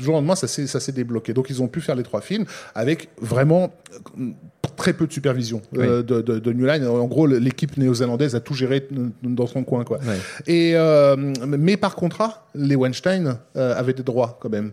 du 0.00 0.04
jour, 0.06 0.14
au 0.14 0.18
lendemain 0.18 0.34
ça 0.34 0.48
s'est 0.48 0.92
débloqué. 0.92 1.32
Donc 1.34 1.50
ils 1.50 1.62
ont 1.62 1.68
pu 1.68 1.80
faire 1.80 1.94
les 1.94 2.02
trois 2.02 2.20
films 2.20 2.44
avec 2.74 3.08
vraiment 3.20 3.72
euh, 4.18 4.30
très 4.76 4.92
peu 4.94 5.06
de 5.06 5.12
supervision 5.12 5.60
euh, 5.76 6.02
de, 6.02 6.22
de, 6.22 6.38
de 6.38 6.52
New 6.52 6.66
Line. 6.66 6.86
En 6.86 7.06
gros 7.06 7.26
l'équipe 7.26 7.76
néo-zélandaise 7.76 8.34
a 8.34 8.40
tout 8.40 8.54
géré 8.54 8.88
dans 9.22 9.46
son 9.46 9.62
coin 9.62 9.84
quoi. 9.84 9.98
Ouais. 9.98 10.16
et 10.46 10.72
euh, 10.74 11.16
mais 11.46 11.76
par 11.76 11.94
contrat 11.96 12.46
les 12.54 12.76
Weinstein 12.76 13.38
euh, 13.56 13.74
avaient 13.76 13.92
des 13.92 14.02
droits 14.02 14.38
quand 14.40 14.48
même 14.48 14.72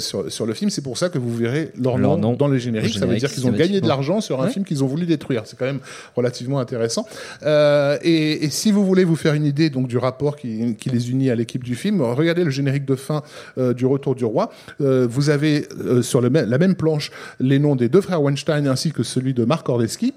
sur, 0.00 0.30
sur 0.30 0.44
le 0.44 0.54
film. 0.54 0.70
C'est 0.70 0.82
pour 0.82 0.98
ça 0.98 1.08
que 1.08 1.18
vous 1.18 1.34
verrez 1.34 1.70
leur, 1.80 1.96
Leur 1.98 2.16
nom, 2.16 2.30
nom 2.30 2.32
dans 2.34 2.48
les 2.48 2.58
génériques. 2.58 2.98
Ça 2.98 3.06
veut 3.06 3.16
dire 3.16 3.30
qu'ils 3.30 3.46
ont 3.46 3.52
gagné 3.52 3.80
de 3.80 3.88
l'argent 3.88 4.20
sur 4.20 4.42
un 4.42 4.48
film 4.48 4.64
qu'ils 4.64 4.82
ont 4.82 4.86
voulu 4.88 5.06
détruire. 5.06 5.42
C'est 5.46 5.58
quand 5.58 5.66
même 5.66 5.80
relativement 6.16 6.58
intéressant. 6.58 7.06
Et, 7.44 8.44
et 8.44 8.50
si 8.50 8.72
vous 8.72 8.84
voulez 8.84 9.04
vous 9.04 9.16
faire 9.16 9.34
une 9.34 9.46
idée 9.46 9.70
donc 9.70 9.86
du 9.88 9.98
rapport 9.98 10.36
qui, 10.36 10.74
qui 10.76 10.90
les 10.90 11.10
unit 11.10 11.30
à 11.30 11.34
l'équipe 11.34 11.64
du 11.64 11.76
film, 11.76 12.02
regardez 12.02 12.44
le 12.44 12.50
générique 12.50 12.84
de 12.84 12.96
fin 12.96 13.22
du 13.56 13.86
Retour 13.86 14.14
du 14.14 14.24
Roi. 14.24 14.47
Euh, 14.80 15.06
vous 15.08 15.30
avez 15.30 15.68
euh, 15.80 16.02
sur 16.02 16.20
la 16.20 16.30
même 16.30 16.74
planche 16.74 17.10
les 17.40 17.58
noms 17.58 17.76
des 17.76 17.88
deux 17.88 18.00
frères 18.00 18.22
Weinstein 18.22 18.66
ainsi 18.66 18.92
que 18.92 19.02
celui 19.02 19.34
de 19.34 19.44
Mark 19.44 19.68
Ordeski. 19.68 20.14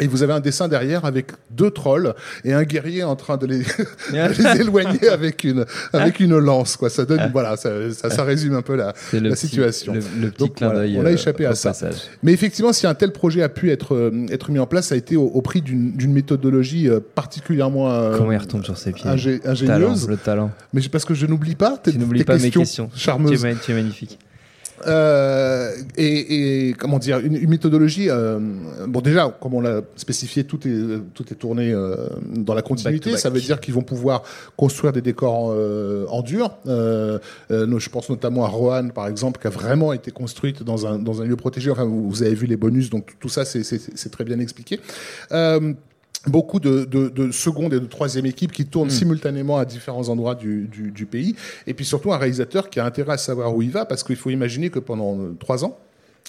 Et 0.00 0.06
vous 0.06 0.22
avez 0.22 0.32
un 0.32 0.40
dessin 0.40 0.68
derrière 0.68 1.04
avec 1.04 1.32
deux 1.50 1.70
trolls 1.70 2.14
et 2.44 2.52
un 2.54 2.62
guerrier 2.64 3.04
en 3.04 3.14
train 3.14 3.36
de 3.36 3.46
les, 3.46 3.58
de 4.12 4.54
les 4.54 4.60
éloigner 4.62 5.08
avec 5.08 5.44
une 5.44 5.64
avec 5.92 6.18
une 6.18 6.36
lance. 6.38 6.76
Quoi, 6.76 6.88
ça 6.90 7.04
donne 7.04 7.30
voilà, 7.32 7.56
ça, 7.56 7.70
ça, 7.92 8.08
ça 8.10 8.24
résume 8.24 8.54
un 8.54 8.62
peu 8.62 8.74
la, 8.74 8.94
la 9.12 9.20
petit- 9.30 9.36
situation. 9.48 9.92
le, 9.92 10.00
le 10.20 10.30
petit 10.30 10.38
Donc, 10.38 10.54
clin 10.56 10.68
voilà, 10.68 10.80
d'œil. 10.80 10.96
on 10.98 11.04
a 11.04 11.08
euh, 11.10 11.12
échappé 11.14 11.44
à 11.46 11.54
ça. 11.54 11.70
passage. 11.70 11.96
Mais 12.22 12.32
effectivement, 12.32 12.72
si 12.72 12.86
un 12.86 12.94
tel 12.94 13.12
projet 13.12 13.42
a 13.42 13.48
pu 13.48 13.70
être 13.70 13.94
euh, 13.94 14.26
être 14.30 14.50
mis 14.50 14.58
en 14.58 14.66
place, 14.66 14.88
ça 14.88 14.94
a 14.94 14.98
été 14.98 15.16
au, 15.16 15.24
au 15.26 15.42
prix 15.42 15.60
d'une 15.60 16.12
méthodologie 16.12 16.88
euh, 16.88 16.98
particulièrement 17.14 17.92
euh, 17.92 18.16
Comment 18.16 18.32
il 18.32 18.38
retombe 18.38 18.64
sur 18.64 18.78
ses 18.78 18.92
pieds? 18.92 19.08
ingé- 19.10 19.40
Talent, 19.40 19.52
ingénieuse. 19.52 20.08
le 20.08 20.16
talent. 20.16 20.50
Mais 20.72 20.80
c'est 20.80 20.88
parce 20.88 21.04
que 21.04 21.14
je 21.14 21.26
n'oublie 21.26 21.54
pas 21.54 21.76
tes, 21.76 21.92
Tu 21.92 21.98
n'oublies 21.98 22.24
pas 22.24 22.34
mes 22.36 22.50
questions, 22.50 22.60
questions. 22.62 22.90
Tu 22.94 22.98
charmeuses. 22.98 23.44
es, 23.44 23.48
ma- 23.52 23.60
tu 23.60 23.70
es 23.70 23.74
magnifique. 23.74 24.18
Euh, 24.86 25.70
et, 25.96 26.68
et 26.68 26.72
comment 26.74 26.98
dire 26.98 27.18
une, 27.20 27.36
une 27.36 27.50
méthodologie 27.50 28.08
euh, 28.10 28.38
bon 28.88 29.00
déjà 29.00 29.28
comme 29.40 29.54
on 29.54 29.60
l'a 29.60 29.82
spécifié 29.96 30.44
tout 30.44 30.66
est 30.66 31.00
tout 31.14 31.24
est 31.30 31.36
tourné 31.36 31.72
euh, 31.72 32.08
dans 32.34 32.54
la 32.54 32.62
continuité. 32.62 33.10
Back 33.10 33.18
ça 33.18 33.30
veut 33.30 33.40
dire 33.40 33.60
qu'ils 33.60 33.74
vont 33.74 33.82
pouvoir 33.82 34.22
construire 34.56 34.92
des 34.92 35.02
décors 35.02 35.52
euh, 35.52 36.06
en 36.08 36.22
dur. 36.22 36.56
Euh, 36.66 37.18
euh, 37.50 37.78
je 37.78 37.90
pense 37.90 38.08
notamment 38.10 38.44
à 38.44 38.48
Rohan 38.48 38.88
par 38.88 39.06
exemple 39.06 39.40
qui 39.40 39.46
a 39.46 39.50
vraiment 39.50 39.92
été 39.92 40.10
construite 40.10 40.62
dans 40.62 40.86
un 40.86 40.98
dans 40.98 41.22
un 41.22 41.24
lieu 41.24 41.36
protégé. 41.36 41.70
Enfin 41.70 41.84
vous, 41.84 42.22
avez 42.22 42.34
vu 42.34 42.46
les 42.46 42.56
bonus 42.56 42.90
donc 42.90 43.14
tout 43.20 43.28
ça 43.28 43.44
c'est 43.44 43.62
c'est 43.62 43.80
c'est 43.94 44.10
très 44.10 44.24
bien 44.24 44.38
expliqué 44.38 44.80
beaucoup 46.26 46.60
de, 46.60 46.84
de, 46.84 47.08
de 47.08 47.32
seconde 47.32 47.74
et 47.74 47.80
de 47.80 47.86
troisième 47.86 48.26
équipe 48.26 48.52
qui 48.52 48.66
tournent 48.66 48.90
simultanément 48.90 49.58
à 49.58 49.64
différents 49.64 50.08
endroits 50.08 50.34
du, 50.34 50.68
du, 50.68 50.90
du 50.92 51.06
pays. 51.06 51.34
Et 51.66 51.74
puis 51.74 51.84
surtout 51.84 52.12
un 52.12 52.18
réalisateur 52.18 52.70
qui 52.70 52.78
a 52.78 52.84
intérêt 52.84 53.14
à 53.14 53.18
savoir 53.18 53.54
où 53.56 53.62
il 53.62 53.70
va, 53.70 53.86
parce 53.86 54.04
qu'il 54.04 54.16
faut 54.16 54.30
imaginer 54.30 54.70
que 54.70 54.78
pendant 54.78 55.18
euh, 55.18 55.36
trois 55.40 55.64
ans, 55.64 55.78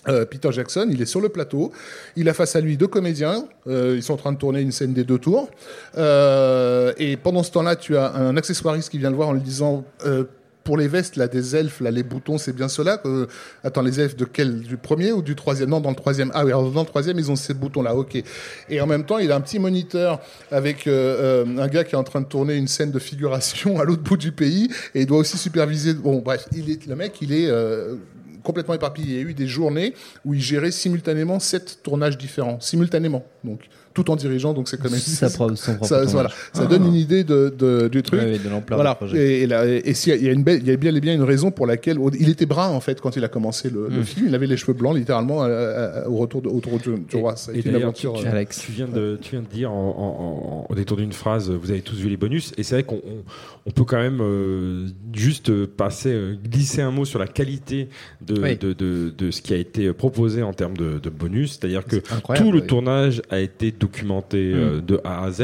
euh, 0.08 0.25
Peter 0.25 0.51
Jackson, 0.51 0.88
il 0.89 1.01
est 1.01 1.06
sur 1.06 1.21
le 1.21 1.29
plateau, 1.29 1.71
il 2.15 2.27
a 2.27 2.34
face 2.34 2.56
à 2.56 2.62
lui 2.62 2.75
deux 2.75 2.88
comédiens, 2.88 3.45
euh, 3.67 3.93
ils 3.95 4.03
sont 4.03 4.13
en 4.13 4.17
train 4.17 4.32
de 4.34 4.38
tourner 4.38 4.62
une 4.62 4.71
scène 4.71 4.93
des 4.93 5.03
deux 5.03 5.19
tours, 5.19 5.49
euh, 5.97 6.91
et 6.97 7.15
pendant 7.15 7.43
ce 7.43 7.51
temps-là, 7.51 7.75
tu 7.75 7.95
as 7.95 8.13
un 8.15 8.36
accessoiriste 8.36 8.89
qui 8.89 8.97
vient 8.97 9.12
le 9.12 9.15
voir 9.15 9.29
en 9.29 9.34
lui 9.34 9.41
disant 9.41 9.86
euh, 10.06 10.25
pour 10.63 10.78
les 10.78 10.88
vestes 10.88 11.15
là 11.15 11.28
des 11.28 11.56
elfes 11.56 11.82
là 11.82 11.91
les 11.91 12.04
boutons 12.04 12.38
c'est 12.38 12.54
bien 12.54 12.67
cela 12.67 12.97
que... 12.97 13.28
attends 13.63 13.82
les 13.82 13.99
elfes 13.99 14.15
de 14.15 14.26
quel 14.26 14.62
du 14.62 14.78
premier 14.78 15.12
ou 15.12 15.21
du 15.21 15.36
troisième? 15.36 15.69
Non 15.69 15.82
dans 15.82 15.89
le 15.89 15.95
troisième 15.95 16.32
ah 16.34 16.45
oui 16.45 16.52
dans 16.52 16.82
le 16.82 16.86
troisième 16.86 17.19
ils 17.19 17.32
ont 17.32 17.36
ces 17.36 17.54
boutons 17.54 17.82
là 17.82 17.95
ok 17.95 18.21
et 18.69 18.82
en 18.82 18.88
même 18.88 19.06
temps 19.06 19.17
il 19.17 19.32
a 19.32 19.36
un 19.36 19.41
petit 19.41 19.60
moniteur 19.60 20.21
avec 20.52 20.88
euh, 20.88 21.45
euh, 21.45 21.58
un 21.58 21.67
gars 21.67 21.84
qui 21.84 21.95
est 21.95 21.97
en 21.97 22.04
train 22.04 22.21
de 22.21 22.28
tourner 22.28 22.56
une 22.56 22.67
scène 22.67 22.91
de 22.91 22.99
figuration 22.99 23.80
à 23.82 23.84
l'autre 23.84 24.04
bout 24.04 24.17
du 24.17 24.32
pays 24.32 24.69
et 24.95 25.02
il 25.02 25.06
doit 25.06 25.19
aussi 25.19 25.38
superviser 25.38 25.93
bon 25.93 26.19
bref 26.19 26.47
il 26.52 26.69
est 26.69 26.86
le 26.88 26.95
mec 26.95 27.21
il 27.21 27.34
est 27.34 27.49
euh, 27.49 27.95
complètement 28.43 28.76
éparpillé. 28.76 29.15
Il 29.15 29.15
y 29.15 29.26
a 29.26 29.30
eu 29.30 29.34
des 29.34 29.47
journées 29.47 29.93
où 30.26 30.34
il 30.34 30.41
gérait 30.41 30.71
simultanément 30.71 31.39
sept 31.39 31.80
tournages 31.82 32.17
différents, 32.17 32.60
simultanément. 32.60 33.26
Donc, 33.43 33.62
tout 33.93 34.10
en 34.12 34.15
dirigeant, 34.15 34.53
donc 34.53 34.67
c'est 34.69 34.77
quand 34.82 34.89
même. 34.89 34.99
Sa 34.99 35.29
propre- 35.29 35.56
son 35.56 35.75
propre 35.75 35.88
ça, 35.88 36.03
voilà, 36.06 36.29
ça 36.53 36.65
donne 36.65 36.86
une 36.88 36.95
idée 36.95 37.23
de, 37.23 37.53
de- 37.58 37.88
du 37.88 38.01
truc. 38.03 38.19
De 38.21 38.39
Voilà. 38.73 38.97
du. 39.08 39.17
Et, 39.17 39.43
et 39.43 39.47
là- 39.47 39.65
et- 39.67 39.82
et 39.86 39.93
s'il 39.93 40.12
y 40.13 40.15
a- 40.15 40.19
il 40.19 40.25
y 40.25 40.29
a 40.29 40.32
une 40.32 40.43
belle, 40.43 40.60
il 40.62 40.67
y 40.67 40.71
a 40.71 40.77
bien 40.77 40.93
et 40.95 40.99
bien 41.01 41.13
une 41.13 41.23
raison 41.23 41.51
pour 41.51 41.67
laquelle 41.67 41.97
il 42.19 42.29
était 42.29 42.45
brun 42.45 42.69
en 42.69 42.79
fait 42.79 42.99
quand 43.01 43.15
il 43.15 43.23
a 43.23 43.27
commencé 43.27 43.69
le, 43.69 43.89
Mm. 43.89 43.95
le 43.95 44.03
film. 44.03 44.25
Il 44.29 44.36
avait 44.36 44.47
les 44.47 44.58
cheveux 44.58 44.73
blancs 44.73 44.95
littéralement 44.95 45.43
euh, 45.43 45.47
euh, 45.47 46.06
au 46.08 46.17
retour 46.17 46.41
de, 46.41 46.49
autour 46.49 46.79
du, 46.79 46.95
du 47.08 47.15
roi. 47.15 47.36
Ça 47.36 47.51
a 47.51 47.56
Et 47.56 47.60
été 47.60 47.69
une 47.69 47.75
aventure. 47.75 48.13
tu, 48.13 48.25
euh, 48.25 48.32
Alex. 48.32 48.60
tu 48.65 48.71
viens 48.71 48.88
de, 48.88 49.17
tu 49.21 49.32
viens 49.32 49.41
de 49.41 49.47
dire 49.47 49.71
en, 49.71 49.75
en- 49.77 50.23
en- 50.23 50.65
au 50.69 50.75
détour 50.75 50.97
d'une 50.97 51.13
phrase, 51.13 51.49
vous 51.51 51.71
avez 51.71 51.82
tous 51.82 51.95
vu 51.97 52.10
les 52.10 52.17
bonus, 52.17 52.51
et 52.58 52.63
c'est 52.63 52.75
vrai 52.75 52.84
qu'on 52.84 52.95
on, 53.06 53.23
on 53.65 53.71
peut 53.71 53.84
quand 53.84 53.97
même 53.97 54.19
euh, 54.21 54.88
juste 55.13 55.65
passer, 55.65 56.12
euh, 56.13 56.36
glisser 56.43 56.82
un 56.82 56.91
mot 56.91 57.06
sur 57.06 57.19
la 57.19 57.27
qualité 57.27 57.89
de, 58.21 58.41
Oui. 58.41 58.58
de, 58.58 58.73
de, 58.73 59.13
de 59.15 59.32
ce 59.32 59.41
qui 59.41 59.53
a 59.53 59.58
été 59.58 59.91
proposé 59.93 60.41
en 60.43 60.53
termes 60.53 60.77
de, 60.77 60.99
de 60.99 61.10
bonus, 61.10 61.60
c'est-à-dire 61.60 61.86
que 61.86 61.97
tout 62.36 62.51
le 62.51 62.62
oui. 62.62 62.67
tournage 62.67 63.21
a 63.29 63.39
été 63.39 63.71
documenté 63.88 64.52
euh, 64.54 64.82
de 64.82 65.00
A 65.04 65.24
à 65.26 65.32
Z 65.32 65.41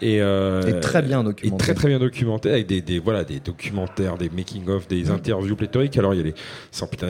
et, 0.00 0.20
euh, 0.20 0.62
Et 0.78 0.80
très 0.80 1.02
bien 1.02 1.20
et 1.20 1.24
documenté. 1.24 1.62
très 1.64 1.74
très 1.74 1.88
bien 1.88 1.98
documenté 1.98 2.50
avec 2.50 2.66
des, 2.66 2.80
des 2.80 2.98
voilà 2.98 3.24
des 3.24 3.40
documentaires, 3.40 4.16
des 4.16 4.30
making 4.30 4.68
of, 4.68 4.86
des 4.88 5.10
interviews 5.10 5.56
pléthoriques. 5.56 5.96
Alors 5.98 6.14
il 6.14 6.18
y 6.18 6.20
a 6.20 6.24
les 6.24 6.34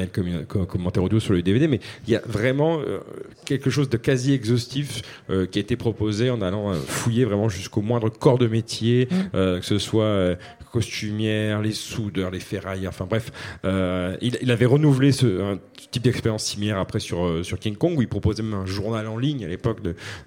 commu- 0.06 0.44
co- 0.46 0.64
commentaires 0.66 1.02
audio 1.02 1.20
sur 1.20 1.34
le 1.34 1.42
DVD, 1.42 1.68
mais 1.68 1.80
il 2.06 2.12
y 2.12 2.16
a 2.16 2.22
vraiment 2.26 2.78
euh, 2.80 2.98
quelque 3.44 3.70
chose 3.70 3.88
de 3.88 3.96
quasi 3.96 4.32
exhaustif 4.32 5.02
qui 5.50 5.58
a 5.58 5.62
été 5.62 5.76
proposé 5.76 6.30
en 6.30 6.40
allant 6.42 6.72
fouiller 6.74 7.24
vraiment 7.24 7.48
jusqu'au 7.48 7.80
moindre 7.82 8.08
corps 8.10 8.38
de 8.38 8.46
métier, 8.46 9.08
euh, 9.34 9.58
que 9.60 9.64
ce 9.66 9.78
soit 9.78 10.36
euh, 10.72 10.78
costumière, 10.82 11.60
les 11.60 11.72
soudeurs, 11.72 12.30
les 12.30 12.40
ferrailleurs, 12.40 12.92
enfin 12.92 13.06
bref, 13.08 13.30
euh, 13.64 14.16
il, 14.20 14.50
avait 14.50 14.66
renouvelé 14.66 15.12
ce 15.12 15.40
un 15.40 15.58
type 15.90 16.02
d'expérience 16.02 16.44
similaire 16.44 16.78
après 16.78 17.00
sur 17.00 17.24
euh, 17.24 17.42
sur 17.42 17.58
King 17.58 17.76
Kong 17.76 17.98
où 17.98 18.02
il 18.02 18.08
proposait 18.08 18.42
même 18.42 18.54
un 18.54 18.66
journal 18.66 19.06
en 19.06 19.18
ligne 19.18 19.44
à 19.44 19.48
l'époque 19.48 19.78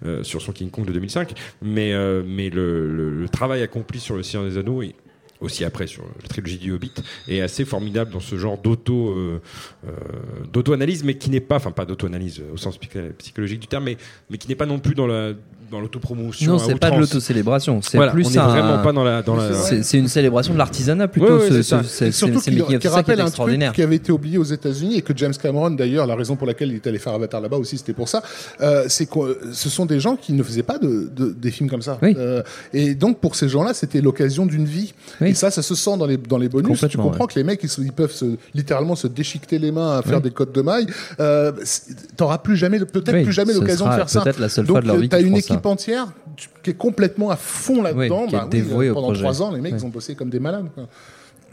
euh, 0.06 0.24
sur 0.24 0.42
son 0.42 0.52
King 0.52 0.70
Kong 0.70 0.86
de 0.86 0.94
2005 0.94 1.34
mais 1.62 1.94
mais 2.24 2.50
le, 2.50 3.26
travail 3.32 3.64
accompli 3.64 4.00
sur 4.00 4.16
le 4.16 4.24
Seigneur 4.24 4.48
des 4.48 4.58
Anneaux 4.58 4.82
et 4.82 4.96
aussi 5.42 5.66
après 5.66 5.88
sur 5.88 6.04
la 6.22 6.28
trilogie 6.28 6.58
du 6.58 6.72
Hobbit 6.72 6.94
est 7.28 7.42
assez 7.42 7.66
formidable 7.66 8.12
dans 8.12 8.20
ce 8.20 8.38
genre 8.38 8.58
d'auto 8.58 9.16
d'auto-analyse 10.52 11.04
mais 11.04 11.16
qui 11.16 11.30
n'est 11.30 11.42
pas 11.42 11.58
enfin 11.58 11.72
pas 11.72 11.86
d'auto-analyse 11.86 12.44
au 12.54 12.58
sens 12.58 12.78
psy- 12.78 12.90
psychologique 13.18 13.60
du 13.60 13.68
terme 13.68 13.86
mais 13.86 13.98
mais 14.30 14.38
qui 14.38 14.48
n'est 14.48 14.56
pas 14.56 14.66
non 14.66 14.80
plus 14.80 14.96
dans 14.96 15.08
la 15.08 15.34
dans 15.71 15.80
l'autopromotion 15.80 16.54
Non, 16.54 16.60
c'est 16.60 16.75
pas 16.80 16.91
de 16.91 16.99
l'autocélébration. 16.99 17.82
C'est 17.82 17.97
Voilà, 17.97 18.12
plus 18.12 18.25
on 18.28 18.30
n'est 18.30 18.38
un- 18.38 18.47
vraiment 18.47 18.84
pas 18.84 18.91
dans 18.91 19.04
la 19.04 19.21
dans 19.21 19.36
la 19.36 19.54
C'est 19.54 19.97
une 19.97 20.08
célébration 20.08 20.54
de 20.54 20.58
l'artisanat 20.58 21.08
plutôt. 21.08 21.38
Ouais, 21.38 21.49
ouais, 21.49 21.63
ce- 21.63 21.84
c'est 21.84 22.12
surtout 22.12 22.39
qui 22.39 22.49
est 22.58 22.88
rappelle 22.88 23.21
un 23.21 23.25
extraordinaire. 23.28 23.69
truc 23.69 23.75
qui 23.75 23.82
avait 23.82 23.95
été 23.95 24.12
oublié 24.12 24.38
aux 24.38 24.43
États-Unis 24.43 24.97
et 24.97 25.01
que 25.01 25.13
James 25.15 25.34
Cameron 25.41 25.71
d'ailleurs 25.71 26.06
la 26.08 26.15
raison 26.15 26.36
pour 26.36 26.47
laquelle 26.47 26.69
il 26.69 26.75
est 26.75 26.88
allé 26.88 26.99
faire 26.99 27.13
Avatar 27.13 27.41
là-bas 27.41 27.58
aussi 27.58 27.78
c'était 27.78 27.93
pour 27.93 28.08
ça 28.10 28.21
euh, 28.62 28.86
c'est 28.88 29.06
que 29.10 29.19
euh, 29.19 29.39
ce 29.54 29.69
sont 29.69 29.86
des 29.86 29.99
gens 29.99 30.15
qui 30.15 30.34
ne 30.34 30.43
faisaient 30.43 30.63
pas 30.63 30.78
de, 30.78 31.10
de- 31.15 31.32
des 31.38 31.51
films 31.51 31.69
comme 31.69 31.82
ça 31.82 31.97
Oui. 32.01 32.15
Euh, 32.17 32.41
et 32.73 32.95
donc 32.95 33.19
pour 33.19 33.36
ces 33.36 33.49
gens-là 33.49 33.73
c'était 33.73 34.01
l'occasion 34.01 34.45
d'une 34.45 34.65
vie 34.65 34.93
Oui. 35.21 35.30
et 35.30 35.34
ça 35.34 35.51
ça 35.51 35.62
se 35.62 35.75
sent 35.75 35.97
dans 35.97 36.06
les 36.06 36.17
dans 36.17 36.38
les 36.38 36.49
bonus 36.49 36.84
tu 36.89 36.97
comprends 36.97 37.25
ouais. 37.25 37.34
que 37.34 37.39
les 37.39 37.43
mecs 37.43 37.63
ils, 37.63 37.84
ils 37.84 37.91
peuvent 37.91 38.12
se, 38.12 38.25
littéralement 38.54 38.95
se 38.95 39.08
déchiqueter 39.08 39.58
les 39.60 39.71
mains 39.71 39.97
à 39.97 40.01
faire 40.01 40.17
Oui. 40.17 40.23
des 40.23 40.32
codes 40.32 40.51
de 40.51 40.62
maille 40.62 40.88
euh, 41.19 41.51
t'auras 42.17 42.38
plus 42.38 42.56
jamais 42.58 42.80
peut-être 42.80 43.23
plus 43.23 43.34
jamais 43.34 43.54
l'occasion 43.54 43.88
de 43.88 43.93
faire 43.93 44.10
ça 44.10 44.21
peut-être 44.21 44.39
la 44.39 44.49
seule 44.49 44.65
fois 44.67 44.82
de 44.82 44.88
leur 44.88 44.97
vie 44.97 45.10
t'as 45.10 45.17
qu'ils 45.17 45.28
une 45.28 45.34
feront 45.41 45.47
ça. 45.55 45.55
Équipe 45.56 45.65
entière 45.65 46.13
tu- 46.36 46.50
qui 46.63 46.70
est 46.72 46.74
complètement 46.78 47.30
à 47.30 47.36
fond 47.36 47.82
là-dedans 47.82 48.26
Oui, 48.26 48.32
Bah 48.32 48.48
oui, 48.52 48.88
euh, 48.89 48.94
pendant 48.94 49.13
trois 49.13 49.41
ans 49.41 49.52
les 49.52 49.62
mecs 49.62 49.74
ils 49.78 49.86
ont 49.86 49.89
bossé 49.89 50.15
comme 50.15 50.30
des 50.30 50.39
malades 50.39 50.68
quoi. 50.76 50.86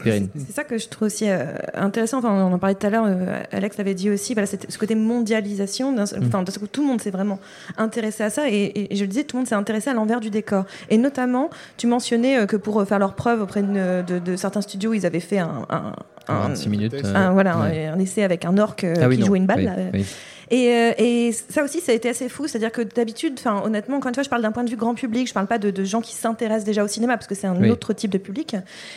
C'est 0.03 0.51
ça 0.51 0.65
que 0.65 0.77
je 0.77 0.89
trouve 0.89 1.05
aussi 1.05 1.29
euh, 1.29 1.45
intéressant. 1.75 2.17
Enfin, 2.17 2.29
on 2.33 2.51
en 2.51 2.59
parlait 2.59 2.75
tout 2.75 2.85
à 2.87 2.89
l'heure. 2.89 3.05
euh, 3.07 3.41
Alex 3.53 3.77
l'avait 3.77 3.93
dit 3.93 4.09
aussi. 4.09 4.33
Voilà, 4.33 4.47
c'était 4.47 4.69
ce 4.69 4.77
côté 4.77 4.95
mondialisation. 4.95 5.93
d'un 5.93 6.05
seul- 6.05 6.19
Mm. 6.19 6.25
Enfin, 6.27 6.43
tout 6.43 6.81
le 6.81 6.87
monde 6.87 6.99
s'est 6.99 7.11
vraiment 7.11 7.39
intéressé 7.77 8.23
à 8.23 8.29
ça. 8.29 8.49
Et, 8.49 8.53
et- 8.63 8.91
et 8.93 8.95
je 8.97 9.01
le 9.03 9.07
disais, 9.07 9.23
tout 9.23 9.37
le 9.37 9.41
monde 9.41 9.47
s'est 9.47 9.55
intéressé 9.55 9.89
à 9.89 9.93
l'envers 9.93 10.19
du 10.19 10.29
décor. 10.29 10.65
Et 10.89 10.97
notamment, 10.97 11.49
tu 11.77 11.87
mentionnais 11.87 12.37
euh, 12.39 12.45
que 12.47 12.57
pour 12.57 12.81
euh, 12.81 12.85
faire 12.85 12.99
leurs 12.99 13.13
preuves 13.15 13.41
auprès 13.41 13.63
de, 13.63 14.01
de- 14.01 14.19
de 14.19 14.35
certains 14.35 14.61
studios, 14.61 14.93
ils 14.93 15.05
avaient 15.05 15.21
fait 15.21 15.39
un, 15.39 15.65
un, 15.69 15.93
un- 16.27 16.47
26 16.49 16.69
minutes. 16.69 16.93
euh, 16.93 17.15
un- 17.15 17.31
voilà, 17.33 17.57
ouais. 17.59 17.85
un, 17.87 17.93
un 17.95 17.99
essai 17.99 18.23
avec 18.23 18.45
un 18.45 18.57
orc 18.57 18.77
euh, 18.83 18.95
Ah 19.01 19.07
oui, 19.07 19.15
qui 19.15 19.21
non. 19.21 19.27
jouait 19.27 19.37
une 19.39 19.45
balle. 19.47 19.59
Oui, 19.59 19.65
là. 19.65 19.73
oui. 19.93 20.05
Et, 20.51 20.67
euh, 20.69 20.91
et 20.99 21.31
ça 21.31 21.63
aussi, 21.63 21.79
ça 21.79 21.93
a 21.93 21.95
été 21.95 22.09
assez 22.09 22.29
fou. 22.29 22.47
C'est-à-dire 22.47 22.71
que 22.71 22.81
d'habitude, 22.81 23.35
enfin, 23.39 23.63
honnêtement, 23.65 23.97
encore 23.97 24.09
une 24.09 24.13
fois, 24.13 24.23
je 24.23 24.29
parle 24.29 24.43
d'un 24.43 24.51
point 24.51 24.63
de 24.63 24.69
vue 24.69 24.75
grand 24.75 24.93
public. 24.93 25.27
Je 25.27 25.33
parle 25.33 25.47
pas 25.47 25.57
de, 25.57 25.71
de 25.71 25.83
gens 25.83 26.01
qui 26.01 26.13
s'intéressent 26.13 26.65
déjà 26.65 26.83
au 26.83 26.87
cinéma 26.87 27.13
parce 27.17 27.25
que 27.25 27.33
c'est 27.33 27.47
un 27.47 27.59
Oui. 27.59 27.71
autre 27.71 27.93
type 27.93 28.11
de 28.11 28.19
public. 28.19 28.55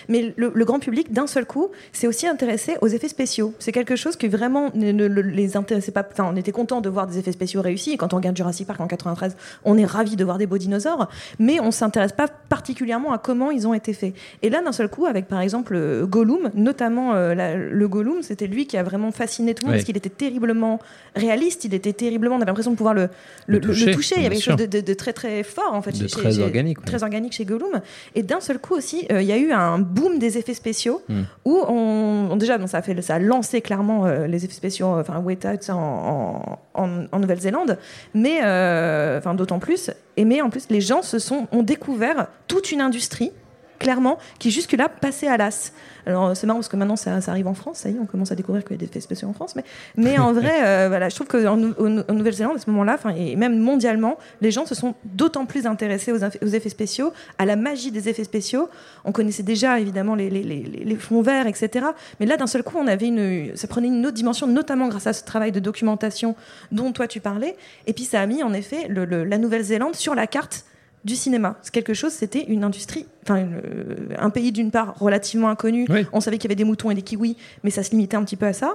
Mais 0.09 0.35
le, 0.37 0.51
le 0.55 0.65
grand 0.67 0.81
public, 0.81 1.13
d'un 1.15 1.27
seul 1.27 1.47
coup, 1.47 1.69
s'est 1.93 2.09
aussi 2.09 2.27
intéressé 2.27 2.77
aux 2.83 2.89
effets 2.89 3.09
spéciaux. 3.09 3.55
C'est 3.59 3.73
quelque 3.73 3.97
chose 3.97 4.17
qui 4.17 4.29
vraiment 4.29 4.71
ne, 4.75 4.93
ne- 4.93 5.09
ne 5.09 5.21
les 5.23 5.57
intéressait 5.57 5.93
pas. 5.93 6.07
Enfin, 6.11 6.29
on 6.31 6.37
était 6.37 6.53
content 6.53 6.83
de 6.83 6.91
voir 6.91 7.07
des 7.07 7.19
effets 7.19 7.33
spéciaux 7.33 7.63
réussis. 7.63 7.93
Et 7.93 7.97
quand 7.97 8.13
on 8.13 8.17
regarde 8.17 8.37
Jurassic 8.37 8.67
Park 8.67 8.81
en 8.81 8.87
93, 8.89 9.35
on 9.65 9.79
est 9.79 9.87
ravi 9.87 10.17
de 10.17 10.25
voir 10.25 10.37
des 10.37 10.47
beaux 10.47 10.59
dinosaures. 10.59 11.09
Mais 11.39 11.59
on 11.61 11.71
s'intéresse 11.71 12.13
pas 12.13 12.27
particulièrement 12.29 13.13
à 13.13 13.19
comment 13.19 13.51
ils 13.51 13.67
ont 13.67 13.73
été 13.73 13.95
faits. 13.95 14.13
Et 14.43 14.51
là, 14.51 14.61
d'un 14.63 14.73
seul 14.73 14.89
coup, 14.91 15.07
avec 15.07 15.27
par 15.27 15.41
exemple 15.41 15.75
euh, 15.77 16.05
Gollum, 16.07 16.51
notamment 16.55 17.15
euh, 17.17 17.35
la- 17.35 17.57
le 17.57 17.89
Gollum, 17.89 18.23
c'était 18.23 18.47
lui 18.47 18.67
qui 18.67 18.77
a 18.77 18.83
vraiment 18.83 19.11
fasciné 19.13 19.55
tout 19.55 19.63
le 19.65 19.67
monde 19.69 19.73
Oui. 19.75 19.79
parce 19.79 19.87
qu'il 19.87 19.97
était 19.97 20.09
terriblement 20.11 20.79
réaliste, 21.15 21.65
il 21.65 21.75
était 21.75 21.93
terriblement, 21.93 22.35
on 22.37 22.39
avait 22.39 22.47
l'impression 22.47 22.71
de 22.73 22.77
pouvoir 22.77 22.95
le, 22.95 23.09
le, 23.47 23.55
Le 23.55 23.59
le- 23.59 23.61
toucher, 23.61 23.87
le 23.87 23.95
toucher. 23.95 24.15
Il 24.19 24.23
y 24.23 24.27
avait 24.27 24.37
quelque 24.37 24.45
chose 24.45 24.57
de, 24.57 24.67
de- 24.67 24.81
de 24.81 24.95
très 24.95 25.13
très 25.13 25.43
fort 25.43 25.73
en 25.75 25.83
fait, 25.83 25.93
De 25.93 25.97
chez- 25.97 26.07
très 26.07 26.33
chez- 26.33 26.43
organique, 26.43 26.85
très 26.85 27.03
organique 27.03 27.33
chez 27.33 27.45
Gollum. 27.45 27.81
Et 28.15 28.23
d'un 28.23 28.41
seul 28.41 28.59
coup 28.59 28.75
aussi, 28.75 29.07
euh, 29.11 29.21
il 29.23 29.27
y 29.29 29.33
a 29.33 29.39
eu 29.39 29.51
un 29.53 29.79
boom 29.79 30.19
des 30.19 30.39
effets 30.39 30.55
spéciaux 30.55 31.03
Hmm. 31.09 31.23
où 31.45 31.59
on, 31.69 32.29
on- 32.31 32.37
déjà 32.37 32.59
bon, 32.59 32.67
ça 32.67 32.79
a 32.79 32.83
fait, 32.83 33.01
ça 33.03 33.17
a 33.17 33.19
lancé 33.19 33.61
clairement 33.61 34.07
euh, 34.07 34.27
les 34.27 34.45
effets 34.45 34.55
spéciaux, 34.55 34.87
enfin 34.89 35.21
Weta 35.21 35.57
tout 35.57 35.65
ça 35.65 35.77
en, 35.77 36.59
en, 36.75 36.83
en- 36.85 37.05
en 37.11 37.19
Nouvelle-Zélande, 37.19 37.79
mais 38.15 38.39
enfin 38.41 39.35
d'autant 39.35 39.59
plus. 39.59 39.91
Et 40.17 40.25
mais 40.25 40.41
en 40.41 40.51
plus, 40.51 40.67
les 40.71 40.81
gens 40.81 41.03
se 41.03 41.19
sont 41.19 41.47
ont 41.53 41.63
découvert 41.63 42.29
toute 42.49 42.73
une 42.73 42.81
industrie 42.81 43.33
clairement, 43.79 44.19
qui 44.39 44.51
jusque-là 44.51 44.89
passaient 44.89 45.29
à 45.29 45.37
l'as. 45.37 45.73
Alors 46.07 46.37
c'est 46.37 46.47
marrant 46.47 46.61
parce 46.61 46.69
que 46.69 46.77
maintenant 46.77 46.95
ça, 46.95 47.21
ça 47.21 47.33
arrive 47.33 47.49
en 47.49 47.55
France, 47.55 47.79
ça 47.79 47.89
y 47.91 47.97
est, 47.97 47.99
on 47.99 48.07
commence 48.07 48.31
à 48.31 48.37
découvrir 48.37 48.63
qu'il 48.65 48.73
y 48.73 48.79
a 48.79 48.79
des 48.79 48.85
effets 48.87 49.01
spéciaux 49.01 49.29
en 49.29 49.33
France, 49.33 49.57
mais, 49.57 49.65
mais 49.97 50.19
en 50.19 50.33
vrai, 50.41 50.53
euh, 50.65 50.87
voilà, 50.89 51.09
je 51.09 51.17
trouve 51.17 51.27
qu'en 51.27 51.55
en 51.55 52.15
Nouvelle-Zélande, 52.15 52.57
à 52.57 52.61
ce 52.61 52.71
moment-là, 52.71 52.97
et 53.17 53.35
même 53.35 53.59
mondialement, 53.59 54.17
les 54.41 54.53
gens 54.53 54.67
se 54.67 54.75
sont 54.77 54.95
d'autant 55.05 55.47
plus 55.47 55.67
intéressés 55.67 56.13
aux, 56.13 56.47
effets 56.47 56.69
spéciaux, 56.69 57.13
à 57.39 57.45
la 57.45 57.57
magie 57.57 57.91
des 57.91 58.09
effets 58.09 58.23
spéciaux. 58.25 58.69
On 59.05 59.11
connaissait 59.13 59.43
déjà 59.43 59.81
évidemment 59.81 60.15
les, 60.15 60.31
les, 60.31 60.43
les, 60.45 60.63
les- 60.63 60.85
les 60.85 60.97
fonds 60.97 61.23
verts, 61.23 61.47
etc. 61.49 61.87
Mais 62.21 62.27
là, 62.27 62.37
d'un 62.37 62.47
seul 62.47 62.63
coup, 62.63 62.77
on 62.79 62.87
avait 62.87 63.07
une, 63.09 63.57
ça 63.57 63.67
prenait 63.67 63.89
une 63.89 64.07
autre 64.07 64.15
dimension, 64.17 64.47
notamment 64.47 64.87
grâce 64.89 65.09
à 65.09 65.13
ce 65.13 65.25
travail 65.25 65.51
de 65.51 65.59
documentation 65.61 66.37
dont 66.71 66.93
toi 66.93 67.09
tu 67.09 67.21
parlais. 67.21 67.57
Et 67.89 67.93
puis 67.93 68.05
ça 68.05 68.21
a 68.21 68.27
mis 68.27 68.43
en 68.45 68.53
effet 68.53 68.87
le- 68.89 69.05
le- 69.07 69.25
la 69.25 69.39
Nouvelle-Zélande 69.39 69.97
sur 69.97 70.15
la 70.15 70.27
carte 70.29 70.65
du 71.07 71.17
cinéma. 71.17 71.57
C'est 71.63 71.73
quelque 71.73 71.95
chose, 71.95 72.13
c'était 72.13 72.45
une 72.45 72.65
industrie, 72.65 73.07
enfin 73.23 73.39
euh, 73.39 73.95
un 74.19 74.29
pays 74.29 74.53
d'une 74.53 74.71
part 74.71 74.95
relativement 74.99 75.49
inconnu. 75.49 75.87
Oui. 75.89 76.05
On 76.13 76.21
savait 76.21 76.37
qu'il 76.37 76.49
y 76.51 76.53
avait 76.53 76.57
des 76.57 76.65
moutons 76.65 76.91
et 76.91 76.95
des 76.95 77.03
kiwis, 77.03 77.37
mais 77.65 77.71
ça 77.71 77.83
se 77.83 77.93
limitait 77.93 78.17
un 78.19 78.25
petit 78.25 78.37
peu 78.37 78.47
à 78.47 78.53
ça. 78.53 78.75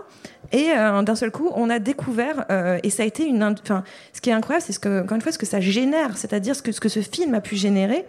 Et 0.52 0.70
euh, 0.76 1.04
d'un 1.04 1.16
seul 1.16 1.30
coup, 1.30 1.52
on 1.56 1.70
a 1.70 1.78
découvert, 1.78 2.46
euh, 2.50 2.80
et 2.82 2.90
ça 2.90 3.04
a 3.04 3.06
été 3.06 3.26
une, 3.26 3.44
enfin, 3.44 3.84
ce 4.14 4.22
qui 4.22 4.30
est 4.32 4.34
incroyable, 4.34 4.64
c'est 4.66 4.74
ce 4.74 4.80
que, 4.80 5.04
encore 5.04 5.16
une 5.16 5.22
fois, 5.22 5.32
ce 5.32 5.38
que 5.38 5.46
ça 5.46 5.60
génère, 5.60 6.18
c'est-à-dire 6.18 6.56
ce 6.56 6.62
que, 6.64 6.72
ce 6.72 6.80
que 6.80 6.90
ce 6.90 7.02
film 7.02 7.36
a 7.36 7.42
pu 7.42 7.56
générer, 7.56 8.06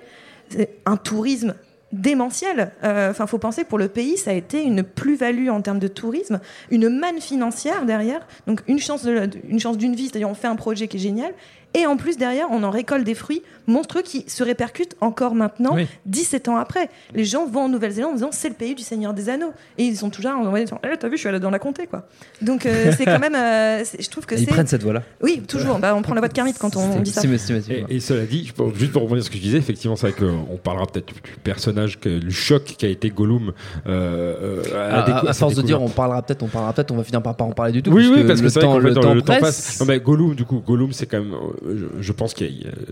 c'est 0.49 0.71
un 0.87 0.97
tourisme 0.97 1.55
démentiel. 1.93 2.73
Euh, 2.85 3.11
Enfin, 3.11 3.27
faut 3.27 3.39
penser 3.39 3.65
pour 3.65 3.79
le 3.79 3.89
pays, 3.89 4.17
ça 4.17 4.31
a 4.31 4.35
été 4.35 4.63
une 4.63 4.83
plus-value 4.83 5.49
en 5.49 5.61
termes 5.61 5.79
de 5.79 5.89
tourisme, 5.89 6.41
une 6.71 6.89
manne 6.89 7.21
financière 7.21 7.85
derrière. 7.85 8.27
Donc 8.47 8.63
une 8.67 8.79
chance 8.79 9.03
de- 9.05 9.29
une 9.49 9.61
chance 9.61 9.77
d'une 9.77 9.95
vie, 9.95 10.09
c'est-à-dire 10.09 10.29
on 10.31 10.35
fait 10.35 10.49
un 10.49 10.57
projet 10.57 10.89
qui 10.89 10.97
est 10.97 11.01
génial. 11.01 11.33
Et 11.75 11.87
en 11.87 11.97
plus, 11.97 12.17
derrière, 12.19 12.47
on 12.51 12.63
en 12.63 12.71
récolte 12.71 13.05
des 13.05 13.15
fruits 13.15 13.43
monstrueux 13.67 14.03
qui 14.03 14.25
se 14.29 14.43
répercutent 14.43 14.97
encore 15.01 15.35
maintenant, 15.35 15.75
Oui. 15.77 15.87
17 16.07 16.49
ans 16.49 16.57
après. 16.57 16.91
Les 17.15 17.25
gens 17.25 17.47
vont 17.47 17.63
en 17.63 17.69
Nouvelle-Zélande 17.69 18.11
en 18.13 18.15
disant 18.15 18.31
c'est 18.33 18.49
le 18.49 18.55
pays 18.55 18.75
du 18.75 18.83
Seigneur 18.83 19.15
des 19.15 19.29
Anneaux. 19.29 19.53
Et 19.79 19.85
ils 19.85 19.97
sont 19.97 20.11
toujours 20.11 20.33
en 20.33 20.53
disant 20.53 20.81
Eh, 20.85 20.97
T'as 20.99 21.09
vu, 21.09 21.17
je 21.17 21.21
suis 21.21 21.29
allé 21.29 21.39
dans 21.41 21.51
la 21.51 21.59
comté, 21.59 21.87
quoi. 21.87 22.07
Donc 22.43 22.67
euh, 22.67 22.93
c'est 22.97 23.05
quand 23.05 23.19
même. 23.19 23.35
euh, 23.35 23.85
je 23.99 24.09
trouve 24.11 24.27
que 24.27 24.35
Ils 24.35 24.47
prennent 24.47 24.67
cette 24.67 24.83
voie-là. 24.83 25.03
Oui, 25.23 25.41
toujours. 25.47 25.79
Bah, 25.79 25.95
on 25.97 26.03
prend 26.03 26.15
la 26.15 26.21
voie 26.21 26.29
de 26.29 26.33
Kermit 26.35 26.55
quand 26.59 26.77
on 26.77 27.01
dit 27.01 27.11
ça. 27.13 27.23
Et, 27.25 27.97
et 27.97 28.01
cela 28.01 28.25
dit, 28.25 28.45
je 28.57 28.79
juste 28.79 28.93
pour 28.93 29.03
rebondir 29.03 29.23
sur 29.23 29.27
ce 29.27 29.31
que 29.31 29.37
je 29.39 29.43
disais, 29.43 29.59
effectivement, 29.59 29.97
c'est 29.97 30.11
vrai 30.11 30.17
qu'on 30.19 30.57
parlera 30.57 30.87
peut-être 30.87 31.07
du 31.07 31.21
personnage, 31.43 31.99
que, 32.01 32.19
du 32.19 32.33
choc 32.33 32.65
qui 32.65 32.85
a 32.85 32.89
été 32.89 33.11
Gollum. 33.11 33.53
Euh, 33.87 34.61
euh, 34.73 34.91
À, 34.91 35.01
à- 35.01 35.31
à 35.31 35.33
force 35.33 35.55
de 35.55 35.63
dire 35.63 35.81
on 35.83 35.89
parlera 35.89 36.23
peut-être, 36.23 36.43
on 36.43 36.49
parlera 36.49 36.73
peut-être, 36.73 36.91
on 36.91 36.97
va 36.97 37.05
finir 37.05 37.23
par 37.23 37.35
pas 37.37 37.45
en 37.45 37.53
parler 37.53 37.73
du 37.73 37.83
tout. 37.83 37.91
Oui, 37.93 38.11
oui, 38.13 38.25
parce 38.27 38.41
que 38.41 38.47
le 38.47 38.51
temps, 38.53 38.75
fait, 38.81 38.81
le 38.89 38.95
temps 38.95 39.15
le 39.15 39.23
temps 39.23 39.39
passe. 39.41 39.81
Non, 39.81 39.87
mais 39.87 40.01
Gollum, 40.01 40.35
du 40.35 40.45
coup, 40.45 40.63
Gollum, 40.67 40.93
c'est 40.93 41.07
quand 41.07 41.19
même, 41.19 41.33
euh, 41.35 41.62
je, 41.67 41.87
je 42.01 42.13
pense 42.13 42.35
que 42.35 42.45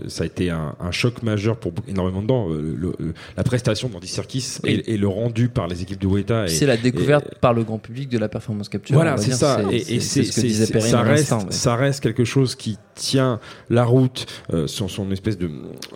ça 0.07 0.23
a 0.23 0.25
été 0.27 0.49
un, 0.49 0.75
un 0.79 0.91
choc 0.91 1.23
majeur 1.23 1.57
pour 1.57 1.73
énormément 1.87 2.21
de 2.21 2.27
gens. 2.27 2.49
Euh, 2.49 2.75
le- 2.77 2.93
la 3.37 3.43
prestation 3.43 3.89
d'Andy 3.89 4.07
Serkis 4.07 4.57
et, 4.65 4.93
et 4.93 4.97
le 4.97 5.07
rendu 5.07 5.49
par 5.49 5.67
les 5.67 5.81
équipes 5.81 5.99
de 5.99 6.07
Weta. 6.07 6.45
et- 6.45 6.49
C'est 6.49 6.65
la 6.65 6.77
découverte 6.77 7.25
et- 7.31 7.35
par 7.39 7.53
le 7.53 7.63
grand 7.63 7.77
public 7.79 8.09
de 8.09 8.17
la 8.17 8.29
performance 8.29 8.69
capture. 8.69 8.95
Voilà, 8.95 9.17
c'est 9.17 9.31
ça. 9.33 9.61
Et, 9.71 9.95
et 9.95 9.99
c'est 9.99 10.23
ce 10.23 10.35
que 10.41 10.47
disait 10.47 10.79
ça 10.79 11.01
reste, 11.01 11.31
ouais. 11.31 11.37
ça 11.49 11.75
reste 11.75 12.01
quelque 12.01 12.23
chose 12.25 12.55
qui 12.55 12.77
tient 12.95 13.39
la 13.69 13.83
route 13.83 14.25
euh, 14.53 14.67
sur 14.67 14.89
son 14.91 15.11
espèce 15.11 15.37
de, 15.37 15.49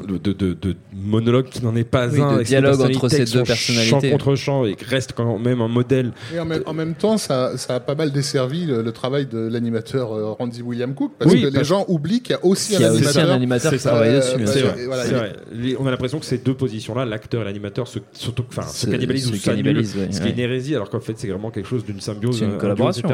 de, 0.08 0.18
de, 0.18 0.34
de- 0.34 0.54
de 0.54 0.76
monologue 0.94 1.50
qui 1.50 1.64
n'en 1.64 1.76
est 1.76 1.84
pas 1.84 2.08
Oui, 2.08 2.22
un. 2.22 2.38
de 2.38 2.44
dialogue 2.44 2.82
entre 2.82 3.10
ces 3.10 3.20
deux 3.20 3.26
son 3.26 3.44
personnalités. 3.44 3.90
Champ 3.90 4.02
contre 4.12 4.36
champ 4.36 4.66
et 4.66 4.76
qui 4.76 4.86
reste 4.86 5.14
quand 5.14 5.38
même 5.40 5.62
un 5.62 5.68
modèle. 5.68 6.14
Et 6.34 6.40
en 6.40 6.46
même, 6.46 6.64
en 6.66 6.74
même 6.74 6.96
temps, 6.96 7.18
ça, 7.18 7.58
ça 7.58 7.76
a 7.76 7.80
pas 7.80 7.96
mal 7.96 8.12
desservi 8.12 8.66
le, 8.66 8.82
le 8.82 8.92
travail 8.92 9.26
de 9.28 9.38
l'animateur 9.38 10.14
euh, 10.14 10.32
Randy 10.32 10.62
William 10.62 10.94
Cook, 10.94 11.14
parce 11.20 11.32
Oui, 11.32 11.42
que 11.42 11.48
les 11.48 11.64
gens 11.64 11.86
oublient 11.88 12.22
qu'il 12.22 12.32
y 12.32 12.38
a 12.40 12.44
aussi 12.46 12.65
Il 12.70 12.80
y 12.80 12.84
un 12.84 12.90
a 12.90 12.92
aussi 12.92 13.04
un 13.04 13.08
animateur. 13.08 13.32
animateur 13.32 13.72
qui 13.74 13.80
ça. 13.80 13.90
travaille 13.90 14.10
Euh, 14.10 14.20
dessus, 14.20 14.38
bien 14.38 14.46
C'est 14.48 14.60
sûr. 14.60 14.68
vrai, 14.70 14.82
Et 14.82 14.86
voilà, 14.86 15.04
c'est 15.04 15.10
il- 15.12 15.16
vrai. 15.18 15.34
Les- 15.54 15.78
on 15.78 15.88
a 15.88 15.92
l'impression 15.92 16.20
que 16.20 16.26
ces 16.26 16.38
deux 16.38 16.54
positions-là, 16.54 17.06
l'acteur 17.06 17.42
et 17.42 17.46
l'animateur, 17.46 17.88
se, 17.88 18.00
se, 18.14 18.30
enfin, 18.50 18.62
se 18.64 18.86
Se- 18.86 18.92
cannibalisent 18.92 19.28
se 19.30 19.34
ou 19.34 19.36
s'annulent, 19.38 19.78
ouais, 19.78 19.84
ce 20.12 20.22
qui 20.22 20.28
est 20.28 20.32
une 20.32 20.40
hérésie, 20.40 20.76
alors 20.76 20.90
qu'en 20.90 21.00
fait 21.00 21.14
c'est 21.18 21.28
vraiment 21.28 21.52
quelque 21.52 21.68
chose 21.68 21.86
d'une 21.86 22.00
symbiose, 22.02 22.38
C'est 22.40 22.46
une 22.46 22.52
un 22.52 22.54
duo, 22.54 22.60
collaboration. 22.62 23.10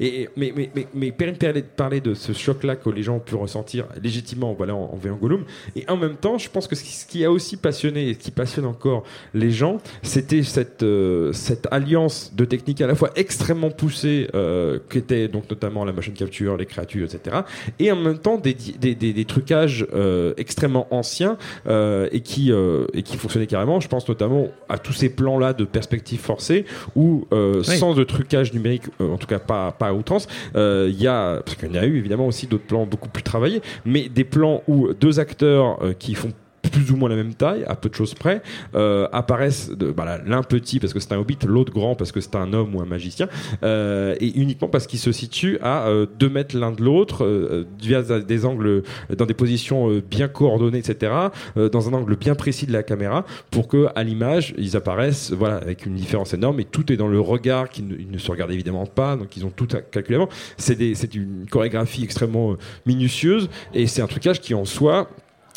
Et, 0.00 0.28
mais, 0.36 0.52
mais, 0.56 0.70
mais, 0.74 0.86
mais 0.94 1.12
Perrine 1.12 1.36
parlait, 1.76 2.00
de 2.00 2.14
ce 2.14 2.32
choc-là 2.32 2.76
que 2.76 2.90
les 2.90 3.02
gens 3.02 3.16
ont 3.16 3.20
pu 3.20 3.34
ressentir 3.36 3.86
légitimement 4.02 4.52
voilà, 4.54 4.74
en, 4.74 4.90
en 4.92 4.96
voyant 4.96 5.16
Gollum. 5.16 5.44
Et 5.74 5.84
en 5.88 5.96
même 5.96 6.16
temps, 6.16 6.36
je 6.38 6.48
pense 6.50 6.66
que 6.66 6.74
ce 6.76 6.82
qui, 6.84 6.92
ce 6.92 7.06
qui 7.06 7.24
a 7.24 7.30
aussi 7.30 7.56
passionné 7.56 8.08
et 8.10 8.14
ce 8.14 8.18
qui 8.18 8.30
passionne 8.30 8.66
encore 8.66 9.04
les 9.34 9.50
gens, 9.50 9.78
c'était 10.02 10.42
cette, 10.42 10.82
euh, 10.82 11.32
cette 11.32 11.66
alliance 11.70 12.32
de 12.34 12.44
techniques 12.44 12.80
à 12.80 12.86
la 12.86 12.94
fois 12.94 13.10
extrêmement 13.16 13.70
poussée, 13.70 14.28
euh, 14.34 14.78
qui 14.90 14.98
était 14.98 15.28
donc 15.28 15.48
notamment 15.48 15.84
la 15.84 15.92
machine 15.92 16.12
capture, 16.14 16.56
les 16.56 16.66
créatures, 16.66 17.06
etc. 17.12 17.36
Et 17.78 17.90
en 17.92 17.96
même 17.96 18.18
temps 18.18 18.36
des, 18.36 18.54
des, 18.54 18.94
des, 18.96 19.12
des 19.12 19.24
trucages 19.24 19.86
euh, 19.94 20.34
extrêmement 20.36 20.86
anciens 20.90 21.36
euh, 21.66 22.08
et, 22.12 22.20
qui, 22.20 22.52
euh, 22.52 22.86
et 22.94 23.02
qui 23.02 23.16
fonctionnaient 23.16 23.46
carrément. 23.46 23.80
Je 23.80 23.88
pense 23.88 24.08
notamment 24.08 24.48
à 24.68 24.78
tous 24.78 24.92
ces 24.92 25.08
plans-là 25.08 25.52
de 25.52 25.64
perspective 25.64 26.20
forcée 26.20 26.64
où, 26.94 27.26
Oui. 27.32 27.64
sans 27.64 27.94
de 27.94 28.04
trucage 28.04 28.52
numérique, 28.52 28.84
en 29.00 29.16
tout 29.16 29.26
cas 29.26 29.38
pas, 29.38 29.72
pas 29.72 29.88
à 29.88 29.92
outrance, 29.92 30.26
il 30.54 31.00
y 31.00 31.06
a, 31.06 31.40
parce 31.44 31.56
qu'il 31.56 31.72
y 31.72 31.78
a 31.78 31.84
eu 31.84 31.98
évidemment 31.98 32.26
aussi 32.26 32.46
d'autres 32.46 32.66
plans 32.66 32.86
beaucoup 32.86 33.08
plus 33.08 33.22
travaillés, 33.22 33.62
mais 33.84 34.08
des 34.08 34.24
plans 34.24 34.62
où 34.66 34.92
deux 34.92 35.20
acteurs 35.20 35.78
qui 35.98 36.14
font 36.14 36.32
plus 36.76 36.92
ou 36.92 36.96
moins 36.96 37.08
la 37.08 37.16
même 37.16 37.34
taille, 37.34 37.64
à 37.66 37.74
peu 37.74 37.88
de 37.88 37.94
choses 37.94 38.14
près, 38.14 38.42
euh, 38.74 39.08
apparaissent 39.12 39.70
bah 39.70 40.18
l'un 40.24 40.42
petit 40.42 40.78
parce 40.78 40.92
que 40.92 41.00
c'est 41.00 41.12
un 41.12 41.18
hobbit, 41.18 41.38
l'autre 41.46 41.72
grand 41.72 41.94
parce 41.94 42.12
que 42.12 42.20
c'est 42.20 42.36
un 42.36 42.52
homme 42.52 42.74
ou 42.74 42.80
un 42.80 42.86
magicien, 42.86 43.28
euh, 43.62 44.14
et 44.20 44.38
uniquement 44.38 44.68
parce 44.68 44.86
qu'ils 44.86 44.98
se 44.98 45.12
situent 45.12 45.58
à 45.62 45.88
2 46.18 46.28
mètres 46.28 46.56
l'un 46.56 46.72
de 46.72 46.82
l'autre, 46.82 47.24
euh, 47.24 47.64
via 47.80 48.02
des 48.02 48.44
angles, 48.44 48.82
dans 49.16 49.26
des 49.26 49.34
positions 49.34 49.90
euh, 49.90 50.02
bien 50.02 50.28
coordonnées, 50.28 50.78
etc., 50.78 51.12
euh, 51.56 51.68
dans 51.68 51.88
un 51.88 51.92
angle 51.92 52.16
bien 52.16 52.34
précis 52.34 52.66
de 52.66 52.72
la 52.72 52.82
caméra, 52.82 53.24
pour 53.50 53.68
que 53.68 53.88
à 53.94 54.02
l'image 54.04 54.54
ils 54.58 54.76
apparaissent, 54.76 55.32
voilà, 55.32 55.56
avec 55.56 55.86
une 55.86 55.94
différence 55.94 56.34
énorme, 56.34 56.60
et 56.60 56.64
tout 56.64 56.92
est 56.92 56.96
dans 56.96 57.08
le 57.08 57.20
regard 57.20 57.68
qui 57.68 57.82
ne, 57.82 58.18
se 58.18 58.30
regardent 58.30 58.52
évidemment 58.52 58.86
pas, 58.86 59.16
donc 59.16 59.36
ils 59.36 59.44
ont 59.44 59.50
tout 59.50 59.68
à 59.72 59.80
calculer 59.80 60.16
avant. 60.16 60.28
C'est 60.56 61.14
une 61.14 61.46
chorégraphie 61.50 62.04
extrêmement 62.04 62.52
euh, 62.52 62.58
minutieuse, 62.84 63.48
et 63.74 63.86
c'est 63.86 64.02
un 64.02 64.06
trucage 64.06 64.40
qui 64.40 64.54
en 64.54 64.64
soi 64.64 65.08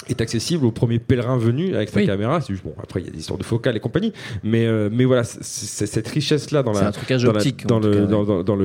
est 0.07 0.21
accessible 0.21 0.65
au 0.65 0.71
premier 0.71 0.97
pèlerin 0.97 1.37
venu 1.37 1.75
avec 1.75 1.89
sa 1.89 1.99
Oui. 1.99 2.05
caméra. 2.05 2.39
Juste, 2.47 2.63
bon, 2.63 2.73
après 2.81 3.01
il 3.01 3.05
y 3.05 3.09
a 3.09 3.11
des 3.11 3.19
histoires 3.19 3.37
de 3.37 3.43
focale 3.43 3.75
et 3.77 3.79
compagnie, 3.79 4.13
mais 4.43 4.65
euh, 4.65 4.89
mais 4.91 5.05
voilà, 5.05 5.23
c'est 5.23 5.85
cette 5.85 6.07
richesse 6.07 6.51
là 6.51 6.63
dans 6.63 6.73
C'est 6.73 6.81
la 6.81 6.87
un 6.87 6.91
trucage 6.91 7.23
dans 7.23 7.33
la- 7.33 7.43
dans 7.65 7.79
le 7.79 8.07
dans, 8.07 8.55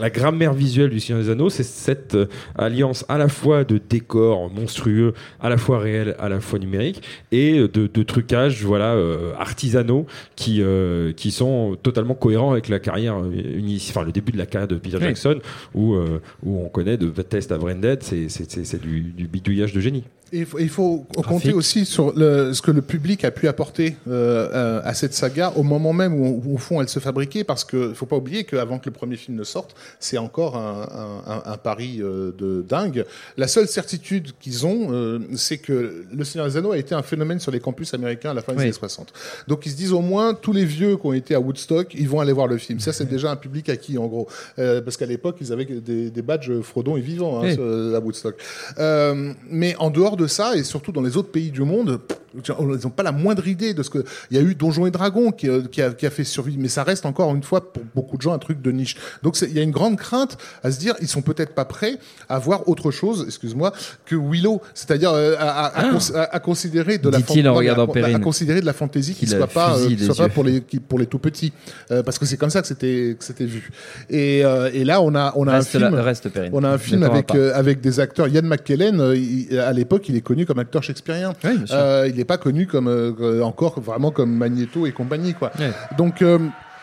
la 0.00 0.10
grammaire 0.10 0.52
visuelle 0.54 0.90
du 0.90 1.00
Seigneur 1.00 1.22
des 1.22 1.30
Anneaux, 1.30 1.50
c'est 1.50 1.62
cette 1.64 2.14
euh, 2.14 2.26
alliance 2.56 3.04
à 3.08 3.18
la 3.18 3.28
fois 3.28 3.64
de 3.64 3.78
décors 3.88 4.50
monstrueux, 4.50 5.14
à 5.40 5.48
la 5.48 5.56
fois 5.58 5.78
réels, 5.78 6.16
à 6.18 6.28
la 6.28 6.40
fois 6.40 6.58
numériques, 6.58 7.02
et 7.30 7.58
euh, 7.58 7.68
de, 7.68 7.86
de 7.92 8.02
trucages 8.02 8.64
voilà 8.64 8.94
euh, 8.94 9.32
artisanaux 9.38 10.06
qui 10.34 10.60
euh, 10.62 11.12
qui 11.12 11.30
sont 11.30 11.76
totalement 11.82 12.14
cohérents 12.14 12.52
avec 12.52 12.68
la 12.68 12.78
carrière 12.78 13.16
enfin 13.16 14.02
le 14.02 14.12
début 14.12 14.32
de 14.32 14.38
la 14.38 14.46
carrière 14.46 14.68
de 14.68 14.76
Peter 14.76 14.96
Oui. 14.96 15.02
Jackson, 15.04 15.38
où 15.74 15.94
euh, 15.94 16.20
où 16.42 16.64
on 16.64 16.68
connaît 16.68 16.96
de 16.96 17.06
Bethesda 17.06 17.54
à 17.54 17.58
Branded, 17.58 18.02
c'est 18.02 18.28
c'est 18.28 18.50
c'est- 18.50 18.64
c'est 18.64 18.80
du, 18.80 19.00
du 19.00 19.26
bidouillage 19.28 19.72
de 19.72 19.80
génie. 19.80 19.89
Et 19.92 20.04
il 20.32 20.46
faut, 20.46 20.58
il 20.58 20.68
faut 20.68 21.06
compter 21.26 21.52
aussi 21.52 21.84
sur 21.84 22.12
le, 22.16 22.52
ce 22.52 22.62
que 22.62 22.70
le 22.70 22.82
public 22.82 23.24
a 23.24 23.30
pu 23.30 23.48
apporter 23.48 23.96
euh, 24.08 24.48
euh, 24.52 24.80
à 24.84 24.94
cette 24.94 25.14
saga 25.14 25.52
au 25.56 25.62
moment 25.62 25.92
même 25.92 26.14
où, 26.14 26.42
où, 26.44 26.54
au 26.54 26.58
fond 26.58 26.80
elle 26.80 26.88
se 26.88 27.00
fabriquait, 27.00 27.44
parce 27.44 27.64
que 27.64 27.92
faut 27.94 28.06
pas 28.06 28.16
oublier 28.16 28.44
qu'avant 28.44 28.78
que 28.78 28.86
le 28.86 28.92
premier 28.92 29.16
film 29.16 29.36
ne 29.36 29.44
sorte, 29.44 29.74
c'est 29.98 30.18
encore 30.18 30.56
un, 30.56 31.22
un, 31.26 31.52
un, 31.52 31.56
pari 31.56 31.98
euh, 32.00 32.32
de 32.38 32.64
dingue. 32.68 33.04
La 33.36 33.48
seule 33.48 33.66
certitude 33.68 34.32
qu'ils 34.40 34.66
ont, 34.66 34.88
euh, 34.92 35.18
c'est 35.34 35.58
que 35.58 36.04
Le 36.12 36.24
Seigneur 36.24 36.46
des 36.48 36.56
Anneaux 36.56 36.72
a 36.72 36.78
été 36.78 36.94
un 36.94 37.02
phénomène 37.02 37.40
sur 37.40 37.50
les 37.52 37.60
campus 37.60 37.92
américains 37.94 38.30
à 38.30 38.34
la 38.34 38.42
fin 38.42 38.52
des 38.52 38.58
Oui. 38.58 38.64
années 38.64 38.72
60. 38.72 39.12
Donc 39.48 39.66
ils 39.66 39.72
se 39.72 39.76
disent 39.76 39.92
au 39.92 40.00
moins 40.00 40.34
tous 40.34 40.52
les 40.52 40.64
vieux 40.64 40.96
qui 40.96 41.06
ont 41.06 41.12
été 41.12 41.34
à 41.34 41.40
Woodstock, 41.40 41.94
ils 41.94 42.08
vont 42.08 42.20
aller 42.20 42.32
voir 42.32 42.46
le 42.46 42.58
film. 42.58 42.78
Ça 42.80 42.92
c'est 42.92 43.08
déjà 43.08 43.30
un 43.30 43.36
public 43.36 43.68
acquis 43.68 43.98
en 43.98 44.06
gros, 44.06 44.28
Euh, 44.58 44.80
parce 44.80 44.96
qu'à 44.96 45.06
l'époque 45.06 45.36
ils 45.40 45.52
avaient 45.52 45.64
des, 45.64 46.10
des 46.10 46.22
badges 46.22 46.60
Frodon 46.60 46.96
et 46.96 47.00
vivants 47.00 47.38
hein, 47.40 47.42
Oui. 47.44 47.54
sur- 47.54 47.96
à 47.96 48.00
Woodstock. 48.00 48.34
Euh, 48.78 49.32
mais 49.48 49.74
en 49.76 49.90
dehors 49.90 50.16
de 50.16 50.19
ça, 50.26 50.56
et 50.56 50.64
surtout 50.64 50.92
dans 50.92 51.02
les 51.02 51.16
autres 51.16 51.30
pays 51.30 51.50
du 51.50 51.62
monde, 51.62 51.98
pff, 52.06 52.18
ils 52.48 52.52
n'ont 52.84 52.90
pas 52.90 53.02
la 53.02 53.10
moindre 53.12 53.46
idée 53.48 53.74
de 53.74 53.82
ce 53.82 53.90
que. 53.90 54.04
Il 54.30 54.36
y 54.36 54.40
a 54.40 54.42
eu 54.42 54.54
Donjons 54.54 54.86
et 54.86 54.90
Dragons 54.92 55.32
qui, 55.32 55.48
euh, 55.48 55.62
qui, 55.70 55.82
a, 55.82 55.90
qui 55.90 56.06
a 56.06 56.10
fait 56.10 56.22
survivre, 56.24 56.58
mais 56.60 56.68
ça 56.68 56.84
reste 56.84 57.04
encore 57.04 57.34
une 57.34 57.42
fois 57.42 57.72
pour 57.72 57.82
beaucoup 57.94 58.16
de 58.16 58.22
gens 58.22 58.32
un 58.32 58.38
truc 58.38 58.62
de 58.62 58.70
niche. 58.70 58.96
Donc 59.24 59.40
il 59.42 59.52
y 59.52 59.58
a 59.58 59.62
une 59.62 59.72
grande 59.72 59.96
crainte 59.96 60.38
à 60.62 60.70
se 60.70 60.78
dire, 60.78 60.94
ils 61.00 61.08
sont 61.08 61.22
peut-être 61.22 61.54
pas 61.54 61.64
prêts 61.64 61.98
à 62.28 62.38
voir 62.38 62.68
autre 62.68 62.90
chose, 62.92 63.24
excuse-moi, 63.26 63.72
que 64.06 64.14
Willow, 64.14 64.60
c'est-à-dire 64.74 65.10
euh, 65.12 65.34
à, 65.38 65.66
à, 65.66 65.78
à, 65.80 65.90
cons- 65.90 66.14
à- 66.14 66.34
à 66.36 66.38
considérer 66.38 66.98
de 66.98 67.08
la 67.08 67.18
Ah. 67.18 68.00
Mais 68.08 68.14
à- 68.14 68.18
considérer 68.20 68.60
de 68.60 68.66
la 68.66 68.72
fantaisie 68.74 69.14
qui 69.14 69.24
a 69.26 69.28
soit 69.38 69.46
pas, 69.48 69.76
euh, 69.78 69.88
soit 69.98 70.14
pas 70.14 70.28
pour 70.28 70.44
les 70.44 70.60
qui- 70.60 70.78
pour 70.78 70.98
les 71.00 71.06
tout 71.06 71.18
petits, 71.18 71.52
Euh, 71.90 72.02
parce 72.04 72.18
que 72.18 72.26
c'est 72.26 72.36
comme 72.36 72.50
ça 72.50 72.60
que 72.62 72.68
c'était 72.68 73.16
que 73.18 73.24
c'était 73.24 73.44
vu. 73.44 73.70
Et, 74.08 74.40
et 74.72 74.84
là 74.84 75.00
on 75.00 75.14
a 75.16 75.32
on 75.36 75.48
a 75.48 75.52
Reste, 75.56 75.74
un 75.74 75.78
film. 75.80 75.94
reste. 75.94 76.28
On 76.52 76.62
a 76.62 76.68
un 76.68 76.72
Ne 76.72 76.78
film 76.78 77.02
avec, 77.02 77.80
des 77.80 77.98
acteurs. 78.00 78.28
Ian 78.28 78.42
McKellen, 78.42 79.12
il- 79.16 79.58
à 79.58 79.72
l'époque, 79.72 80.08
il 80.10 80.16
est 80.16 80.20
connu 80.20 80.46
comme 80.46 80.58
acteur 80.58 80.82
shakespearien. 80.82 81.32
Oui. 81.44 81.64
Euh, 81.70 82.06
il 82.08 82.16
n'est 82.16 82.24
pas 82.24 82.38
connu 82.38 82.66
comme 82.66 82.88
euh, 82.88 83.42
encore 83.42 83.80
vraiment 83.80 84.10
comme 84.10 84.34
Magneto 84.34 84.86
et 84.86 84.92
compagnie, 84.92 85.34
quoi. 85.34 85.52
Donc 85.96 86.22
euh, 86.22 86.38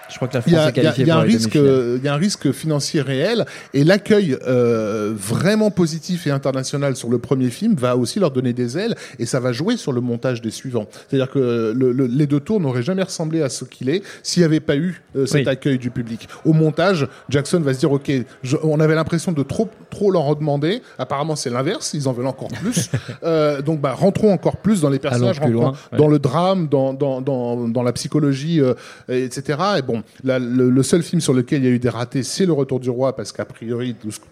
Je 0.10 0.15
crois 0.15 0.28
que 0.28 0.36
la 0.38 0.43
il 0.48 0.54
y 0.54 0.56
France 0.56 0.65
a, 0.65 0.70
est 0.70 0.72
il 0.72 0.78
y 0.78 0.80
a- 0.80 0.84
qualifiée 0.84 1.04
il 1.04 1.08
y 1.08 1.12
a 1.12 1.13
pour 1.15 1.22
un 1.22 1.26
les 1.26 1.34
risque, 1.34 1.56
il 1.56 2.02
y 2.04 2.08
a 2.08 2.13
un 2.13 2.17
risque 2.17 2.52
financier 2.52 3.02
réel 3.02 3.46
et 3.74 3.84
l'accueil 3.84 4.38
euh, 4.48 5.13
vraiment 5.15 5.70
positif 5.72 6.28
et 6.28 6.32
international 6.32 6.96
sur 6.96 7.10
le 7.10 7.17
premier 7.20 7.50
film 7.50 7.76
va 7.76 7.98
aussi 7.98 8.20
leur 8.20 8.32
donner 8.32 8.54
des 8.54 8.78
ailes 8.78 8.96
et 9.20 9.26
ça 9.26 9.39
va 9.39 9.52
jouer 9.52 9.78
sur 9.78 9.91
le 9.91 10.02
montage 10.02 10.41
des 10.41 10.52
suivants. 10.52 10.88
C'est-à-dire 11.10 11.30
que 11.30 11.74
le- 11.76 11.91
le- 11.91 12.08
les 12.08 12.26
deux 12.28 12.39
tours 12.39 12.60
n'auraient 12.60 12.84
jamais 12.84 13.04
ressemblé 13.04 13.41
à 13.41 13.50
ce 13.50 13.65
qu'il 13.65 13.89
est 13.89 14.02
s'il 14.24 14.41
n'y 14.41 14.46
avait 14.46 14.60
pas 14.60 14.76
eu 14.78 15.02
euh, 15.15 15.26
cet 15.26 15.46
Oui. 15.46 15.48
accueil 15.50 15.78
du 15.78 15.91
public. 15.91 16.28
Au 16.46 16.54
montage, 16.54 17.08
Jackson 17.30 17.60
va 17.60 17.74
se 17.74 17.80
dire 17.80 17.91
ok, 17.91 18.12
je- 18.43 18.58
on 18.63 18.80
avait 18.80 18.96
l'impression 18.96 19.32
de 19.32 19.43
trop 19.43 19.70
trop 19.89 20.12
leur 20.12 20.36
demander. 20.36 20.82
Apparemment, 21.00 21.36
c'est 21.36 21.50
l'inverse. 21.50 21.91
Ils 21.93 22.08
en 22.08 22.13
veulent 22.13 22.28
encore 22.28 22.50
plus. 22.50 22.89
Euh, 23.24 23.62
donc, 23.62 23.82
bah, 23.82 23.93
rentrons 23.93 24.32
encore 24.32 24.58
plus 24.58 24.82
dans 24.82 24.89
les 24.89 25.00
personnages, 25.00 25.38
plus 25.41 25.46
rentrons 25.56 25.62
loin, 25.72 25.72
ouais. 25.91 25.98
dans 25.98 26.08
le 26.08 26.20
drame, 26.20 26.67
dans, 26.67 26.93
dans, 26.93 27.20
dans, 27.22 27.67
dans 27.67 27.84
la 27.84 27.91
psychologie, 27.93 28.62
euh, 28.62 28.74
etc. 29.10 29.58
Et 29.80 29.82
bon, 29.82 29.96
le, 30.23 30.69
le 30.69 30.83
seul 30.83 31.03
film 31.03 31.21
sur 31.21 31.33
lequel 31.33 31.62
il 31.63 31.65
y 31.65 31.67
a 31.67 31.71
eu 31.71 31.79
des 31.79 31.89
ratés, 31.89 32.23
c'est 32.23 32.45
Le 32.45 32.53
Retour 32.53 32.79
du 32.79 32.89
Roi, 32.89 33.15
parce 33.15 33.31
qu'a 33.31 33.45
priori, 33.45 33.95
tout 33.95 34.12
ce 34.12 34.19
que 34.19 34.25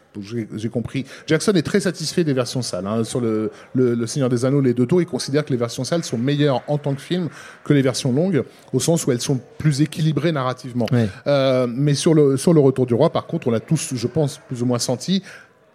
j'ai 0.56 0.70
compris, 0.70 1.06
Jackson 1.28 1.52
est 1.54 1.62
très 1.62 1.82
satisfait 1.82 2.24
des 2.24 2.32
versions 2.34 2.62
sales. 2.62 2.88
hein. 2.88 3.04
Sur 3.04 3.20
le, 3.20 3.52
le, 3.74 3.96
le 3.96 4.08
Seigneur 4.08 4.30
des 4.30 4.46
Anneaux, 4.46 4.62
les 4.62 4.74
deux 4.74 4.86
tours, 4.86 5.02
il 5.02 5.06
considère 5.06 5.44
que 5.44 5.52
les 5.52 5.58
versions 5.58 5.84
sales 5.84 6.04
sont 6.06 6.18
meilleures 6.18 6.62
en 6.68 6.78
tant 6.78 6.96
que 6.96 7.02
film 7.02 7.28
que 7.66 7.74
les 7.74 7.82
versions 7.82 8.14
longues, 8.14 8.44
au 8.72 8.80
sens 8.80 9.06
où 9.06 9.12
elles 9.12 9.20
sont 9.22 9.40
plus 9.58 9.82
équilibrées 9.82 10.32
narrativement. 10.32 10.86
Euh, 11.28 11.68
mais 11.70 11.96
sur 11.96 12.14
le, 12.14 12.38
sur 12.38 12.54
le 12.54 12.62
Retour 12.62 12.86
du 12.86 12.94
Roi, 12.94 13.10
par 13.10 13.28
contre, 13.28 13.48
on 13.48 13.54
a 13.54 13.60
tous, 13.60 13.94
je 13.94 14.08
pense, 14.08 14.40
plus 14.48 14.62
ou 14.62 14.66
moins 14.66 14.80
senti. 14.80 15.22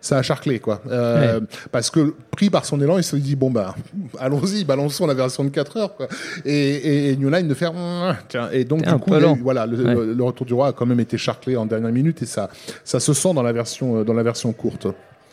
Ça 0.03 0.17
a 0.19 0.23
charclé, 0.23 0.61
quoi. 0.61 0.81
Euh, 0.91 1.41
Parce 1.73 1.91
que, 1.91 2.15
pris 2.31 2.49
par 2.49 2.65
son 2.65 2.81
élan, 2.81 2.97
il 2.97 3.05
se 3.05 3.17
dit, 3.17 3.37
bon, 3.37 3.51
bah, 3.51 3.75
allons-y, 4.19 4.65
balançons 4.65 5.07
la 5.07 5.13
version 5.15 5.45
de 5.45 5.51
4 5.51 5.77
heures, 5.77 5.95
quoi. 5.95 6.09
Et, 6.45 6.53
et, 6.55 7.11
et 7.11 7.17
New 7.17 7.29
Line 7.29 7.47
de 7.49 7.55
faire, 7.55 7.73
tiens. 8.29 8.49
Et 8.53 8.65
donc, 8.65 8.83
du 8.83 8.89
coup, 8.99 9.11
eu- 9.35 9.41
voilà, 9.43 9.67
le, 9.67 9.77
Ouais. 9.85 9.95
le- 9.95 10.15
le 10.15 10.25
Retour 10.25 10.47
du 10.47 10.55
Roi 10.55 10.69
a 10.69 10.73
quand 10.73 10.87
même 10.87 11.01
été 11.01 11.19
charclé 11.19 11.57
en 11.57 11.67
dernière 11.67 11.93
minute 11.93 12.23
et 12.23 12.27
ça, 12.27 12.49
ça 12.85 12.99
se 12.99 13.13
sent 13.13 13.35
dans 13.35 13.43
la 13.43 13.53
version, 13.53 13.99
euh, 13.99 14.05
dans 14.05 14.15
la 14.15 14.23
version 14.23 14.53
courte. 14.53 14.87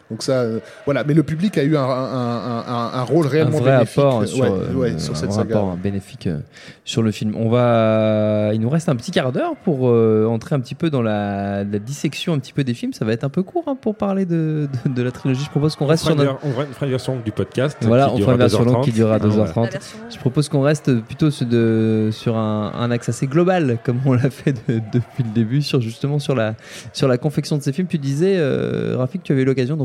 Donc 0.09 0.23
ça, 0.23 0.33
euh, 0.41 0.59
voilà. 0.85 1.03
Mais 1.03 1.13
le 1.13 1.23
public 1.23 1.57
a 1.57 1.63
eu 1.63 1.75
un, 1.75 1.81
un, 1.81 1.85
un, 1.85 2.63
un, 2.67 2.91
un 2.93 3.03
rôle 3.03 3.25
un 3.25 3.29
réellement 3.29 3.57
vrai 3.57 3.71
bénéfique. 3.73 3.97
apport 3.99 4.19
ouais, 4.19 4.27
sur, 4.27 4.43
euh, 4.45 4.73
ouais, 4.73 4.99
sur 4.99 5.11
un 5.13 5.15
cette 5.15 5.29
vrai 5.31 5.35
saga. 5.43 5.55
apport 5.57 5.75
bénéfique 5.77 6.27
euh, 6.27 6.39
sur 6.85 7.01
le 7.01 7.11
film. 7.11 7.35
On 7.35 7.49
va, 7.49 8.51
il 8.53 8.61
nous 8.61 8.69
reste 8.69 8.87
un 8.89 8.95
petit 8.95 9.11
quart 9.11 9.31
d'heure 9.33 9.55
pour 9.65 9.89
euh, 9.89 10.25
entrer 10.27 10.55
un 10.55 10.59
petit 10.61 10.75
peu 10.75 10.89
dans 10.89 11.01
la, 11.01 11.63
la 11.65 11.79
dissection 11.79 12.33
un 12.33 12.39
petit 12.39 12.53
peu 12.53 12.63
des 12.63 12.73
films. 12.73 12.93
Ça 12.93 13.03
va 13.03 13.11
être 13.11 13.25
un 13.25 13.29
peu 13.29 13.43
court 13.43 13.65
hein, 13.67 13.77
pour 13.79 13.95
parler 13.95 14.25
de, 14.25 14.69
de, 14.85 14.93
de 14.93 15.01
la 15.03 15.11
trilogie. 15.11 15.43
Je 15.43 15.49
propose 15.49 15.75
qu'on 15.75 15.85
On 15.85 15.89
reste 15.89 16.03
sur 16.05 16.13
une, 16.13 16.19
notre. 16.19 16.37
on 16.43 16.51
fera- 16.51 16.63
on 16.69 16.73
fera 16.73 16.85
une 16.85 16.91
version 16.91 17.17
du 17.23 17.31
podcast. 17.33 17.77
Voilà, 17.81 18.11
on 18.13 18.17
fera 18.17 18.31
une 18.33 18.37
version 18.37 18.63
longue 18.63 18.75
2h30. 18.77 18.83
qui 18.85 18.91
durera 18.93 19.15
Ah, 19.21 19.27
voilà. 19.27 19.51
2h30. 19.51 19.55
La 19.65 19.69
version 19.69 19.97
longue. 19.99 20.11
Je 20.13 20.17
propose 20.19 20.47
qu'on 20.49 20.61
reste 20.61 21.01
plutôt 21.01 21.31
sur, 21.31 21.45
de, 21.45 22.09
sur 22.13 22.37
un, 22.37 22.71
un 22.79 22.91
axe 22.91 23.09
assez 23.09 23.27
global, 23.27 23.77
comme 23.83 23.99
on 24.05 24.13
l'a 24.13 24.29
fait 24.29 24.53
de- 24.69 24.79
depuis 24.93 25.23
le 25.23 25.31
début, 25.35 25.61
sur 25.61 25.81
justement 25.81 26.19
sur 26.19 26.33
la, 26.35 26.55
sur 26.93 27.07
la 27.09 27.17
confection 27.17 27.57
de 27.57 27.61
ces 27.63 27.73
films. 27.73 27.87
Tu 27.87 27.97
disais, 27.97 28.35
euh, 28.37 28.95
Rafik, 28.97 29.23
tu 29.23 29.33
avais 29.33 29.41
eu 29.41 29.45
l'occasion 29.45 29.75
de 29.75 29.83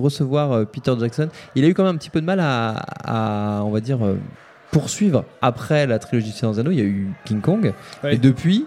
euh, 0.52 0.64
Peter 0.64 0.92
Jackson. 0.98 1.28
Il 1.54 1.64
a 1.64 1.68
eu 1.68 1.74
quand 1.74 1.84
même 1.84 1.94
un 1.94 1.98
petit 1.98 2.10
peu 2.10 2.20
de 2.20 2.26
mal 2.26 2.40
à, 2.40 2.76
à, 3.04 3.62
on 3.64 3.70
va 3.70 3.80
dire, 3.80 4.04
euh, 4.04 4.16
poursuivre 4.70 5.24
après 5.40 5.86
la 5.86 5.98
trilogie 5.98 6.32
de 6.32 6.58
Anneaux. 6.58 6.70
Il 6.70 6.78
y 6.78 6.82
a 6.82 6.84
eu 6.84 7.10
King 7.24 7.40
Kong. 7.40 7.72
Ouais. 8.02 8.14
Et 8.14 8.18
depuis, 8.18 8.66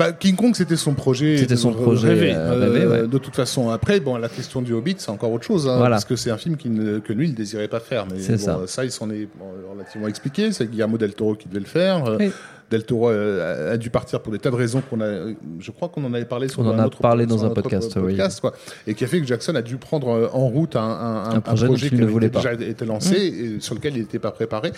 Bah, 0.00 0.12
King 0.12 0.34
Kong, 0.34 0.54
c'était 0.54 0.76
son 0.76 0.94
projet. 0.94 1.36
C'était 1.36 1.56
son 1.56 1.72
projet, 1.74 2.08
rêvé. 2.08 2.32
euh, 2.34 2.54
rêvé, 2.58 2.86
ouais. 2.86 3.06
De 3.06 3.18
toute 3.18 3.36
façon, 3.36 3.68
après, 3.68 4.00
bon, 4.00 4.16
la 4.16 4.30
question 4.30 4.62
du 4.62 4.72
Hobbit, 4.72 4.94
c'est 4.96 5.10
encore 5.10 5.30
autre 5.30 5.44
chose, 5.44 5.68
hein, 5.68 5.76
Voilà. 5.76 5.96
parce 5.96 6.06
que 6.06 6.16
c'est 6.16 6.30
un 6.30 6.38
film 6.38 6.56
qui 6.56 6.70
ne- 6.70 7.00
que 7.00 7.12
lui, 7.12 7.28
il 7.28 7.34
désirait 7.34 7.68
pas 7.68 7.80
faire. 7.80 8.06
Mais 8.10 8.18
bon, 8.26 8.38
ça. 8.38 8.60
ça, 8.66 8.84
il 8.86 8.90
s'en 8.90 9.10
est 9.10 9.28
bon, 9.38 9.44
relativement 9.70 10.08
expliqué. 10.08 10.52
C'est 10.52 10.70
Guillermo 10.70 10.96
del 10.96 11.12
Toro 11.12 11.34
qui 11.34 11.48
devait 11.48 11.60
le 11.60 11.66
faire. 11.66 12.06
Euh, 12.06 12.16
Oui. 12.18 12.32
Del 12.70 12.84
Toro 12.84 13.10
euh, 13.10 13.74
a, 13.74 13.76
dû 13.76 13.90
partir 13.90 14.20
pour 14.20 14.32
des 14.32 14.38
tas 14.38 14.50
de 14.50 14.54
raisons 14.54 14.80
qu'on 14.80 15.00
a. 15.00 15.34
Je 15.58 15.70
crois 15.72 15.88
qu'on 15.88 16.04
en 16.04 16.14
avait 16.14 16.24
parlé 16.24 16.46
sur 16.48 16.60
On 16.60 16.68
en 16.70 16.78
a 16.78 16.86
autre, 16.86 16.98
parlé 17.00 17.26
dans 17.26 17.44
un 17.44 17.50
podcast, 17.50 17.98
oui. 18.00 18.16
quoi, 18.40 18.54
et 18.86 18.94
qui 18.94 19.02
a 19.02 19.08
fait 19.08 19.20
que 19.20 19.26
Jackson 19.26 19.56
a 19.56 19.62
dû 19.62 19.76
prendre 19.76 20.08
euh, 20.08 20.28
en 20.32 20.46
route 20.46 20.76
un, 20.76 20.80
un, 20.80 21.30
Un 21.34 21.40
projet 21.40 21.66
il 21.66 21.88
qui 21.90 21.94
ne 21.96 22.06
avait 22.06 22.28
déjà 22.28 22.52
été 22.54 22.84
lancé 22.86 23.16
et 23.16 23.60
sur 23.60 23.74
lequel 23.74 23.96
il 23.96 24.02
n'était 24.02 24.20
pas 24.20 24.30
préparé. 24.30 24.70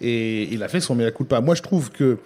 Et 0.00 0.52
il 0.52 0.60
a 0.64 0.68
fait 0.68 0.80
son 0.80 0.96
mea 0.96 1.12
culpa. 1.12 1.40
Moi, 1.40 1.54
je 1.54 1.62
trouve 1.62 1.92
que 1.92 2.18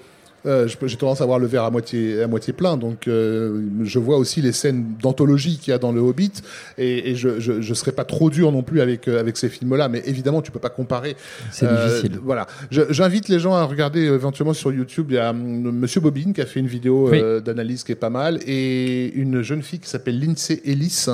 euh, 0.47 0.69
j'ai 0.69 0.97
tendance 0.97 1.21
à 1.21 1.27
voir 1.27 1.39
le 1.39 1.47
verre 1.47 1.65
à 1.65 1.71
moitié, 1.71 2.23
à 2.23 2.27
moitié 2.27 2.53
plein, 2.53 2.77
donc 2.77 3.09
euh, 3.09 3.63
je 3.83 3.99
vois 3.99 4.17
aussi 4.17 4.41
les 4.43 4.53
scènes 4.53 4.85
d'anthologie 5.03 5.59
qu'il 5.59 5.71
y 5.71 5.75
a 5.75 5.79
dans 5.79 5.93
le 5.93 6.01
Hobbit, 6.01 6.33
et, 6.79 7.11
et 7.11 7.15
je, 7.15 7.41
je 7.41 7.75
serais 7.75 7.93
pas 7.93 8.05
trop 8.05 8.31
dur 8.31 8.53
non 8.53 8.63
plus 8.63 8.81
avec, 8.81 9.09
euh, 9.09 9.21
avec 9.21 9.37
ces 9.37 9.49
films-là, 9.49 9.89
mais 9.89 10.03
évidemment, 10.07 10.43
tu 10.43 10.51
peux 10.51 10.59
pas 10.59 10.71
comparer. 10.71 11.17
c'est 11.51 11.67
Euh, 11.67 11.89
difficile. 11.89 12.19
Voilà. 12.23 12.47
J'invite 12.71 13.29
les 13.29 13.39
gens 13.39 13.55
à 13.55 13.65
regarder 13.65 14.07
euh, 14.07 14.15
éventuellement 14.15 14.55
sur 14.55 14.73
YouTube. 14.73 15.07
Il 15.11 15.15
y 15.15 15.19
a 15.19 15.33
Monsieur 15.33 16.01
Bobine 16.01 16.33
qui 16.33 16.41
a 16.41 16.47
fait 16.47 16.61
une 16.61 16.67
vidéo 16.67 17.11
d'analyse 17.41 17.85
qui 17.85 17.93
est 17.93 17.97
pas 17.97 18.11
mal, 18.11 18.41
et 18.47 19.13
une 19.15 19.43
jeune 19.43 19.63
fille 19.63 19.79
qui 19.81 19.89
s'appelle 19.89 20.21
Lindsay 20.21 20.61
Ellis, 20.65 21.07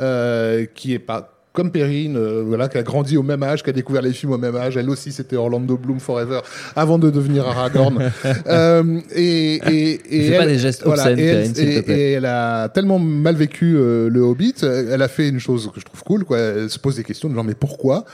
euh, 0.00 0.66
qui 0.74 0.92
est 0.92 0.98
pas 0.98 1.32
comme 1.56 1.72
Perrine, 1.72 2.16
euh, 2.16 2.44
voilà, 2.46 2.68
qui 2.68 2.78
a 2.78 2.82
grandi 2.84 3.16
au 3.16 3.24
même 3.24 3.42
âge, 3.42 3.64
qui 3.64 3.70
a 3.70 3.72
découvert 3.72 4.02
les 4.02 4.12
films 4.12 4.32
au 4.32 4.38
même 4.38 4.54
âge. 4.54 4.76
Elle 4.76 4.88
aussi, 4.90 5.10
c'était 5.10 5.34
Orlando 5.36 5.76
Bloom 5.76 5.98
Forever 5.98 6.40
avant 6.76 6.98
de 7.00 7.10
devenir 7.10 7.48
Aragorn. 7.48 8.12
euh, 8.46 9.00
et, 9.14 9.54
et, 9.56 10.00
et 10.10 10.28
Fais 10.30 10.36
pas 10.36 10.42
elle- 10.44 10.48
des 10.50 10.58
gestes 10.58 10.82
voilà, 10.84 11.02
obscènes, 11.04 11.18
et, 11.18 11.22
elle, 11.24 11.36
Perrine, 11.38 11.54
s'il 11.56 11.64
te 11.64 11.70
et- 11.78 11.82
plaît. 11.82 11.98
et 11.98 12.12
elle 12.12 12.26
a 12.26 12.68
tellement 12.68 12.98
mal 13.00 13.34
vécu 13.34 13.74
euh, 13.76 14.08
le 14.08 14.20
Hobbit, 14.20 14.54
elle 14.62 15.02
a 15.02 15.08
fait 15.08 15.28
une 15.28 15.40
chose 15.40 15.70
que 15.74 15.80
je 15.80 15.84
trouve 15.86 16.02
cool, 16.04 16.24
quoi. 16.24 16.38
Elle 16.38 16.70
se 16.70 16.78
pose 16.78 16.96
des 16.96 17.02
questions 17.04 17.28
de 17.28 17.34
genre 17.34 17.42
mais 17.44 17.54
pourquoi? 17.54 18.04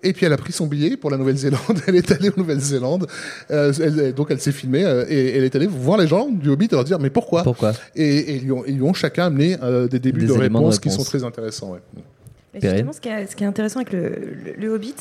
Et 0.00 0.12
puis 0.12 0.26
elle 0.26 0.32
a 0.32 0.36
pris 0.36 0.52
son 0.52 0.68
billet 0.68 0.96
pour 0.96 1.10
la 1.10 1.16
Nouvelle-Zélande. 1.16 1.60
Elle 1.88 1.96
est 1.96 2.12
allée 2.12 2.28
en 2.28 2.34
Nouvelle-Zélande. 2.36 3.08
Euh, 3.50 3.72
elle- 3.82 4.14
donc 4.14 4.28
elle 4.30 4.38
s'est 4.40 4.52
filmée 4.52 4.84
euh, 4.84 5.04
et 5.08 5.36
elle 5.36 5.42
est 5.42 5.56
allée 5.56 5.66
voir 5.66 5.98
les 5.98 6.06
gens 6.06 6.28
du 6.30 6.50
Hobbit 6.50 6.66
et 6.66 6.74
leur 6.76 6.84
dire 6.84 7.00
mais 7.00 7.10
pourquoi? 7.10 7.42
Pourquoi? 7.42 7.72
Et, 7.96 8.04
et 8.18 8.36
ils, 8.36 8.44
lui 8.44 8.52
ont, 8.52 8.62
ils 8.64 8.76
lui 8.76 8.82
ont 8.84 8.92
chacun 8.94 9.24
amené 9.26 9.56
euh, 9.60 9.88
des 9.88 9.98
débuts 9.98 10.20
Des 10.20 10.26
de, 10.28 10.32
réponses 10.38 10.78
qui 10.78 10.88
réponse. 10.88 11.04
sont 11.04 11.10
très 11.10 11.24
intéressants. 11.24 11.72
Ouais. 11.72 11.80
Justement, 12.54 12.92
ce 12.92 13.00
qui, 13.00 13.08
est, 13.08 13.26
ce 13.26 13.36
qui 13.36 13.44
est 13.44 13.46
intéressant 13.46 13.80
avec 13.80 13.92
le, 13.92 14.08
le- 14.08 14.54
le 14.56 14.68
Hobbit, 14.70 14.94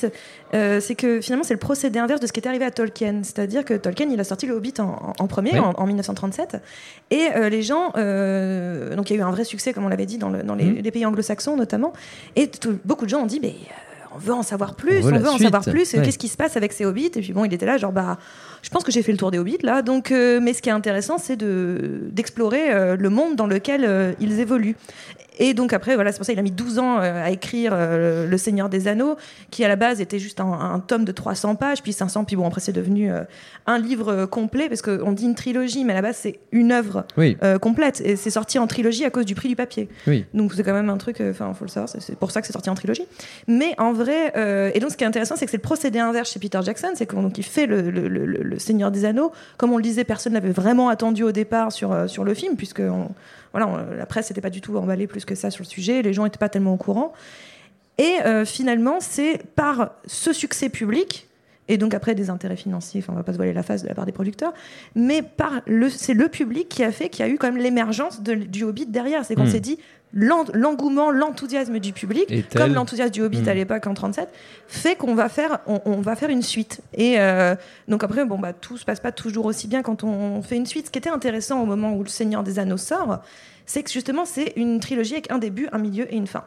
euh, 0.53 0.79
c'est 0.81 0.95
que 0.95 1.21
finalement, 1.21 1.43
c'est 1.43 1.53
le 1.53 1.59
procédé 1.59 1.97
inverse 1.97 2.19
de 2.19 2.27
ce 2.27 2.33
qui 2.33 2.39
est 2.39 2.47
arrivé 2.47 2.65
à 2.65 2.71
Tolkien. 2.71 3.21
C'est-à-dire 3.23 3.63
que 3.65 3.73
Tolkien, 3.73 4.07
il 4.11 4.19
a 4.19 4.23
sorti 4.23 4.45
le 4.47 4.53
Hobbit 4.53 4.73
en, 4.79 5.27
premier, 5.27 5.53
Oui. 5.53 5.59
en, 5.59 5.71
en 5.71 5.85
1937. 5.87 6.57
Et 7.11 7.27
euh, 7.35 7.49
les 7.49 7.61
gens. 7.63 7.91
euh, 7.95 8.95
donc, 8.95 9.09
il 9.09 9.13
y 9.13 9.17
a 9.17 9.19
eu 9.21 9.25
un 9.25 9.31
vrai 9.31 9.43
succès, 9.45 9.73
comme 9.73 9.85
on 9.85 9.89
l'avait 9.89 10.05
dit, 10.05 10.17
dans, 10.17 10.29
le- 10.29 10.43
dans 10.43 10.55
les, 10.55 10.81
les 10.81 10.91
pays 10.91 11.05
anglo-saxons 11.05 11.55
notamment. 11.55 11.93
Et 12.35 12.47
tout- 12.47 12.77
beaucoup 12.85 13.05
de 13.05 13.09
gens 13.09 13.21
ont 13.21 13.25
dit, 13.27 13.39
mais. 13.41 13.55
on 14.15 14.19
veut 14.19 14.33
en 14.33 14.43
savoir 14.43 14.75
plus, 14.75 15.03
On 15.05 15.13
on 15.13 15.19
veut 15.19 15.29
en 15.29 15.37
savoir 15.37 15.63
plus. 15.63 15.93
Ouais. 15.93 16.01
Qu'est-ce 16.03 16.17
qui 16.17 16.27
se 16.27 16.37
passe 16.37 16.57
avec 16.57 16.73
ces 16.73 16.85
hobbits? 16.85 17.11
Et 17.15 17.21
puis 17.21 17.33
bon, 17.33 17.45
il 17.45 17.53
était 17.53 17.65
là, 17.67 17.77
genre, 17.77 17.91
bah, 17.91 18.17
je 18.67 18.71
pense 18.73 18.83
que 18.83 18.91
j'ai 18.91 19.01
fait 19.01 19.13
le 19.13 19.17
tour 19.17 19.31
des 19.31 19.39
hobbits 19.39 19.59
là. 19.63 19.81
Donc, 19.81 20.11
euh, 20.11 20.41
mais 20.41 20.51
ce 20.51 20.61
qui 20.61 20.67
est 20.67 20.73
intéressant, 20.73 21.17
c'est 21.17 21.37
de 21.37 22.01
d'explorer 22.11 22.69
euh, 22.73 22.97
le 22.97 23.09
monde 23.09 23.37
dans 23.37 23.47
lequel 23.47 23.85
euh, 23.85 24.11
ils 24.19 24.41
évoluent. 24.41 24.75
Et 25.39 25.53
donc 25.53 25.71
après, 25.71 25.93
voilà, 25.95 26.11
c'est 26.11 26.17
pour 26.17 26.25
ça 26.25 26.33
qu'il 26.33 26.39
a 26.39 26.43
mis 26.43 26.49
12 26.51 26.79
ans 26.79 26.97
à 26.97 27.29
écrire 27.29 27.75
Le 27.77 28.37
Seigneur 28.37 28.69
des 28.69 28.87
Anneaux, 28.87 29.17
qui 29.51 29.63
à 29.63 29.67
la 29.67 29.75
base 29.75 30.01
était 30.01 30.17
juste 30.17 30.39
un, 30.39 30.51
un 30.51 30.79
tome 30.79 31.05
de 31.05 31.11
300 31.11 31.53
pages, 31.53 31.83
puis 31.83 31.93
500, 31.93 32.23
puis 32.23 32.35
bon, 32.35 32.47
après 32.47 32.59
c'est 32.59 32.71
devenu 32.73 33.11
un 33.67 33.77
livre 33.77 34.25
complet, 34.25 34.67
parce 34.67 34.81
qu'on 34.81 35.11
dit 35.11 35.25
une 35.25 35.35
trilogie, 35.35 35.85
mais 35.85 35.93
à 35.93 35.97
la 35.97 36.01
base 36.01 36.17
c'est 36.17 36.39
une 36.51 36.71
œuvre 36.71 37.05
Oui, 37.17 37.37
complète, 37.61 38.01
et 38.03 38.15
c'est 38.15 38.31
sorti 38.31 38.57
en 38.57 38.65
trilogie 38.65 39.05
à 39.05 39.11
cause 39.11 39.25
du 39.25 39.35
prix 39.35 39.47
du 39.49 39.55
papier. 39.55 39.89
oui. 40.07 40.25
Donc 40.33 40.53
c'est 40.55 40.63
quand 40.63 40.73
même 40.73 40.89
un 40.89 40.97
truc, 40.97 41.21
enfin, 41.21 41.53
faut 41.53 41.65
le 41.65 41.69
savoir, 41.69 41.87
c'est- 41.87 42.15
pour 42.15 42.31
ça 42.31 42.41
que 42.41 42.47
c'est 42.47 42.53
sorti 42.53 42.71
en 42.71 42.75
trilogie. 42.75 43.05
Mais 43.47 43.75
en 43.77 43.93
vrai, 43.93 44.33
et 44.73 44.79
donc 44.79 44.89
ce 44.89 44.97
qui 44.97 45.03
est 45.03 45.07
intéressant, 45.07 45.35
c'est 45.35 45.45
que 45.45 45.51
c'est 45.51 45.57
le 45.57 45.61
procédé 45.61 45.99
inverse 45.99 46.31
chez 46.31 46.39
Peter 46.39 46.61
Jackson, 46.63 46.87
c'est 46.95 47.05
qu'il 47.31 47.43
fait 47.45 47.67
le, 47.67 47.91
le- 47.91 48.07
le- 48.07 48.25
le- 48.25 48.56
le 48.57 48.61
Seigneur 48.61 48.91
des 48.91 49.05
Anneaux. 49.05 49.31
Comme 49.57 49.71
on 49.71 49.77
le 49.77 49.83
disait, 49.83 50.03
personne 50.03 50.33
n'avait 50.33 50.49
vraiment 50.51 50.89
attendu 50.89 51.23
au 51.23 51.31
départ 51.31 51.71
sur, 51.71 51.91
euh, 51.91 52.07
sur 52.07 52.23
le 52.23 52.33
film, 52.33 52.55
puisque 52.55 52.79
on- 52.81 53.09
voilà, 53.53 53.67
on- 53.67 53.95
la 53.95 54.05
presse 54.05 54.29
n'était 54.29 54.41
pas 54.41 54.49
du 54.49 54.61
tout 54.61 54.75
emballée 54.75 55.07
plus 55.07 55.25
que 55.25 55.35
ça 55.35 55.49
sur 55.51 55.63
le 55.63 55.67
sujet, 55.69 56.01
les 56.01 56.13
gens 56.13 56.23
n'étaient 56.23 56.37
pas 56.39 56.49
tellement 56.49 56.73
au 56.73 56.77
courant. 56.77 57.13
Et 57.97 58.15
euh, 58.25 58.45
finalement, 58.45 58.97
c'est 58.99 59.41
par 59.55 59.91
ce 60.05 60.33
succès 60.33 60.69
public, 60.69 61.27
et 61.67 61.77
donc 61.77 61.93
après 61.93 62.13
des 62.15 62.29
intérêts 62.29 62.55
financiers, 62.55 63.01
enfin, 63.03 63.13
on 63.13 63.15
va 63.15 63.23
pas 63.23 63.31
se 63.33 63.37
voiler 63.37 63.53
la 63.53 63.63
face 63.63 63.81
de 63.83 63.87
la 63.87 63.95
part 63.95 64.05
des 64.05 64.11
producteurs, 64.11 64.53
mais 64.95 65.21
par 65.21 65.61
le, 65.65 65.89
c'est 65.89 66.13
le 66.13 66.27
public 66.27 66.69
qui 66.69 66.83
a 66.83 66.91
fait 66.91 67.09
qu'il 67.09 67.25
y 67.25 67.29
a 67.29 67.31
eu 67.31 67.37
quand 67.37 67.47
même 67.51 67.61
l'émergence 67.61 68.21
du 68.21 68.63
Hobbit 68.63 68.85
derrière. 68.85 69.25
C'est 69.25 69.35
qu'on 69.35 69.43
Hmm. 69.45 69.51
s'est 69.51 69.59
dit 69.59 69.79
l'engouement, 70.13 71.11
l'enthousiasme 71.11 71.79
du 71.79 71.93
public, 71.93 72.25
Et 72.29 72.43
comme 72.43 72.73
l'enthousiasme 72.73 73.11
du 73.11 73.21
Hobbit 73.21 73.41
Hmm. 73.41 73.49
à 73.49 73.53
l'époque 73.53 73.87
en 73.87 73.93
37, 73.93 74.29
fait 74.67 74.95
qu'on 74.95 75.15
va 75.15 75.29
faire, 75.29 75.59
on, 75.67 75.81
on 75.85 76.01
va 76.01 76.15
faire 76.15 76.29
une 76.29 76.41
suite. 76.41 76.81
Et 76.93 77.19
euh, 77.19 77.55
donc 77.87 78.03
après, 78.03 78.25
bon 78.25 78.39
bah 78.39 78.53
tout 78.53 78.77
se 78.77 78.85
passe 78.85 78.99
pas 78.99 79.11
toujours 79.11 79.45
aussi 79.45 79.67
bien 79.67 79.81
quand 79.83 80.03
on 80.03 80.41
fait 80.41 80.55
une 80.55 80.65
suite. 80.65 80.87
Ce 80.87 80.91
qui 80.91 80.99
était 80.99 81.09
intéressant 81.09 81.61
au 81.61 81.65
moment 81.65 81.93
où 81.93 82.03
le 82.03 82.09
Seigneur 82.09 82.43
des 82.43 82.57
Anneaux 82.59 82.77
sort, 82.77 83.19
c'est 83.65 83.83
que 83.83 83.91
justement 83.91 84.25
c'est 84.25 84.53
une 84.55 84.79
trilogie 84.79 85.13
avec 85.13 85.31
un 85.31 85.37
début, 85.37 85.67
un 85.71 85.77
milieu 85.77 86.11
et 86.11 86.15
une 86.15 86.27
fin. 86.27 86.43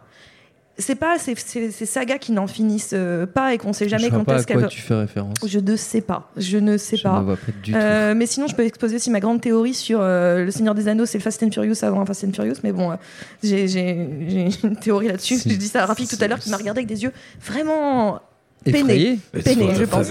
C'est 0.81 0.97
pas 0.97 1.18
ces, 1.18 1.35
ces- 1.37 1.70
ces 1.70 1.87
sagas 1.87 2.18
qui 2.18 2.33
n'en 2.33 2.47
finissent 2.47 2.91
euh, 2.95 3.26
pas 3.26 3.55
et 3.55 3.59
qu'on 3.59 3.72
sait 3.72 3.89
jamais 3.89 4.05
je 4.05 4.11
quand 4.11 4.24
pas 4.24 4.35
à 4.35 4.39
est-ce 4.39 4.47
qu'elles. 4.47 4.59
quoi 4.59 4.68
tu 4.68 4.81
fais 4.81 4.95
référence. 4.95 5.37
Je 5.47 5.59
ne 5.61 5.76
sais 5.76 6.01
pas. 6.01 6.31
Je 6.37 6.59
ne 6.59 6.76
sais 6.76 6.97
je 6.97 7.03
pas. 7.05 7.22
pas 7.24 7.37
du 7.62 7.72
tout. 7.72 7.78
Euh, 7.78 8.14
mais 8.16 8.26
sinon, 8.26 8.47
je 8.49 8.55
peux 8.57 8.64
exposer 8.64 8.97
aussi 8.97 9.11
ma 9.11 9.20
grande 9.20 9.41
théorie 9.41 9.74
sur 9.74 10.01
euh, 10.01 10.45
Le 10.45 10.51
Seigneur 10.51 10.74
des 10.74 10.89
Anneaux, 10.89 11.07
c'est 11.07 11.18
le 11.18 11.22
Fast 11.22 11.43
and 11.43 11.51
Furious 11.53 11.76
avant 11.85 12.01
un 12.01 12.07
Fast 12.07 12.24
and 12.24 12.33
Furious. 12.33 12.55
Mais 12.64 12.72
bon, 12.72 12.91
euh, 12.93 12.97
j'ai 13.43 13.68
j'ai- 13.68 14.09
j'ai 14.28 14.49
une 14.64 14.76
théorie 14.76 15.09
là-dessus. 15.09 15.39
Je 15.47 15.55
dis 15.55 15.68
ça 15.68 15.83
à 15.83 15.87
Rafik 15.87 16.09
tout 16.09 16.16
à 16.20 16.26
l'heure 16.28 16.39
qui 16.41 16.51
m'a 16.51 16.57
regardé 16.57 16.81
avec 16.81 16.89
des 16.89 17.03
yeux 17.03 17.12
vraiment 17.45 18.20
Effrayé 18.66 19.18
peinés, 19.33 19.74
je 19.74 19.85
pense. 19.85 20.09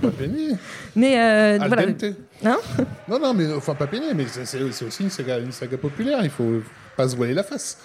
Pas 0.00 0.08
pénible. 0.10 0.58
Mais 0.96 1.18
euh, 1.20 1.58
voilà. 1.68 1.82
Hein 2.44 2.56
Non, 3.06 3.18
non, 3.20 3.34
mais 3.34 3.52
enfin 3.52 3.74
pas 3.74 3.86
peiné, 3.86 4.06
mais 4.14 4.24
c'est 4.44 4.62
aussi 4.62 5.02
une 5.02 5.10
saga, 5.10 5.38
une 5.38 5.52
saga 5.52 5.76
populaire. 5.76 6.20
Il 6.22 6.30
faut 6.30 6.62
pas 6.96 7.06
se 7.08 7.14
voiler 7.16 7.34
la 7.34 7.42
face. 7.42 7.76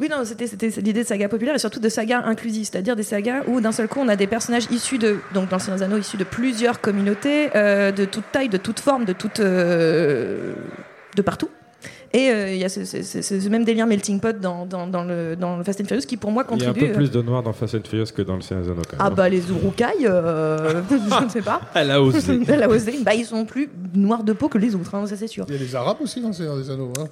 Oui, 0.00 0.08
non, 0.10 0.22
c'était 0.24 0.46
l'idée 0.80 1.02
de 1.02 1.06
saga 1.06 1.28
populaire 1.28 1.54
et 1.54 1.58
surtout 1.58 1.80
de 1.80 1.88
saga 1.88 2.22
inclusive, 2.24 2.64
c'est-à-dire 2.70 2.96
des 2.96 3.02
sagas 3.02 3.42
où 3.46 3.60
d'un 3.60 3.72
seul 3.72 3.88
coup 3.88 4.00
on 4.00 4.08
a 4.08 4.16
des 4.16 4.26
personnages 4.26 4.66
issus 4.70 4.98
de, 4.98 5.16
donc 5.34 5.48
dans 5.50 5.58
Seigneur 5.58 5.78
des 5.78 5.84
Anneaux, 5.84 5.98
issus 5.98 6.16
de 6.16 6.24
plusieurs 6.24 6.80
communautés, 6.80 7.48
euh, 7.54 7.92
de 7.92 8.04
toute 8.04 8.24
taille, 8.32 8.48
de 8.48 8.56
toute 8.58 8.80
forme, 8.80 9.04
de 9.04 9.12
toute, 9.12 9.40
euh, 9.40 10.54
de 11.16 11.22
partout. 11.22 11.48
Et 12.12 12.30
euh, 12.30 12.50
il 12.52 12.58
y 12.58 12.64
a 12.64 12.68
ce, 12.70 12.84
ce- 12.84 13.02
ce- 13.02 13.20
ce 13.20 13.48
même 13.48 13.64
délire 13.64 13.86
melting 13.86 14.20
pot 14.20 14.38
dans, 14.40 14.64
dans, 14.64 14.86
dans 14.86 15.04
le, 15.04 15.36
dans 15.36 15.56
le 15.58 15.64
Fast 15.64 15.80
and 15.80 15.84
Furious 15.84 16.06
qui 16.06 16.16
pour 16.16 16.30
moi 16.30 16.44
Il 16.50 16.62
y 16.62 16.64
a 16.64 16.68
un 16.68 16.72
contribue. 16.72 16.92
peu 16.92 16.96
plus 16.98 17.10
de 17.10 17.20
noir 17.20 17.42
dans 17.42 17.52
Fast 17.52 17.74
and 17.74 17.80
Furious 17.86 18.06
que 18.16 18.22
dans 18.22 18.36
le 18.36 18.40
Seigneur 18.42 18.64
des 18.64 18.70
Anneaux, 18.70 18.82
quand 18.88 18.96
Ah 18.98 19.10
bah 19.10 19.28
les 19.28 19.46
Urukai, 19.50 19.84
euh, 20.04 20.80
je 20.90 21.24
ne 21.24 21.28
sais 21.28 21.42
pas. 21.42 21.60
Elle 21.74 21.90
a 21.90 22.00
osé. 22.00 22.40
Elle 22.48 22.62
a 22.62 22.68
osé. 22.68 22.94
Bah, 23.02 23.14
ils 23.14 23.26
sont 23.26 23.44
plus 23.44 23.68
noirs 23.94 24.22
de 24.24 24.32
peau 24.32 24.48
que 24.48 24.56
les 24.56 24.74
autres, 24.74 24.94
hein, 24.94 25.06
ça 25.06 25.16
c'est 25.16 25.26
sûr. 25.26 25.44
Il 25.48 25.54
y 25.54 25.58
a 25.58 25.60
les 25.60 25.74
Arabes 25.74 25.98
aussi 26.00 26.20
dans 26.22 26.28
le 26.28 26.34
Seigneur 26.34 26.56
des 26.56 26.70
Anneaux. 26.70 26.92
Hein. 26.98 27.06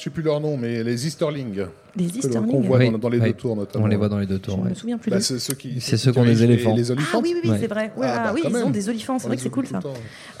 Je 0.00 0.04
sais 0.04 0.10
plus 0.10 0.22
leur 0.22 0.40
nom, 0.40 0.56
mais 0.56 0.82
les 0.82 1.06
Easterlings. 1.06 1.66
Les 1.94 2.06
Easterlings. 2.06 2.50
Qu'on 2.52 2.60
voit 2.62 2.78
Oui, 2.78 2.90
dans, 2.90 2.96
dans 2.96 3.08
les 3.10 3.18
oui. 3.18 3.26
deux 3.26 3.32
tours 3.34 3.54
notamment. 3.54 3.84
On 3.84 3.88
les 3.88 3.96
voit 3.96 4.08
dans 4.08 4.18
les 4.18 4.24
deux 4.24 4.38
tours. 4.38 4.56
Je 4.56 4.62
ouais. 4.62 4.70
me 4.70 4.74
souviens 4.74 4.96
plus 4.96 5.10
Bah, 5.10 5.20
c'est 5.20 5.38
ceux 5.38 5.52
qui. 5.54 5.78
C'est 5.80 5.98
ceux 5.98 6.10
qui 6.12 6.18
ont 6.18 6.24
des 6.24 6.30
les- 6.30 6.42
éléphants. 6.44 6.74
Les 6.74 6.90
Ah 6.90 6.94
oui, 7.16 7.32
oui, 7.34 7.40
oui, 7.44 7.50
Ouais. 7.50 7.58
c'est 7.60 7.66
vrai. 7.66 7.92
Ouais, 7.98 8.06
Ah, 8.08 8.14
ah, 8.16 8.24
bah, 8.28 8.30
oui, 8.34 8.40
ils 8.44 8.50
même. 8.50 8.64
ont 8.64 8.70
des 8.70 8.88
olifants, 8.88 9.18
c'est 9.18 9.26
vrai 9.26 9.36
que 9.36 9.42
c'est 9.42 9.50
cool 9.50 9.66
ça. 9.66 9.80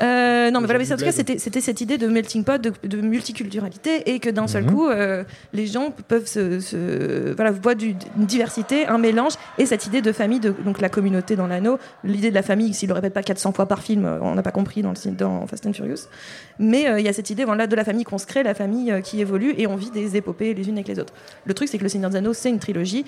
Euh, 0.02 0.50
non, 0.50 0.60
mais 0.60 0.66
voilà, 0.66 0.78
mais 0.78 0.90
en 0.92 0.96
tout 0.96 1.04
cas, 1.04 1.12
c'était 1.12 1.38
c'était 1.38 1.60
cette 1.60 1.82
idée 1.82 1.98
de 1.98 2.06
melting 2.06 2.44
pot, 2.44 2.58
de, 2.62 2.72
de 2.88 3.00
multiculturalité, 3.02 4.10
et 4.14 4.18
que 4.20 4.30
d'un 4.30 4.46
seul 4.46 4.64
Mhm. 4.64 4.70
coup, 4.70 4.88
euh, 4.88 5.24
les 5.52 5.66
gens 5.66 5.92
peuvent 6.08 6.26
se, 6.26 6.60
se- 6.60 7.34
voilà, 7.34 7.50
voient 7.50 7.74
du- 7.74 7.96
une 8.16 8.26
diversité, 8.26 8.86
un 8.86 8.98
mélange, 8.98 9.32
et 9.58 9.66
cette 9.66 9.86
idée 9.86 10.00
de 10.00 10.12
famille, 10.12 10.40
de, 10.40 10.54
donc 10.64 10.80
la 10.80 10.88
communauté 10.88 11.36
dans 11.36 11.46
l'anneau, 11.48 11.78
l'idée 12.04 12.30
de 12.30 12.34
la 12.34 12.42
famille, 12.42 12.72
s'il 12.74 12.88
le 12.88 12.94
répète 12.94 13.12
pas 13.12 13.22
400 13.22 13.52
fois 13.52 13.66
par 13.66 13.82
film, 13.82 14.08
on 14.22 14.34
n'a 14.34 14.42
pas 14.42 14.52
compris 14.52 14.80
dans, 14.82 14.92
le, 14.92 15.10
dans 15.10 15.46
Fast 15.46 15.66
and 15.66 15.72
Furious, 15.74 16.06
mais 16.58 16.88
euh, 16.88 17.00
il 17.00 17.04
y 17.04 17.08
a 17.08 17.12
cette 17.12 17.28
idée 17.30 17.44
voilà, 17.44 17.66
de 17.66 17.74
la 17.76 17.84
famille 17.84 18.04
qu'on 18.04 18.18
se 18.18 18.26
crée, 18.26 18.42
la 18.42 18.54
famille 18.54 18.92
euh, 18.92 19.00
qui 19.00 19.20
évolue, 19.20 19.49
et 19.56 19.66
on 19.66 19.76
vit 19.76 19.90
des 19.90 20.16
épopées 20.16 20.54
les 20.54 20.68
unes 20.68 20.74
avec 20.76 20.88
les 20.88 20.98
autres. 20.98 21.12
Le 21.44 21.54
truc, 21.54 21.68
c'est 21.68 21.78
que 21.78 21.82
Le 21.82 21.88
Seigneur 21.88 22.10
des 22.10 22.16
Anneaux, 22.16 22.32
c'est 22.34 22.50
une 22.50 22.58
trilogie. 22.58 23.04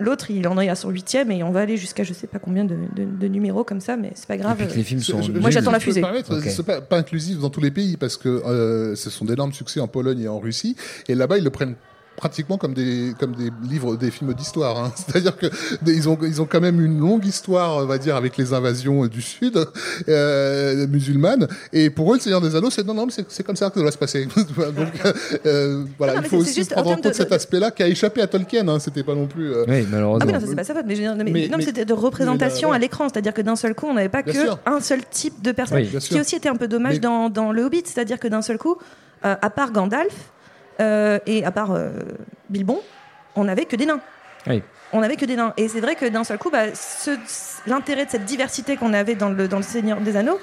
L'autre, 0.00 0.28
il 0.32 0.46
en 0.48 0.58
est 0.58 0.68
à 0.68 0.74
son 0.74 0.90
huitième 0.90 1.30
et 1.30 1.44
on 1.44 1.52
va 1.52 1.60
aller 1.60 1.76
jusqu'à 1.76 2.02
je 2.02 2.12
sais 2.12 2.26
pas 2.26 2.40
combien 2.40 2.64
de, 2.64 2.74
de- 2.96 3.04
de 3.04 3.28
numéros 3.28 3.62
comme 3.62 3.80
ça, 3.80 3.96
mais 3.96 4.10
c'est 4.16 4.26
pas 4.26 4.34
Et 4.34 4.38
grave. 4.38 4.56
puis 4.56 4.66
que 4.66 4.74
les 4.74 4.82
films 4.82 5.00
sont. 5.00 5.22
Je- 5.22 5.30
Moi, 5.30 5.50
j'attends 5.50 5.70
la 5.70 5.78
fusée. 5.78 6.00
permettre, 6.00 6.36
Ok. 6.36 6.44
C'est 6.48 6.64
pas, 6.66 6.80
pas 6.80 6.96
inclusif 6.98 7.38
dans 7.38 7.48
tous 7.50 7.60
les 7.60 7.70
pays 7.70 7.96
parce 7.96 8.16
que 8.16 8.28
euh, 8.28 8.96
ce 8.96 9.08
sont 9.08 9.24
d'énormes 9.24 9.52
succès 9.52 9.78
en 9.78 9.86
Pologne 9.86 10.20
et 10.22 10.26
en 10.28 10.40
Russie. 10.40 10.74
Et 11.08 11.14
là-bas, 11.14 11.38
ils 11.38 11.44
le 11.44 11.50
prennent 11.50 11.76
pratiquement 12.16 12.58
comme 12.58 12.74
des 12.74 13.12
comme 13.18 13.34
des 13.34 13.50
livres 13.68 13.96
des 13.96 14.10
films 14.10 14.32
d'histoire 14.34 14.78
hein. 14.82 14.92
c'est-à-dire 14.96 15.36
que 15.36 15.46
des- 15.82 15.94
ils 15.94 16.08
ont 16.08 16.16
ils 16.22 16.40
ont 16.40 16.46
quand 16.46 16.60
même 16.60 16.80
une 16.80 17.00
longue 17.00 17.24
histoire 17.26 17.76
on 17.78 17.86
va 17.86 17.98
dire 17.98 18.16
avec 18.16 18.36
les 18.36 18.52
invasions 18.52 19.06
du 19.06 19.20
sud 19.20 19.58
euh, 20.08 20.86
musulmanes 20.86 21.48
et 21.72 21.90
pour 21.90 22.12
eux 22.12 22.16
le 22.16 22.20
Seigneur 22.20 22.40
des 22.40 22.54
Anneaux 22.56 22.70
c'est 22.70 22.86
non 22.86 22.94
non 22.94 23.06
mais 23.06 23.12
c'est 23.12 23.30
c'est 23.30 23.42
comme 23.42 23.56
ça 23.56 23.68
que 23.68 23.74
ça 23.76 23.80
doit 23.80 23.90
se 23.92 23.98
passer 23.98 24.26
donc 24.36 24.92
euh, 25.46 25.84
voilà 25.98 26.14
Non, 26.14 26.20
non, 26.20 26.20
il 26.20 26.22
mais 26.22 26.28
faut 26.28 26.36
aussi 26.42 26.62
en 26.62 26.64
prendre 26.66 26.90
en 26.90 26.94
compte 26.96 27.04
de- 27.04 27.12
cet 27.12 27.30
de- 27.30 27.34
aspect-là 27.34 27.70
qui 27.70 27.82
a 27.82 27.88
échappé 27.88 28.22
à 28.22 28.26
Tolkien 28.26 28.66
hein. 28.68 28.78
c'était 28.78 29.02
pas 29.02 29.14
non 29.14 29.26
plus 29.26 29.52
euh, 29.52 29.64
Oui, 29.68 29.82
Ah 29.84 29.88
malheureusement. 29.90 30.26
oui, 30.26 30.32
non, 30.34 30.40
ça, 30.40 30.46
c'est 30.48 30.56
pas 30.56 30.64
sa 30.64 30.74
faute, 30.74 30.84
mais, 30.86 30.94
je 30.96 31.02
veux 31.02 31.08
dire, 31.08 31.16
mais- 31.16 31.30
Mais- 31.30 31.42
non, 31.44 31.48
mais 31.52 31.56
mais- 31.58 31.64
c'était 31.64 31.84
de 31.84 31.92
représentation 31.92 32.70
mais 32.70 32.76
à 32.76 32.78
l'écran, 32.78 33.08
c'est-à-dire 33.12 33.34
que 33.34 33.42
d'un 33.42 33.56
seul 33.56 33.74
coup, 33.74 33.86
on 33.86 33.94
n'avait 33.94 34.08
pas 34.08 34.22
Bien 34.22 34.32
que 34.32 34.38
sûr. 34.40 34.58
un 34.66 34.80
seul 34.80 35.00
type 35.10 35.42
de 35.42 35.52
personne. 35.52 35.78
Oui. 35.78 35.98
Qui 36.00 36.20
aussi 36.20 36.36
était 36.36 36.48
un 36.48 36.56
peu 36.56 36.68
dommage 36.68 36.94
Mais- 36.94 36.98
dans, 37.00 37.28
dans 37.30 37.52
Le 37.52 37.62
Hobbit, 37.64 37.82
c'est-à-dire 37.84 38.18
que 38.18 38.28
d'un 38.28 38.42
seul 38.42 38.58
coup, 38.58 38.76
euh, 39.24 39.34
à 39.40 39.50
part 39.50 39.72
Gandalf 39.72 40.14
euh, 40.80 41.18
et 41.26 41.44
à 41.44 41.50
part 41.50 41.72
euh, 41.72 41.90
Bilbon, 42.50 42.80
on 43.36 43.44
n'avait 43.44 43.64
que 43.64 43.76
des 43.76 43.86
nains. 43.86 44.00
Oui. 44.46 44.62
On 44.92 45.00
n'avait 45.00 45.16
que 45.16 45.24
des 45.24 45.34
nains. 45.36 45.52
Et 45.56 45.66
c'est 45.68 45.80
vrai 45.80 45.96
que 45.96 46.06
d'un 46.06 46.22
seul 46.24 46.38
coup, 46.38 46.50
bah, 46.50 46.66
l'intérêt 47.66 48.04
de 48.06 48.10
cette 48.10 48.24
diversité 48.24 48.76
qu'on 48.76 48.92
avait 48.92 49.14
dans 49.14 49.28
le, 49.30 49.48
dans 49.48 49.56
le 49.56 49.62
Seigneur 49.62 50.00
des 50.00 50.16
Anneaux, 50.16 50.38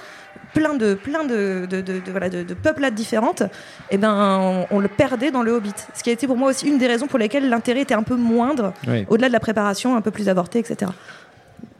plein 0.53 0.73
de, 0.73 0.93
plein 0.93 1.23
de, 1.23 1.65
de, 1.69 1.81
de- 1.81 1.99
de- 1.99 2.11
voilà, 2.11 2.29
de, 2.29 2.43
de 2.43 2.53
peuplades 2.53 2.93
différentes, 2.95 3.43
eh 3.91 3.97
ben, 3.97 4.13
on, 4.41 4.75
on 4.75 4.79
le 4.79 4.87
perdait 4.89 5.31
dans 5.31 5.41
le 5.43 5.51
Hobbit. 5.53 5.73
Ce 5.93 6.03
qui 6.03 6.09
a 6.09 6.13
été 6.13 6.27
pour 6.27 6.35
moi 6.37 6.49
aussi 6.49 6.67
une 6.67 6.77
des 6.77 6.87
raisons 6.87 7.07
pour 7.07 7.19
lesquelles 7.19 7.47
l'intérêt 7.47 7.81
était 7.81 7.93
un 7.93 8.03
peu 8.03 8.15
moindre, 8.15 8.73
Oui. 8.87 9.05
au-delà 9.09 9.27
de 9.27 9.33
la 9.33 9.39
préparation, 9.39 9.95
un 9.95 10.01
peu 10.01 10.11
plus 10.11 10.27
avortée, 10.27 10.59
etc. 10.59 10.91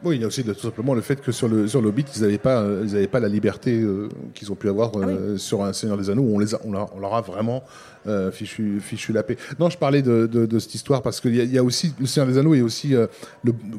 Oui, 0.03 0.15
il 0.15 0.21
y 0.21 0.23
a 0.23 0.27
aussi 0.27 0.43
tout 0.43 0.53
simplement 0.55 0.95
le 0.95 1.01
fait 1.01 1.21
que 1.21 1.31
sur 1.31 1.47
le 1.47 1.67
sur 1.67 1.85
Hobbit, 1.85 2.05
ils 2.15 2.21
n'avaient 2.23 2.39
pas 2.39 2.65
ils 2.83 2.95
avaient 2.95 3.07
pas 3.07 3.19
la 3.19 3.27
liberté 3.27 3.79
euh, 3.81 4.09
qu'ils 4.33 4.51
ont 4.51 4.55
pu 4.55 4.67
avoir 4.67 4.91
Ah 4.95 5.05
euh, 5.05 5.37
sur 5.37 5.63
un 5.63 5.73
Seigneur 5.73 5.95
des 5.97 6.09
Anneaux 6.09 6.23
où 6.23 6.35
on 6.35 6.39
les 6.39 6.55
a, 6.55 6.59
on, 6.65 6.71
leur- 6.71 6.95
on 6.95 6.99
leur 6.99 7.13
a 7.13 7.21
vraiment 7.21 7.63
euh, 8.07 8.31
fichu 8.31 8.79
fichu 8.79 9.13
la 9.13 9.21
paix. 9.21 9.37
Non, 9.59 9.69
je 9.69 9.77
parlais 9.77 10.01
de, 10.01 10.25
de, 10.25 10.47
de 10.47 10.59
cette 10.59 10.73
histoire 10.73 11.03
parce 11.03 11.21
qu'il 11.21 11.35
y, 11.35 11.39
a- 11.39 11.43
il 11.43 11.51
y 11.53 11.57
a 11.59 11.63
aussi 11.63 11.93
le 11.99 12.07
Seigneur 12.07 12.31
des 12.31 12.39
Anneaux 12.39 12.55
et 12.55 12.63
aussi 12.63 12.89
le, 12.89 13.09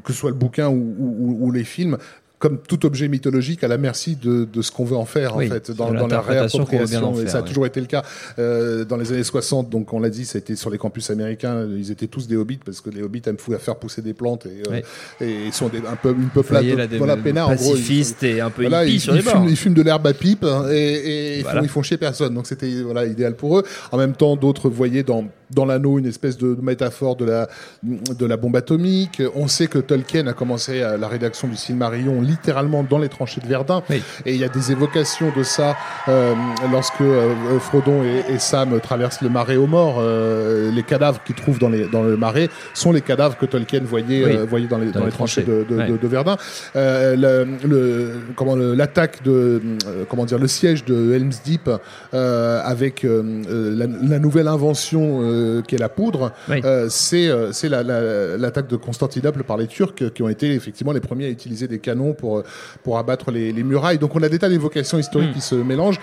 que 0.05 0.12
ce 0.12 0.18
soit 0.20 0.31
le 0.31 0.37
bouquin 0.37 0.68
ou, 0.68 0.95
ou, 0.97 1.16
ou- 1.18 1.47
ou 1.47 1.51
les 1.51 1.64
films. 1.64 1.99
Comme 2.43 2.59
tout 2.59 2.84
objet 2.86 3.07
mythologique, 3.07 3.62
à 3.62 3.68
la 3.68 3.78
merci 3.78 4.16
de, 4.16 4.45
de 4.53 4.62
ce 4.62 4.72
qu'on 4.72 4.84
veut 4.84 4.97
en 4.97 5.05
faire, 5.05 5.36
Oui, 5.36 5.47
en 5.47 5.51
fait, 5.55 5.70
dans, 5.70 5.93
la 5.93 6.03
en 6.03 6.20
réappropriation. 6.20 7.14
Et 7.20 7.28
ça 7.28 7.38
a 7.38 7.43
toujours 7.43 7.66
été 7.66 7.78
le 7.80 7.86
cas 7.86 8.03
euh, 8.40 8.84
dans 8.84 8.97
les 8.97 9.12
années 9.12 9.22
60. 9.22 9.70
Donc, 9.70 9.93
on 9.93 10.01
l'a 10.01 10.11
dit, 10.11 10.24
ça 10.24 10.38
a 10.38 10.40
été 10.40 10.57
sur 10.57 10.68
les 10.68 10.76
campus 10.76 11.09
américains. 11.11 11.68
Ils 11.76 11.93
étaient 11.93 12.09
tous 12.09 12.26
des 12.26 12.34
hobbits 12.34 12.59
parce 12.64 12.80
que 12.80 12.90
les 12.90 13.01
hobbits 13.01 13.22
aiment 13.26 13.38
fou- 13.38 13.57
faire 13.61 13.76
pousser 13.76 14.03
des 14.03 14.12
plantes 14.12 14.47
et, 14.47 14.68
euh, 14.68 14.72
Oui. 14.72 15.26
et 15.26 15.47
ils 15.47 15.53
sont 15.53 15.68
des, 15.68 15.78
un 15.78 15.95
peu 15.95 16.11
une 16.11 16.30
peuplade 16.30 16.64
voilà, 16.99 17.16
peinards, 17.16 17.51
en 17.51 17.55
gros, 17.55 17.64
ils- 17.76 17.80
pacifistes 17.80 18.24
et 18.24 18.40
un 18.40 18.51
peu 18.51 18.62
voilà, 18.62 18.86
ils, 18.86 18.99
sur 19.01 19.12
les 19.12 19.20
ils 19.20 19.24
bords. 19.24 19.34
fument, 19.34 19.49
ils 19.49 19.57
fument 19.57 19.74
de 19.74 19.82
l'herbe 19.82 20.05
à 20.09 20.12
pipe 20.12 20.43
hein, 20.43 20.66
et, 20.72 21.38
ils, 21.38 21.45
font, 21.45 21.61
ils 21.62 21.68
font 21.68 21.82
chier 21.84 21.97
personne. 21.97 22.34
Donc 22.34 22.49
c'était 22.49 22.82
voilà 22.82 23.07
idéal 23.07 23.36
pour 23.36 23.61
eux. 23.61 23.62
En 23.93 23.99
même 23.99 24.14
temps, 24.14 24.34
d'autres 24.34 24.68
voyaient 24.68 25.05
dans 25.05 25.26
dans 25.55 25.64
l'anneau 25.64 25.98
une 25.98 26.07
espèce 26.07 26.38
de 26.38 26.57
métaphore 26.62 27.16
de 27.16 27.24
la 27.24 27.48
de 27.82 28.26
la 28.26 28.36
bombe 28.36 28.57
atomique. 28.57 29.22
On 29.34 29.48
sait 29.48 29.66
que 29.66 29.78
Tolkien 29.78 30.26
a 30.26 30.32
commencé 30.32 30.82
à 30.82 30.96
la 30.96 31.09
rédaction 31.09 31.48
du 31.48 31.57
Silmarillion 31.57 32.20
littéralement 32.20 32.82
dans 32.82 32.98
les 32.98 33.09
tranchées 33.09 33.40
de 33.40 33.46
Verdun. 33.46 33.82
Oui. 33.90 34.03
Et 34.26 34.34
il 34.34 34.40
y 34.40 34.44
a 34.44 34.48
des 34.48 34.72
évocations 34.72 35.32
de 35.36 35.42
ça 35.42 35.76
euh, 36.09 36.34
lorsque 36.70 37.00
euh, 37.00 37.34
Frodon 37.59 38.03
et, 38.05 38.32
et 38.34 38.38
Sam 38.38 38.78
traversent 38.80 39.22
le 39.22 39.28
marais 39.28 39.57
aux 39.57 39.66
morts. 39.66 39.96
Euh, 40.00 40.70
les 40.70 40.82
cadavres 40.82 41.22
qu'ils 41.24 41.34
trouvent 41.34 41.59
dans, 41.59 41.68
les, 41.68 41.88
dans 41.88 42.03
le 42.03 42.16
marais 42.16 42.48
sont 42.74 42.92
les 42.92 43.00
cadavres 43.03 43.36
que 43.36 43.46
Tolkien 43.46 43.80
voyait, 43.84 44.24
Oui. 44.24 44.36
euh, 44.36 44.44
voyait 44.44 44.66
dans 44.68 44.78
les, 44.78 44.90
dans 44.90 45.00
les 45.00 45.07
les 45.07 45.12
tranchées 45.12 45.42
tranchées. 45.44 45.64
de, 45.68 45.74
de, 45.74 45.78
Ouais. 45.80 45.88
de- 45.98 46.07
Verdun. 46.12 46.36
Euh, 46.76 47.16
le, 47.16 47.68
le- 47.68 48.12
comment 48.36 48.55
le- 48.55 48.74
l'attaque 48.74 49.22
de 49.22 49.61
euh, 49.86 50.05
comment 50.09 50.24
dire 50.26 50.38
le 50.38 50.46
siège 50.48 50.84
de 50.84 51.14
Helm's 51.14 51.42
Deep 51.42 51.70
euh, 52.14 52.61
avec 52.64 53.05
la, 53.05 53.86
la 53.86 54.18
nouvelle 54.18 54.48
invention 54.48 55.20
euh, 55.43 55.62
qui 55.62 55.74
est 55.74 55.78
la 55.78 55.88
poudre. 55.88 56.32
Oui. 56.49 56.61
Euh, 56.64 56.86
c'est 56.88 57.28
euh, 57.28 57.51
la- 57.64 58.36
l'attaque 58.38 58.68
de 58.68 58.76
Constantinople 58.76 59.43
par 59.45 59.57
les 59.57 59.66
Turcs 59.66 59.95
qui 60.14 60.22
ont 60.22 60.28
été 60.28 60.55
effectivement 60.55 60.93
les 60.93 61.01
premiers 61.01 61.26
à 61.26 61.30
utiliser 61.30 61.68
des 61.68 61.78
canons 61.78 62.12
pour 62.14 62.43
pour 62.84 62.99
abattre 62.99 63.30
les, 63.30 63.53
les 63.53 63.62
murailles. 63.62 63.99
Donc 63.99 64.14
on 64.16 64.22
a 64.22 64.28
des 64.28 64.38
tas 64.38 64.49
d'évocations 64.49 64.99
historiques 64.99 65.30
Mm. 65.30 65.34
qui 65.34 65.40
se 65.40 65.55
mélangent 65.55 66.01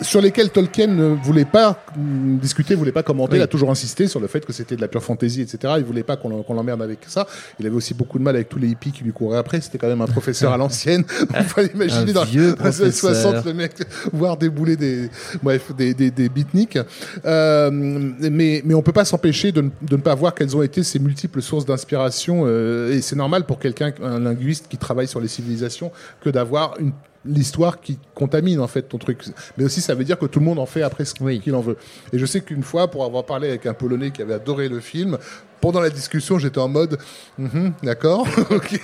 sur 0.00 0.20
lesquelles 0.20 0.50
Tolkien 0.50 0.86
ne 0.88 1.08
voulait 1.22 1.44
pas 1.44 1.84
discuter, 1.96 2.74
voulait 2.74 2.92
pas 2.92 3.02
commenter. 3.02 3.32
Oui. 3.34 3.38
Il 3.38 3.42
a 3.42 3.46
toujours 3.46 3.70
insisté 3.70 4.06
sur 4.08 4.20
le 4.20 4.26
fait 4.26 4.44
que 4.44 4.52
c'était 4.52 4.76
de 4.76 4.80
la 4.80 4.88
pure 4.88 5.02
fantaisie, 5.02 5.42
etc. 5.42 5.74
Il 5.78 5.84
voulait 5.84 6.02
pas 6.02 6.16
qu'on 6.16 6.54
l'emmerde 6.54 6.82
avec 6.82 7.00
ça. 7.08 7.26
Il 7.60 7.66
avait 7.66 7.74
aussi 7.76 7.94
beaucoup 7.94 8.18
de 8.18 8.24
mal 8.24 8.34
avec 8.34 8.48
tous 8.48 8.58
les 8.58 8.68
hippies 8.68 8.92
qui 8.92 9.04
lui 9.04 9.12
couraient 9.12 9.38
après. 9.38 9.60
C'était 9.60 9.78
quand 9.78 9.88
même 9.88 10.00
un 10.00 10.06
professeur 10.06 10.52
à 10.52 10.56
l'ancienne. 10.56 11.04
On 11.38 11.44
peut 11.44 11.68
imaginer 11.74 12.12
dans 12.12 12.24
les 12.24 12.38
années 12.38 12.54
professeur. 12.54 13.14
60 13.14 13.44
le 13.44 13.54
mec 13.54 13.72
voir 14.12 14.36
débouler 14.36 14.76
des 14.76 15.10
bref 15.42 15.72
des 15.76 15.94
des, 15.94 16.10
des 16.10 16.28
beatniks. 16.28 16.78
Euh, 17.24 17.70
mais 17.72 18.62
mais 18.64 18.74
on 18.74 18.82
peut 18.82 18.92
pas 18.92 19.04
s'empêcher 19.04 19.52
de, 19.52 19.62
ne- 19.62 19.70
de 19.82 19.96
ne 19.96 20.02
pas 20.02 20.14
voir 20.14 20.34
quelles 20.34 20.56
ont 20.56 20.62
été 20.62 20.82
ces 20.82 20.98
multiples 20.98 21.42
sources 21.42 21.64
d'inspiration. 21.66 22.44
euh, 22.46 22.92
et 22.92 23.00
c'est 23.02 23.16
normal 23.16 23.44
pour 23.44 23.58
quelqu'un, 23.58 23.92
un 24.02 24.18
linguiste 24.20 24.66
qui 24.68 24.76
travaille 24.76 25.08
sur 25.08 25.20
les 25.20 25.28
civilisations, 25.28 25.90
que 26.22 26.30
d'avoir 26.30 26.74
une 26.80 26.92
l'histoire 27.24 27.80
qui 27.80 27.98
contamine 28.14 28.58
en 28.60 28.66
fait 28.66 28.82
ton 28.82 28.98
truc 28.98 29.22
mais 29.56 29.64
aussi 29.64 29.80
ça 29.80 29.94
veut 29.94 30.04
dire 30.04 30.18
que 30.18 30.26
tout 30.26 30.40
le 30.40 30.44
monde 30.44 30.58
en 30.58 30.66
fait 30.66 30.82
après 30.82 31.04
ce 31.04 31.14
Oui. 31.20 31.40
qu'il 31.40 31.54
en 31.54 31.60
veut 31.60 31.76
et 32.12 32.18
je 32.18 32.26
sais 32.26 32.40
qu'une 32.40 32.62
fois 32.64 32.88
pour 32.90 33.04
avoir 33.04 33.24
parlé 33.24 33.48
avec 33.48 33.64
un 33.66 33.74
polonais 33.74 34.10
qui 34.10 34.22
avait 34.22 34.34
adoré 34.34 34.68
le 34.68 34.80
film 34.80 35.18
pendant 35.60 35.80
la 35.80 35.90
discussion 35.90 36.40
j'étais 36.40 36.58
en 36.58 36.66
mode 36.68 36.98
Mhm, 37.38 37.74
d'accord 37.84 38.26
ok 38.50 38.80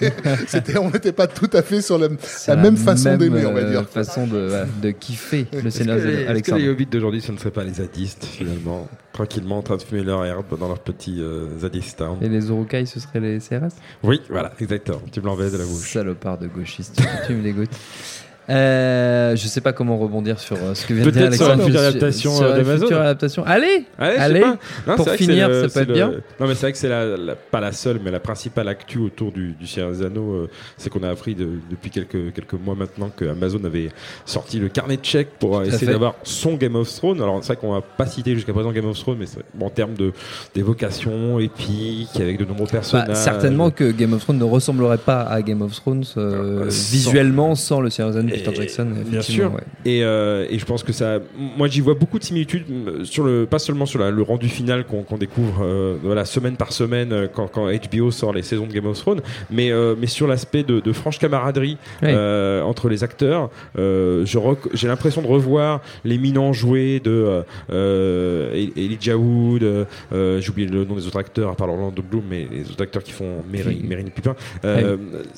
c'était 0.47 0.79
on 0.79 0.91
n'était 0.91 1.11
pas 1.13 1.27
tout 1.27 1.51
à 1.53 1.63
fait 1.63 1.83
sur 1.83 1.99
la, 1.99 2.09
même 2.55 2.77
façon 2.77 3.17
d'aimer 3.17 3.45
on 3.45 3.53
va 3.53 3.61
euh, 3.61 3.71
dire 3.71 3.89
façon 3.89 4.27
de, 4.29 4.91
kiffer 5.01 5.47
le 5.53 5.59
Anneaux. 5.59 6.37
est-ce 6.37 6.43
que 6.51 6.55
les 6.55 6.69
hobbits 6.69 6.87
d'aujourd'hui, 6.87 7.21
ce 7.21 7.33
ne 7.33 7.39
seraient 7.39 7.51
pas 7.51 7.65
les 7.65 7.75
zadistes, 7.75 8.25
finalement 8.25 8.87
Tranquillement 9.13 9.59
en 9.59 9.63
train 9.63 9.77
de 9.77 9.83
fumer 9.83 10.05
leur 10.05 10.25
herbe 10.25 10.57
dans 10.59 10.69
leur 10.69 10.79
petit 10.79 11.21
euh, 11.21 11.59
zadistan. 11.59 12.19
Et 12.23 12.29
les 12.29 12.49
Urukai, 12.51 12.87
ce 12.87 13.01
seraient 13.01 13.19
les 13.19 13.39
CRS 13.41 13.75
Oui, 14.05 14.21
voilà, 14.31 14.53
exactement. 14.61 15.01
Tu 15.11 15.21
me 15.21 15.27
l'enlèves 15.27 15.53
de 15.53 15.59
la 15.59 15.65
bouche. 15.65 15.93
Salopard 15.93 16.39
de 16.39 16.47
gauchiste, 16.47 16.95
tu, 16.97 17.03
tu 17.27 17.35
me 17.35 17.43
dégoûtes. 17.43 17.77
Euh, 18.51 19.37
je 19.37 19.47
sais 19.47 19.61
pas 19.61 19.73
comment 19.73 19.99
rebondir 19.99 20.39
sur 20.41 20.57
euh, 20.57 20.75
ce 20.75 20.87
que 20.87 20.95
vient 20.95 21.05
de 21.05 21.11
dire 21.11 21.21
Peut-être 21.29 21.35
sur 21.35 21.47
Alexandre. 21.51 21.71
Sur- 21.71 21.81
adaptation, 21.81 22.37
sur 22.37 22.47
euh, 22.47 22.65
future 22.79 23.01
adaptation. 23.01 23.45
Allez, 23.47 23.85
Allez, 23.99 24.17
Allez. 24.17 24.41
Non, 24.87 24.97
pour 24.97 25.09
finir, 25.11 25.49
le- 25.49 25.69
ça 25.69 25.75
peut 25.75 25.81
être 25.83 25.89
le- 25.89 25.95
bien. 25.95 26.13
Non, 26.41 26.47
mais 26.47 26.55
c'est 26.55 26.63
vrai 26.63 26.73
que 26.73 26.79
c'est 26.79 26.89
la, 26.89 27.05
la- 27.17 27.35
pas 27.37 27.61
la 27.61 27.73
seule, 27.73 28.01
mais 28.03 28.11
la 28.11 28.21
principale 28.21 28.69
actu 28.69 28.99
autour 28.99 29.33
du, 29.33 29.53
du 29.53 29.67
Seigneur 29.67 29.91
des 29.91 30.03
Anneaux. 30.03 30.33
euh, 30.33 30.51
c'est 30.79 30.89
qu'on 30.91 31.03
a 31.03 31.11
appris 31.11 31.35
de- 31.35 31.59
depuis 31.71 31.91
quelques, 31.91 32.33
quelques 32.33 32.55
mois 32.55 32.75
maintenant 32.75 33.11
que 33.15 33.27
Amazon 33.27 33.63
avait 33.65 33.91
sorti 34.25 34.59
le 34.59 34.69
carnet 34.69 34.97
de 34.97 35.05
chèques 35.05 35.31
pour 35.39 35.63
essayer 35.63 35.93
d'avoir 35.93 36.15
son 36.23 36.55
Game 36.55 36.77
of 36.77 36.89
Thrones. 36.95 37.21
Alors, 37.21 37.39
c'est 37.43 37.49
vrai 37.53 37.57
qu'on 37.57 37.73
va 37.75 37.83
pas 37.83 38.07
citer 38.07 38.35
jusqu'à 38.35 38.53
présent 38.53 38.73
Game 38.73 38.87
of 38.87 38.99
Thrones, 38.99 39.19
mais 39.21 39.27
bon, 39.55 39.67
en 39.67 39.71
termes 39.71 39.95
de- 39.95 40.13
d'évocation 40.55 41.39
épique, 41.39 42.09
avec 42.19 42.39
de 42.39 42.45
nombreux 42.45 42.65
Bah, 42.67 42.73
personnages. 42.73 43.17
certainement 43.17 43.71
que 43.71 43.91
Game 43.91 44.13
of 44.15 44.23
Thrones 44.23 44.39
ne 44.39 44.45
ressemblerait 44.45 44.99
pas 44.99 45.21
à 45.23 45.43
Game 45.43 45.61
of 45.63 45.75
Thrones 45.75 46.05
visuellement 46.69 47.55
sans 47.55 47.81
le 47.81 47.91
Seigneur 47.91 48.13
des 48.13 48.19
Anneaux. 48.21 48.35
Peter 48.45 48.55
Jackson. 48.57 48.89
Bien 49.07 49.23
sûr. 49.23 49.53
ouais. 49.55 49.61
Et, 49.85 50.03
euh, 50.03 50.47
et 50.51 50.59
je 50.59 50.65
pense 50.65 50.83
que 50.83 50.93
ça. 50.93 51.19
Moi, 51.57 51.69
j'y 51.69 51.81
vois 51.81 51.95
beaucoup 51.95 52.19
de 52.19 52.25
similitudes, 52.25 52.65
euh, 52.71 53.05
sur 53.05 53.25
le, 53.25 53.47
pas 53.47 53.59
seulement 53.59 53.87
sur 53.87 53.99
la- 53.99 54.11
le 54.11 54.23
rendu 54.23 54.49
final 54.49 54.85
qu'on 54.85 55.19
découvre 55.19 55.61
euh, 55.63 55.97
voilà, 56.03 56.25
semaine 56.25 56.57
par 56.57 56.73
semaine 56.73 57.29
quand, 57.35 57.49
quand 57.49 57.67
HBO 57.71 58.11
sort 58.11 58.33
les 58.33 58.43
saisons 58.43 58.67
de 58.67 58.73
Game 58.73 58.87
of 58.87 58.99
Thrones, 58.99 59.21
mais, 59.51 59.71
euh, 59.71 59.95
mais 59.99 60.07
sur 60.07 60.27
l'aspect 60.27 60.63
de, 60.63 60.81
de 60.81 60.93
franche 60.93 61.19
camaraderie 61.19 61.77
Ouais. 62.03 62.15
entre 62.65 62.89
les 62.89 63.05
acteurs. 63.05 63.51
Je 63.77 64.25
J'ai 64.75 64.89
l'impression 64.89 65.23
de 65.23 65.27
revoir 65.27 65.81
les 66.05 66.19
minants 66.19 66.53
joués 66.53 67.01
de 67.01 67.43
E- 67.71 68.71
Elijah 68.77 69.17
Wood, 69.17 69.87
j'ai 70.13 70.49
oublié 70.51 70.69
le 70.69 70.85
nom 70.85 70.95
des 70.95 71.07
autres 71.07 71.19
acteurs, 71.19 71.51
à 71.51 71.55
part 71.57 71.69
Orlando 71.69 72.03
Bloom, 72.03 72.23
mais 72.29 72.47
les 72.51 72.63
autres 72.71 72.83
acteurs 72.83 73.03
qui 73.03 73.13
font 73.13 73.43
Qui- 73.53 73.83
Mary 73.87 74.05
Pupin. 74.15 74.35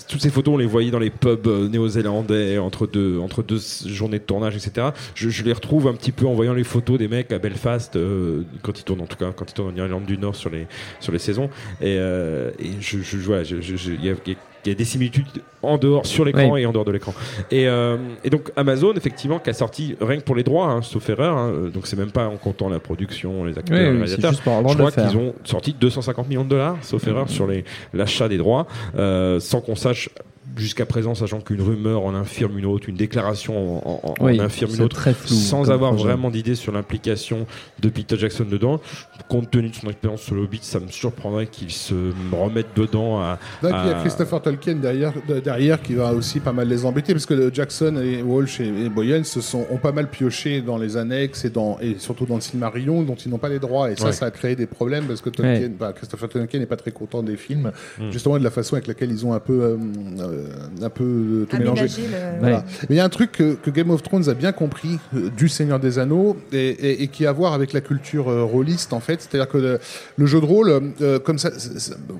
Toutes 0.08 0.20
ces 0.22 0.30
photos, 0.30 0.54
on 0.54 0.58
les 0.58 0.66
voyait 0.66 0.90
dans 0.90 0.98
les 0.98 1.10
pubs 1.10 1.46
néo-zélandais 1.70 2.58
entre 2.58 2.86
deux, 2.90 3.18
entre 3.18 3.42
deux 3.42 3.58
journées 3.86 4.18
de 4.18 4.24
tournage, 4.24 4.56
etc. 4.56 4.88
Je, 5.14 5.30
je 5.30 5.42
les 5.44 5.52
retrouve 5.52 5.88
un 5.88 5.94
petit 5.94 6.12
peu 6.12 6.26
en 6.26 6.34
voyant 6.34 6.52
les 6.54 6.64
photos 6.64 6.98
des 6.98 7.08
mecs 7.08 7.32
à 7.32 7.38
Belfast, 7.38 7.96
euh, 7.96 8.42
quand 8.62 8.78
ils 8.78 8.84
tournent 8.84 9.00
en 9.00 9.06
tout 9.06 9.16
cas, 9.16 9.30
quand 9.34 9.50
ils 9.50 9.54
tournent 9.54 9.72
en 9.72 9.76
Irlande 9.76 10.04
du 10.04 10.18
Nord 10.18 10.36
sur 10.36 10.50
les, 10.50 10.66
sur 11.00 11.12
les 11.12 11.18
saisons. 11.18 11.48
Et, 11.80 11.96
euh, 11.98 12.50
et 12.58 12.70
je, 12.80 12.98
je- 12.98 13.16
il 13.18 14.04
y 14.04 14.10
a- 14.10 14.14
il 14.26 14.32
y 14.32 14.34
a 14.34 14.38
il 14.66 14.68
y 14.68 14.72
a 14.72 14.74
des 14.74 14.84
similitudes 14.84 15.24
en 15.62 15.78
dehors, 15.78 16.04
sur 16.04 16.22
l'écran 16.22 16.50
Oui. 16.52 16.60
et 16.60 16.66
en 16.66 16.72
dehors 16.72 16.84
de 16.84 16.92
l'écran. 16.92 17.14
Et, 17.50 17.66
euh, 17.66 17.96
et 18.24 18.28
donc 18.28 18.52
Amazon, 18.56 18.92
effectivement, 18.94 19.38
qui 19.38 19.48
a 19.48 19.54
sorti 19.54 19.96
rien 20.02 20.18
que 20.18 20.22
pour 20.22 20.34
les 20.36 20.42
droits, 20.42 20.66
hein, 20.66 20.82
sauf 20.82 21.08
erreur, 21.08 21.34
hein, 21.38 21.70
donc 21.72 21.86
c'est 21.86 21.96
même 21.96 22.10
pas 22.10 22.26
en 22.28 22.36
comptant 22.36 22.68
la 22.68 22.78
production, 22.78 23.44
les 23.46 23.56
acteurs, 23.56 23.78
Oui, 23.78 23.84
les 23.84 23.90
réalisateurs. 23.90 24.32
juste 24.32 24.42
Je 24.44 24.74
crois 24.74 24.90
qu'ils 24.90 25.16
ont 25.16 25.34
sorti 25.44 25.72
250 25.80 26.28
millions 26.28 26.44
de 26.44 26.50
dollars, 26.50 26.76
sauf 26.82 27.06
erreur, 27.08 27.30
sur 27.30 27.48
l'achat 27.94 28.28
des 28.28 28.36
droits, 28.36 28.66
euh, 28.98 29.40
sans 29.40 29.62
qu'on 29.62 29.76
sache 29.76 30.10
jusqu'à 30.56 30.86
présent, 30.86 31.14
sachant 31.14 31.40
qu'une 31.40 31.60
rumeur 31.62 32.02
en 32.04 32.14
infirme 32.14 32.58
une 32.58 32.66
autre, 32.66 32.88
une 32.88 32.96
déclaration 32.96 33.78
en, 33.86 33.90
en- 34.08 34.14
en 34.20 34.24
Oui, 34.26 34.40
infirme 34.40 34.74
une 34.74 34.82
autre, 34.82 34.96
très 34.96 35.14
flou 35.14 35.28
sans 35.34 35.70
avoir 35.70 35.92
projet. 35.92 36.04
vraiment 36.08 36.30
d'idée 36.30 36.54
sur 36.54 36.72
l'implication 36.72 37.46
de 37.80 37.88
Peter 37.88 38.16
Jackson 38.18 38.44
dedans. 38.50 38.80
Compte 39.28 39.50
tenu 39.50 39.68
de 39.70 39.74
son 39.74 39.88
expérience 39.88 40.22
sur 40.22 40.34
le 40.34 40.42
Hobbit, 40.42 40.60
ça 40.62 40.80
me 40.80 40.88
surprendrait 40.88 41.46
qu'il 41.46 41.70
se 41.70 41.94
remette 42.32 42.66
dedans 42.76 43.20
à. 43.20 43.38
Donc, 43.62 43.72
il 43.84 43.88
y 43.88 43.92
a 43.92 43.98
à- 43.98 44.00
Christopher 44.00 44.42
Tolkien 44.42 44.74
derrière, 44.76 45.12
de- 45.28 45.40
derrière 45.40 45.80
qui 45.82 45.94
va 45.94 46.12
aussi 46.12 46.40
pas 46.40 46.52
mal 46.52 46.68
les 46.68 46.84
embêter 46.84 47.12
parce 47.12 47.26
que 47.26 47.50
Jackson 47.52 47.96
et 48.02 48.22
Walsh 48.22 48.60
et, 48.60 48.66
et 48.68 48.88
Boyen 48.88 49.22
se 49.24 49.40
sont, 49.40 49.66
ont 49.70 49.76
pas 49.78 49.92
mal 49.92 50.08
pioché 50.10 50.60
dans 50.62 50.78
les 50.78 50.96
annexes 50.96 51.44
et, 51.44 51.50
dans, 51.50 51.78
et 51.80 51.96
surtout 51.98 52.26
dans 52.26 52.34
le 52.36 52.40
Silmarillion 52.40 53.02
dont 53.02 53.14
ils 53.14 53.30
n'ont 53.30 53.38
pas 53.38 53.48
les 53.48 53.58
droits 53.58 53.90
et 53.90 53.96
ça, 53.96 54.06
Ouais. 54.06 54.12
ça 54.12 54.26
a 54.26 54.30
créé 54.30 54.56
des 54.56 54.66
problèmes 54.66 55.04
parce 55.04 55.20
que 55.20 55.30
Tolkien, 55.30 55.60
Ouais. 55.62 55.68
bah, 55.68 55.92
Christopher 55.94 56.28
Tolkien 56.28 56.58
n'est 56.60 56.66
pas 56.66 56.76
très 56.76 56.90
content 56.90 57.22
des 57.22 57.36
films 57.36 57.70
Mm. 57.98 58.10
justement 58.10 58.38
de 58.38 58.44
la 58.44 58.50
façon 58.50 58.74
avec 58.74 58.86
laquelle 58.86 59.10
ils 59.10 59.24
ont 59.26 59.32
un 59.32 59.40
peu, 59.40 59.60
euh, 59.62 59.76
euh, 60.20 60.39
un 60.82 60.90
peu 60.90 61.04
euh, 61.04 61.46
tout 61.48 61.56
mélangé. 61.56 61.80
Aménager 61.82 62.02
le- 62.02 62.40
Voilà. 62.40 62.64
Mais 62.88 62.96
il 62.96 62.96
y 62.96 63.00
a 63.00 63.04
un 63.04 63.08
truc 63.08 63.32
que, 63.32 63.54
que 63.54 63.70
Game 63.70 63.90
of 63.90 64.02
Thrones 64.02 64.28
a 64.28 64.34
bien 64.34 64.52
compris 64.52 64.98
euh, 65.14 65.30
du 65.36 65.48
Seigneur 65.48 65.80
des 65.80 65.98
Anneaux 65.98 66.36
et, 66.52 66.58
et- 66.68 67.02
et 67.02 67.08
qui 67.08 67.26
a 67.26 67.30
à 67.30 67.32
voir 67.32 67.52
avec 67.52 67.72
la 67.72 67.80
culture 67.80 68.28
euh, 68.28 68.42
rôliste 68.42 68.92
en 68.92 68.98
fait. 69.00 69.20
C'est-à-dire 69.22 69.48
que 69.48 69.58
le, 69.58 69.78
le 70.16 70.26
jeu 70.26 70.40
de 70.40 70.44
rôle, 70.44 70.92
euh, 71.00 71.18
comme 71.20 71.38
ça, 71.38 71.50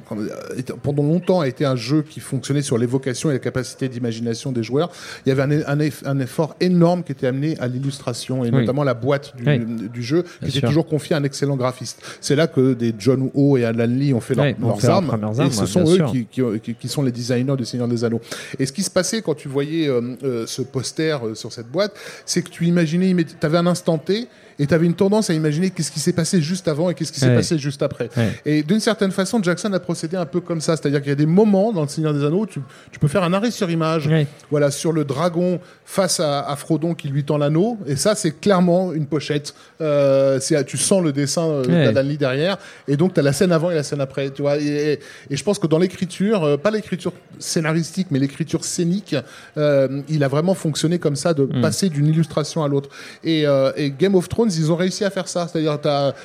comme, 0.09 0.21
euh, 0.29 0.57
était- 0.57 0.73
pendant 0.81 1.03
longtemps 1.03 1.41
a 1.41 1.49
été 1.49 1.65
un 1.65 1.77
jeu 1.77 2.03
qui 2.09 2.21
fonctionnait 2.21 2.63
sur 2.63 2.79
l'évocation 2.79 3.31
et 3.31 3.33
la 3.35 3.39
capacité 3.39 3.89
d'imagination 3.89 4.53
des 4.53 4.63
joueurs. 4.63 4.91
Il 5.27 5.29
y 5.29 5.33
avait 5.33 5.43
un, 5.43 5.51
un 5.67 5.79
eff- 5.79 6.03
un 6.07 6.19
effort 6.21 6.55
énorme 6.61 7.03
qui 7.03 7.13
était 7.13 7.27
amené 7.27 7.57
à 7.61 7.67
l'illustration 7.69 8.45
et 8.45 8.51
Oui. 8.51 8.61
notamment 8.61 8.85
la 8.85 8.95
boîte 8.95 9.35
du, 9.37 9.45
Oui. 9.47 9.59
du 9.93 10.03
jeu 10.03 10.23
qui 10.41 10.47
était 10.49 10.61
sûr. 10.61 10.69
toujours 10.69 10.87
confiée 10.87 11.15
à 11.17 11.19
un 11.19 11.25
excellent 11.25 11.57
graphiste. 11.57 12.03
C'est 12.21 12.37
là 12.37 12.47
que 12.47 12.75
des 12.75 12.95
John 12.99 13.31
Ho 13.35 13.57
et 13.57 13.65
Alan 13.65 13.87
Lee 13.87 14.13
ont 14.15 14.21
fait 14.21 14.35
leur- 14.35 14.47
leurs 14.47 14.81
fait 14.81 14.87
leurs 14.87 14.97
armes, 14.97 15.11
et 15.47 15.51
ce 15.51 15.61
ouais, 15.61 15.67
sont 15.67 15.85
eux 15.85 16.63
qui 16.79 16.89
sont 16.89 17.03
les 17.03 17.13
designers 17.13 17.57
du 17.57 17.65
Seigneur 17.65 17.89
des 17.89 18.05
Anneaux. 18.05 18.10
Et 18.59 18.67
ce 18.67 18.73
qui 18.73 18.83
se 18.83 18.91
passait 18.91 19.23
quand 19.23 19.35
tu 19.35 19.49
voyais 19.49 19.89
euh, 19.89 20.17
euh, 20.23 20.47
ce 20.47 20.63
poster 20.63 21.25
euh, 21.25 21.35
sur 21.35 21.53
cette 21.53 21.69
boîte, 21.69 21.95
c'est 22.25 22.43
que 22.43 22.51
tu 22.51 22.67
imaginais, 22.67 23.15
tu 23.25 23.47
avais 23.47 23.59
un 23.59 23.67
instant 23.67 23.99
T 23.99 24.27
et 24.59 24.67
tu 24.67 24.75
avais 24.75 24.87
une 24.87 24.95
tendance 24.95 25.31
à 25.31 25.35
imaginer 25.35 25.71
qu'est-ce 25.71 25.91
qui 25.91 26.01
s'est 26.01 26.13
passé 26.13 26.41
juste 26.43 26.69
avant 26.69 26.91
et 26.91 26.95
qu'est-ce 26.95 27.13
qui 27.13 27.21
s'est 27.21 27.29
Ouais. 27.29 27.37
passé 27.37 27.59
juste 27.59 27.83
après. 27.83 28.09
Ouais. 28.17 28.31
Et 28.45 28.63
d'une 28.63 28.81
certaine 28.81 29.11
façon, 29.13 29.43
Jackson 29.43 29.73
a 29.73 29.81
procédé 29.81 30.17
un 30.17 30.27
peu 30.27 30.41
comme 30.41 30.61
ça, 30.61 30.77
c'est-à-dire 30.77 31.01
qu'il 31.01 31.11
y 31.11 31.13
a 31.13 31.17
des 31.17 31.27
moments 31.27 31.73
dans 31.73 31.83
le 31.83 31.89
Seigneur 31.89 32.13
des 32.15 32.25
Anneaux 32.25 32.41
où 32.43 32.47
tu, 32.47 32.61
tu 32.91 32.99
peux 32.99 33.09
faire 33.09 33.23
un 33.23 33.33
arrêt 33.33 33.51
sur 33.51 33.71
image, 33.71 34.07
Ouais. 34.07 34.27
voilà, 34.51 34.71
sur 34.71 34.93
le 34.93 35.05
dragon 35.05 35.61
face 35.85 36.21
à, 36.21 36.41
à 36.49 36.57
Frodon 36.57 36.95
qui 36.95 37.09
lui 37.09 37.25
tend 37.25 37.39
l'anneau, 37.39 37.79
et 37.87 37.97
ça 37.97 38.15
c'est 38.15 38.39
clairement 38.41 38.93
une 38.93 39.07
pochette. 39.07 39.55
Euh, 39.81 40.39
tu 40.67 40.77
sens 40.79 41.03
le 41.03 41.13
dessin 41.13 41.49
euh, 41.49 41.93
d'Alan 41.93 42.09
Lee 42.09 42.17
derrière, 42.19 42.59
et 42.89 42.97
donc 42.97 43.15
tu 43.15 43.21
as 43.21 43.23
la 43.23 43.33
scène 43.33 43.53
avant 43.53 43.71
et 43.71 43.75
la 43.75 43.83
scène 43.83 44.01
après, 44.01 44.31
tu 44.31 44.43
vois. 44.43 44.57
Et, 44.59 44.99
et 45.31 45.37
je 45.37 45.43
pense 45.45 45.59
que 45.59 45.67
dans 45.67 45.79
l'écriture, 45.79 46.45
euh, 46.45 46.57
pas 46.57 46.71
l'écriture 46.71 47.13
scénaristique, 47.39 48.09
mais 48.11 48.19
l'écriture 48.19 48.65
scénique, 48.65 49.17
euh, 49.57 50.03
il 50.09 50.23
a 50.25 50.29
vraiment 50.29 50.55
fonctionné 50.55 50.99
comme 50.99 51.17
ça, 51.17 51.35
de 51.35 51.45
Mm. 51.51 51.61
passer 51.63 51.89
d'une 51.89 52.07
illustration 52.07 52.63
à 52.63 52.69
l'autre. 52.69 52.91
Et, 53.25 53.45
et 53.77 53.91
Game 53.91 54.15
of 54.15 54.29
Thrones, 54.29 54.50
ils 54.59 54.71
ont 54.73 54.77
réussi 54.77 55.05
à 55.05 55.11
faire 55.11 55.29
ça, 55.29 55.47
c'est-à-dire 55.49 55.79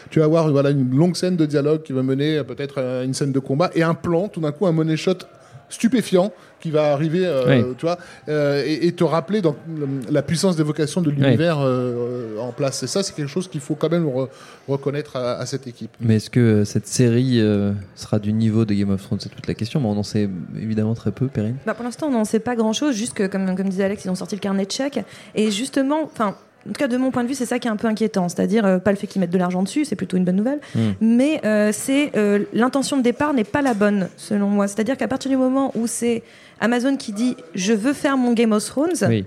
tu 0.10 0.20
vas 0.20 0.26
avoir 0.26 0.50
voilà 0.52 0.70
une 0.72 0.96
longue 0.96 1.16
scène 1.16 1.36
de 1.36 1.46
dialogue 1.46 1.84
qui 1.84 1.94
va 1.94 2.04
mener 2.04 2.44
peut-être 2.44 2.80
à 2.82 3.04
une 3.04 3.14
scène 3.14 3.32
de 3.32 3.40
combat 3.40 3.70
et 3.76 3.84
un 3.84 3.94
plan, 3.94 4.28
tout 4.28 4.40
d'un 4.42 4.52
coup 4.52 4.66
un 4.68 4.72
money 4.72 4.98
shot 4.98 5.18
stupéfiant 5.68 6.32
qui 6.60 6.70
va 6.72 6.94
arriver, 6.94 7.26
euh, 7.26 7.44
Oui. 7.70 7.76
tu 7.78 7.86
vois, 7.86 7.98
euh, 8.30 8.64
et, 8.66 8.88
et 8.88 8.92
te 8.92 9.04
rappeler 9.04 9.42
dans 9.42 9.56
la 10.10 10.22
puissance 10.22 10.56
d'évocation 10.56 11.02
de 11.02 11.10
l'univers 11.10 11.58
euh, 11.60 12.38
en 12.40 12.52
place. 12.52 12.82
Et 12.84 12.88
ça, 12.88 13.02
c'est 13.04 13.16
quelque 13.16 13.30
chose 13.30 13.48
qu'il 13.48 13.62
faut 13.62 13.76
quand 13.76 13.90
même 13.92 14.06
re- 14.08 14.30
reconnaître 14.68 15.16
à, 15.16 15.34
à 15.40 15.46
cette 15.46 15.66
équipe. 15.68 15.92
Mais 16.00 16.16
est-ce 16.18 16.30
que 16.30 16.64
cette 16.66 16.88
série 16.88 17.40
euh, 17.40 17.72
sera 17.96 18.20
du 18.20 18.32
niveau 18.34 18.64
de 18.66 18.74
Game 18.74 18.90
of 18.92 19.02
Thrones? 19.04 19.20
C'est 19.20 19.30
toute 19.30 19.48
la 19.48 19.54
question, 19.56 19.80
mais 19.80 19.88
on 19.88 19.98
en 19.98 20.04
sait 20.04 20.30
évidemment 20.60 20.94
très 20.96 21.12
peu, 21.12 21.28
Perrine. 21.28 21.58
Bah, 21.66 21.74
pour 21.74 21.84
l'instant, 21.84 22.08
on 22.08 22.12
n'en 22.12 22.26
sait 22.26 22.40
pas 22.40 22.56
grand-chose, 22.56 22.96
juste 22.96 23.14
que, 23.14 23.28
comme, 23.28 23.56
comme 23.56 23.70
disait 23.70 23.84
Alex, 23.86 24.06
ils 24.06 24.10
ont 24.10 24.16
sorti 24.16 24.36
le 24.36 24.42
carnet 24.42 24.66
de 24.66 24.72
chèques. 24.72 25.00
Et 25.36 25.50
justement, 25.52 26.04
enfin, 26.04 26.36
en 26.68 26.72
tout 26.74 26.80
cas, 26.80 26.88
de 26.88 26.98
mon 26.98 27.12
point 27.12 27.24
de 27.24 27.28
vue, 27.28 27.36
c'est 27.36 27.46
ça 27.46 27.60
qui 27.60 27.68
est 27.68 27.72
un 27.72 27.76
peu 27.76 27.88
inquiétant. 27.88 28.28
C'est-à-dire, 28.30 28.66
euh, 28.66 28.80
pas 28.80 28.92
le 28.92 28.98
fait 28.98 29.08
qu'ils 29.08 29.20
mettent 29.20 29.30
de 29.32 29.38
l'argent 29.38 29.62
dessus, 29.64 29.86
c'est 29.86 29.96
plutôt 29.96 30.18
une 30.18 30.26
bonne 30.26 30.36
nouvelle, 30.36 30.60
Mm. 30.76 30.80
mais 31.02 31.42
euh, 31.46 31.70
c'est 31.74 32.12
euh, 32.18 32.40
l'intention 32.54 32.98
de 32.98 33.02
départ 33.04 33.34
n'est 33.34 33.44
pas 33.44 33.62
la 33.62 33.74
bonne, 33.74 34.10
selon 34.18 34.48
moi. 34.48 34.68
C'est-à-dire 34.68 34.98
qu'à 34.98 35.08
partir 35.08 35.30
du 35.30 35.38
moment 35.38 35.72
où 35.76 35.88
c'est 35.88 36.24
Amazon 36.60 36.96
qui 36.98 37.12
dit 37.14 37.36
je 37.54 37.74
veux 37.74 37.94
faire 37.94 38.18
mon 38.18 38.34
Game 38.34 38.52
of 38.54 38.66
Thrones, 38.66 38.94
Oui. 39.08 39.26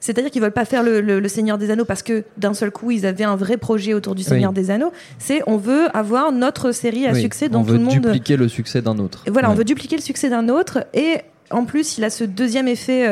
c'est-à-dire 0.00 0.30
qu'ils 0.30 0.42
veulent 0.42 0.50
pas 0.52 0.64
faire 0.66 0.82
le, 0.82 1.00
le- 1.00 1.20
le 1.20 1.28
Seigneur 1.28 1.56
des 1.56 1.70
Anneaux 1.70 1.84
parce 1.86 2.02
que 2.02 2.24
d'un 2.36 2.52
seul 2.52 2.70
coup 2.70 2.90
ils 2.90 3.06
avaient 3.06 3.24
un 3.24 3.36
vrai 3.36 3.56
projet 3.56 3.94
autour 3.94 4.14
du 4.14 4.22
Seigneur 4.22 4.50
Oui. 4.50 4.54
des 4.56 4.70
Anneaux. 4.70 4.92
C'est 5.18 5.40
on 5.46 5.56
veut 5.56 5.86
avoir 5.96 6.32
notre 6.32 6.72
série 6.72 7.06
à 7.06 7.12
Oui. 7.12 7.22
succès 7.22 7.48
dont 7.48 7.60
on 7.60 7.64
tout 7.64 7.72
le 7.74 7.78
monde. 7.78 7.94
dupliquer 8.00 8.36
le 8.36 8.48
succès 8.48 8.82
d'un 8.82 8.98
autre. 8.98 9.22
Et 9.26 9.30
Voilà, 9.30 9.50
on 9.50 9.54
veut 9.54 9.64
dupliquer 9.64 9.96
le 9.96 10.02
succès 10.02 10.28
d'un 10.28 10.48
autre 10.48 10.84
et 10.92 11.18
en 11.50 11.64
plus 11.64 11.96
il 11.98 12.04
a 12.04 12.10
ce 12.10 12.24
deuxième 12.24 12.68
effet 12.68 13.06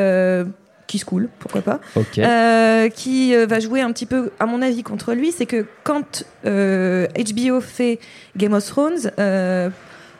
qui 0.93 0.99
se 0.99 1.05
coule, 1.05 1.27
pourquoi 1.39 1.63
pas, 1.63 1.79
euh, 2.19 2.87
qui 2.87 3.35
euh, 3.35 3.47
va 3.47 3.59
jouer 3.59 3.81
un 3.81 3.91
petit 3.91 4.05
peu, 4.05 4.29
à 4.39 4.45
mon 4.45 4.61
avis, 4.61 4.83
contre 4.83 5.13
lui, 5.13 5.31
c'est 5.31 5.47
que 5.47 5.65
quand 5.83 6.23
euh, 6.45 7.07
HBO 7.17 7.61
fait 7.61 7.97
Game 8.37 8.53
of 8.53 8.63
Thrones, 8.63 9.11
euh, 9.17 9.71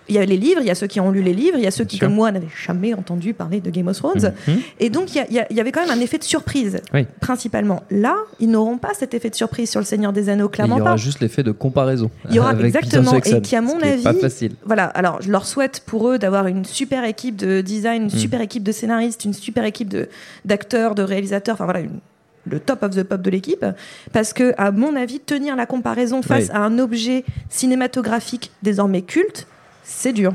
il 0.10 0.16
y 0.16 0.18
a 0.18 0.26
les 0.26 0.38
livres, 0.38 0.60
il 0.62 0.68
y 0.68 0.70
a 0.70 0.76
ceux 0.76 0.88
qui 0.88 1.00
ont 1.00 1.12
lu 1.12 1.22
les 1.22 1.34
livres, 1.34 1.58
il 1.58 1.64
y 1.64 1.68
a 1.68 1.72
ceux 1.72 1.86
qui, 1.86 1.98
comme 2.00 2.14
moi, 2.14 2.32
n'avaient 2.32 2.48
jamais 2.66 2.94
entendu 2.94 3.34
parler 3.34 3.62
de 3.62 3.70
Game 3.70 3.88
of 3.88 3.98
Thrones. 3.98 4.34
Mhm. 4.48 4.60
Et 4.80 4.90
donc, 4.90 5.16
il 5.16 5.22
y 5.22 5.26
il 5.36 5.46
il 5.50 5.60
avait 5.60 5.72
quand 5.72 5.82
même 5.86 5.98
un 5.98 6.02
effet 6.02 6.18
de 6.18 6.24
surprise, 6.24 6.82
Oui. 6.94 7.06
principalement. 7.22 7.84
Là, 7.90 8.16
ils 8.40 8.50
n'auront 8.50 8.78
pas 8.78 8.94
cet 8.94 9.14
effet 9.14 9.30
de 9.30 9.36
surprise 9.36 9.70
sur 9.70 9.80
le 9.80 9.86
Seigneur 9.86 10.12
des 10.14 10.30
Anneaux, 10.30 10.48
Et 10.48 10.50
Il 10.50 10.52
clairement 10.52 10.78
y 10.78 10.82
aura 10.82 10.92
pas. 10.92 10.98
juste 10.98 11.20
l'effet 11.22 11.44
de 11.44 11.52
comparaison. 11.52 12.10
Il 12.30 12.36
y 12.36 12.40
aura 12.40 12.54
exactement, 12.64 13.14
et 13.16 13.42
qui, 13.42 13.56
à 13.56 13.62
mon 13.62 13.78
qui 13.78 13.86
avis, 13.86 14.04
pas 14.04 14.14
facile. 14.14 14.54
Voilà, 14.66 14.86
alors 14.86 15.22
je 15.22 15.32
leur 15.32 15.46
souhaite 15.46 15.82
pour 15.86 16.10
eux 16.10 16.18
d'avoir 16.20 16.48
une 16.48 16.66
super 16.66 17.04
équipe 17.06 17.36
de 17.38 17.62
design, 17.62 18.04
une 18.04 18.08
Mm. 18.08 18.20
super 18.20 18.42
équipe 18.42 18.64
de 18.64 18.72
scénaristes, 18.72 19.24
une 19.26 19.34
super 19.34 19.64
équipe 19.64 19.90
de- 19.90 20.10
d'acteurs, 20.46 20.96
de, 20.96 21.04
réalisateurs, 21.04 21.54
enfin 21.56 21.66
voilà, 21.66 21.80
une- 21.80 22.00
le 22.46 22.60
top 22.60 22.84
of 22.84 22.92
the 22.92 23.04
pop 23.04 23.22
de 23.22 23.30
l'équipe. 23.30 23.66
Parce 24.12 24.34
que, 24.34 24.54
à 24.58 24.72
mon 24.72 24.98
avis, 24.98 25.22
tenir 25.22 25.56
la 25.56 25.66
comparaison 25.66 26.22
face 26.22 26.46
Oui. 26.46 26.50
à 26.54 26.60
un 26.60 26.78
objet 26.78 27.24
cinématographique 27.50 28.52
désormais 28.64 29.02
culte, 29.02 29.48
c'est 29.84 30.14
dur. 30.14 30.34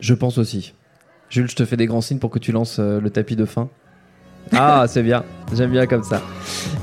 Je 0.00 0.14
pense 0.14 0.38
aussi. 0.38 0.74
Jules, 1.30 1.48
je 1.48 1.56
te 1.56 1.64
fais 1.64 1.76
des 1.76 1.86
grands 1.86 2.00
signes 2.00 2.18
pour 2.18 2.30
que 2.30 2.38
tu 2.38 2.52
lances 2.52 2.76
euh, 2.78 3.00
le 3.00 3.10
tapis 3.10 3.36
de 3.36 3.44
fin. 3.44 3.68
Ah, 4.52 4.84
c'est 4.88 5.02
bien. 5.02 5.24
J'aime 5.54 5.70
bien 5.70 5.86
comme 5.86 6.02
ça. 6.02 6.20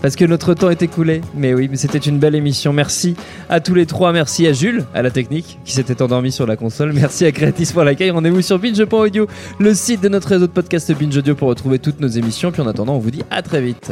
Parce 0.01 0.15
que 0.15 0.25
notre 0.25 0.53
temps 0.53 0.69
est 0.69 0.81
écoulé. 0.81 1.21
Mais 1.35 1.53
oui, 1.53 1.67
mais 1.69 1.77
c'était 1.77 1.97
une 1.97 2.17
belle 2.17 2.35
émission. 2.35 2.73
Merci 2.73 3.15
à 3.49 3.59
tous 3.59 3.73
les 3.73 3.85
trois. 3.85 4.11
Merci 4.11 4.47
à 4.47 4.53
Jules, 4.53 4.85
à 4.93 5.01
la 5.01 5.11
technique, 5.11 5.59
qui 5.65 5.73
s'était 5.73 6.01
endormi 6.01 6.31
sur 6.31 6.47
la 6.47 6.55
console. 6.55 6.93
Merci 6.93 7.25
à 7.25 7.31
Creatis 7.31 7.71
pour 7.73 7.83
l'accueil. 7.83 8.11
Rendez-vous 8.11 8.41
sur 8.41 8.57
binge.audio, 8.57 9.27
le 9.59 9.73
site 9.73 10.01
de 10.01 10.09
notre 10.09 10.29
réseau 10.29 10.47
de 10.47 10.51
podcast 10.51 10.91
Binge 10.93 11.17
Audio 11.17 11.35
pour 11.35 11.49
retrouver 11.49 11.79
toutes 11.79 11.99
nos 11.99 12.07
émissions. 12.07 12.51
Puis 12.51 12.61
en 12.61 12.67
attendant, 12.67 12.95
on 12.95 12.99
vous 12.99 13.11
dit 13.11 13.23
à 13.29 13.41
très 13.41 13.61
vite. 13.61 13.91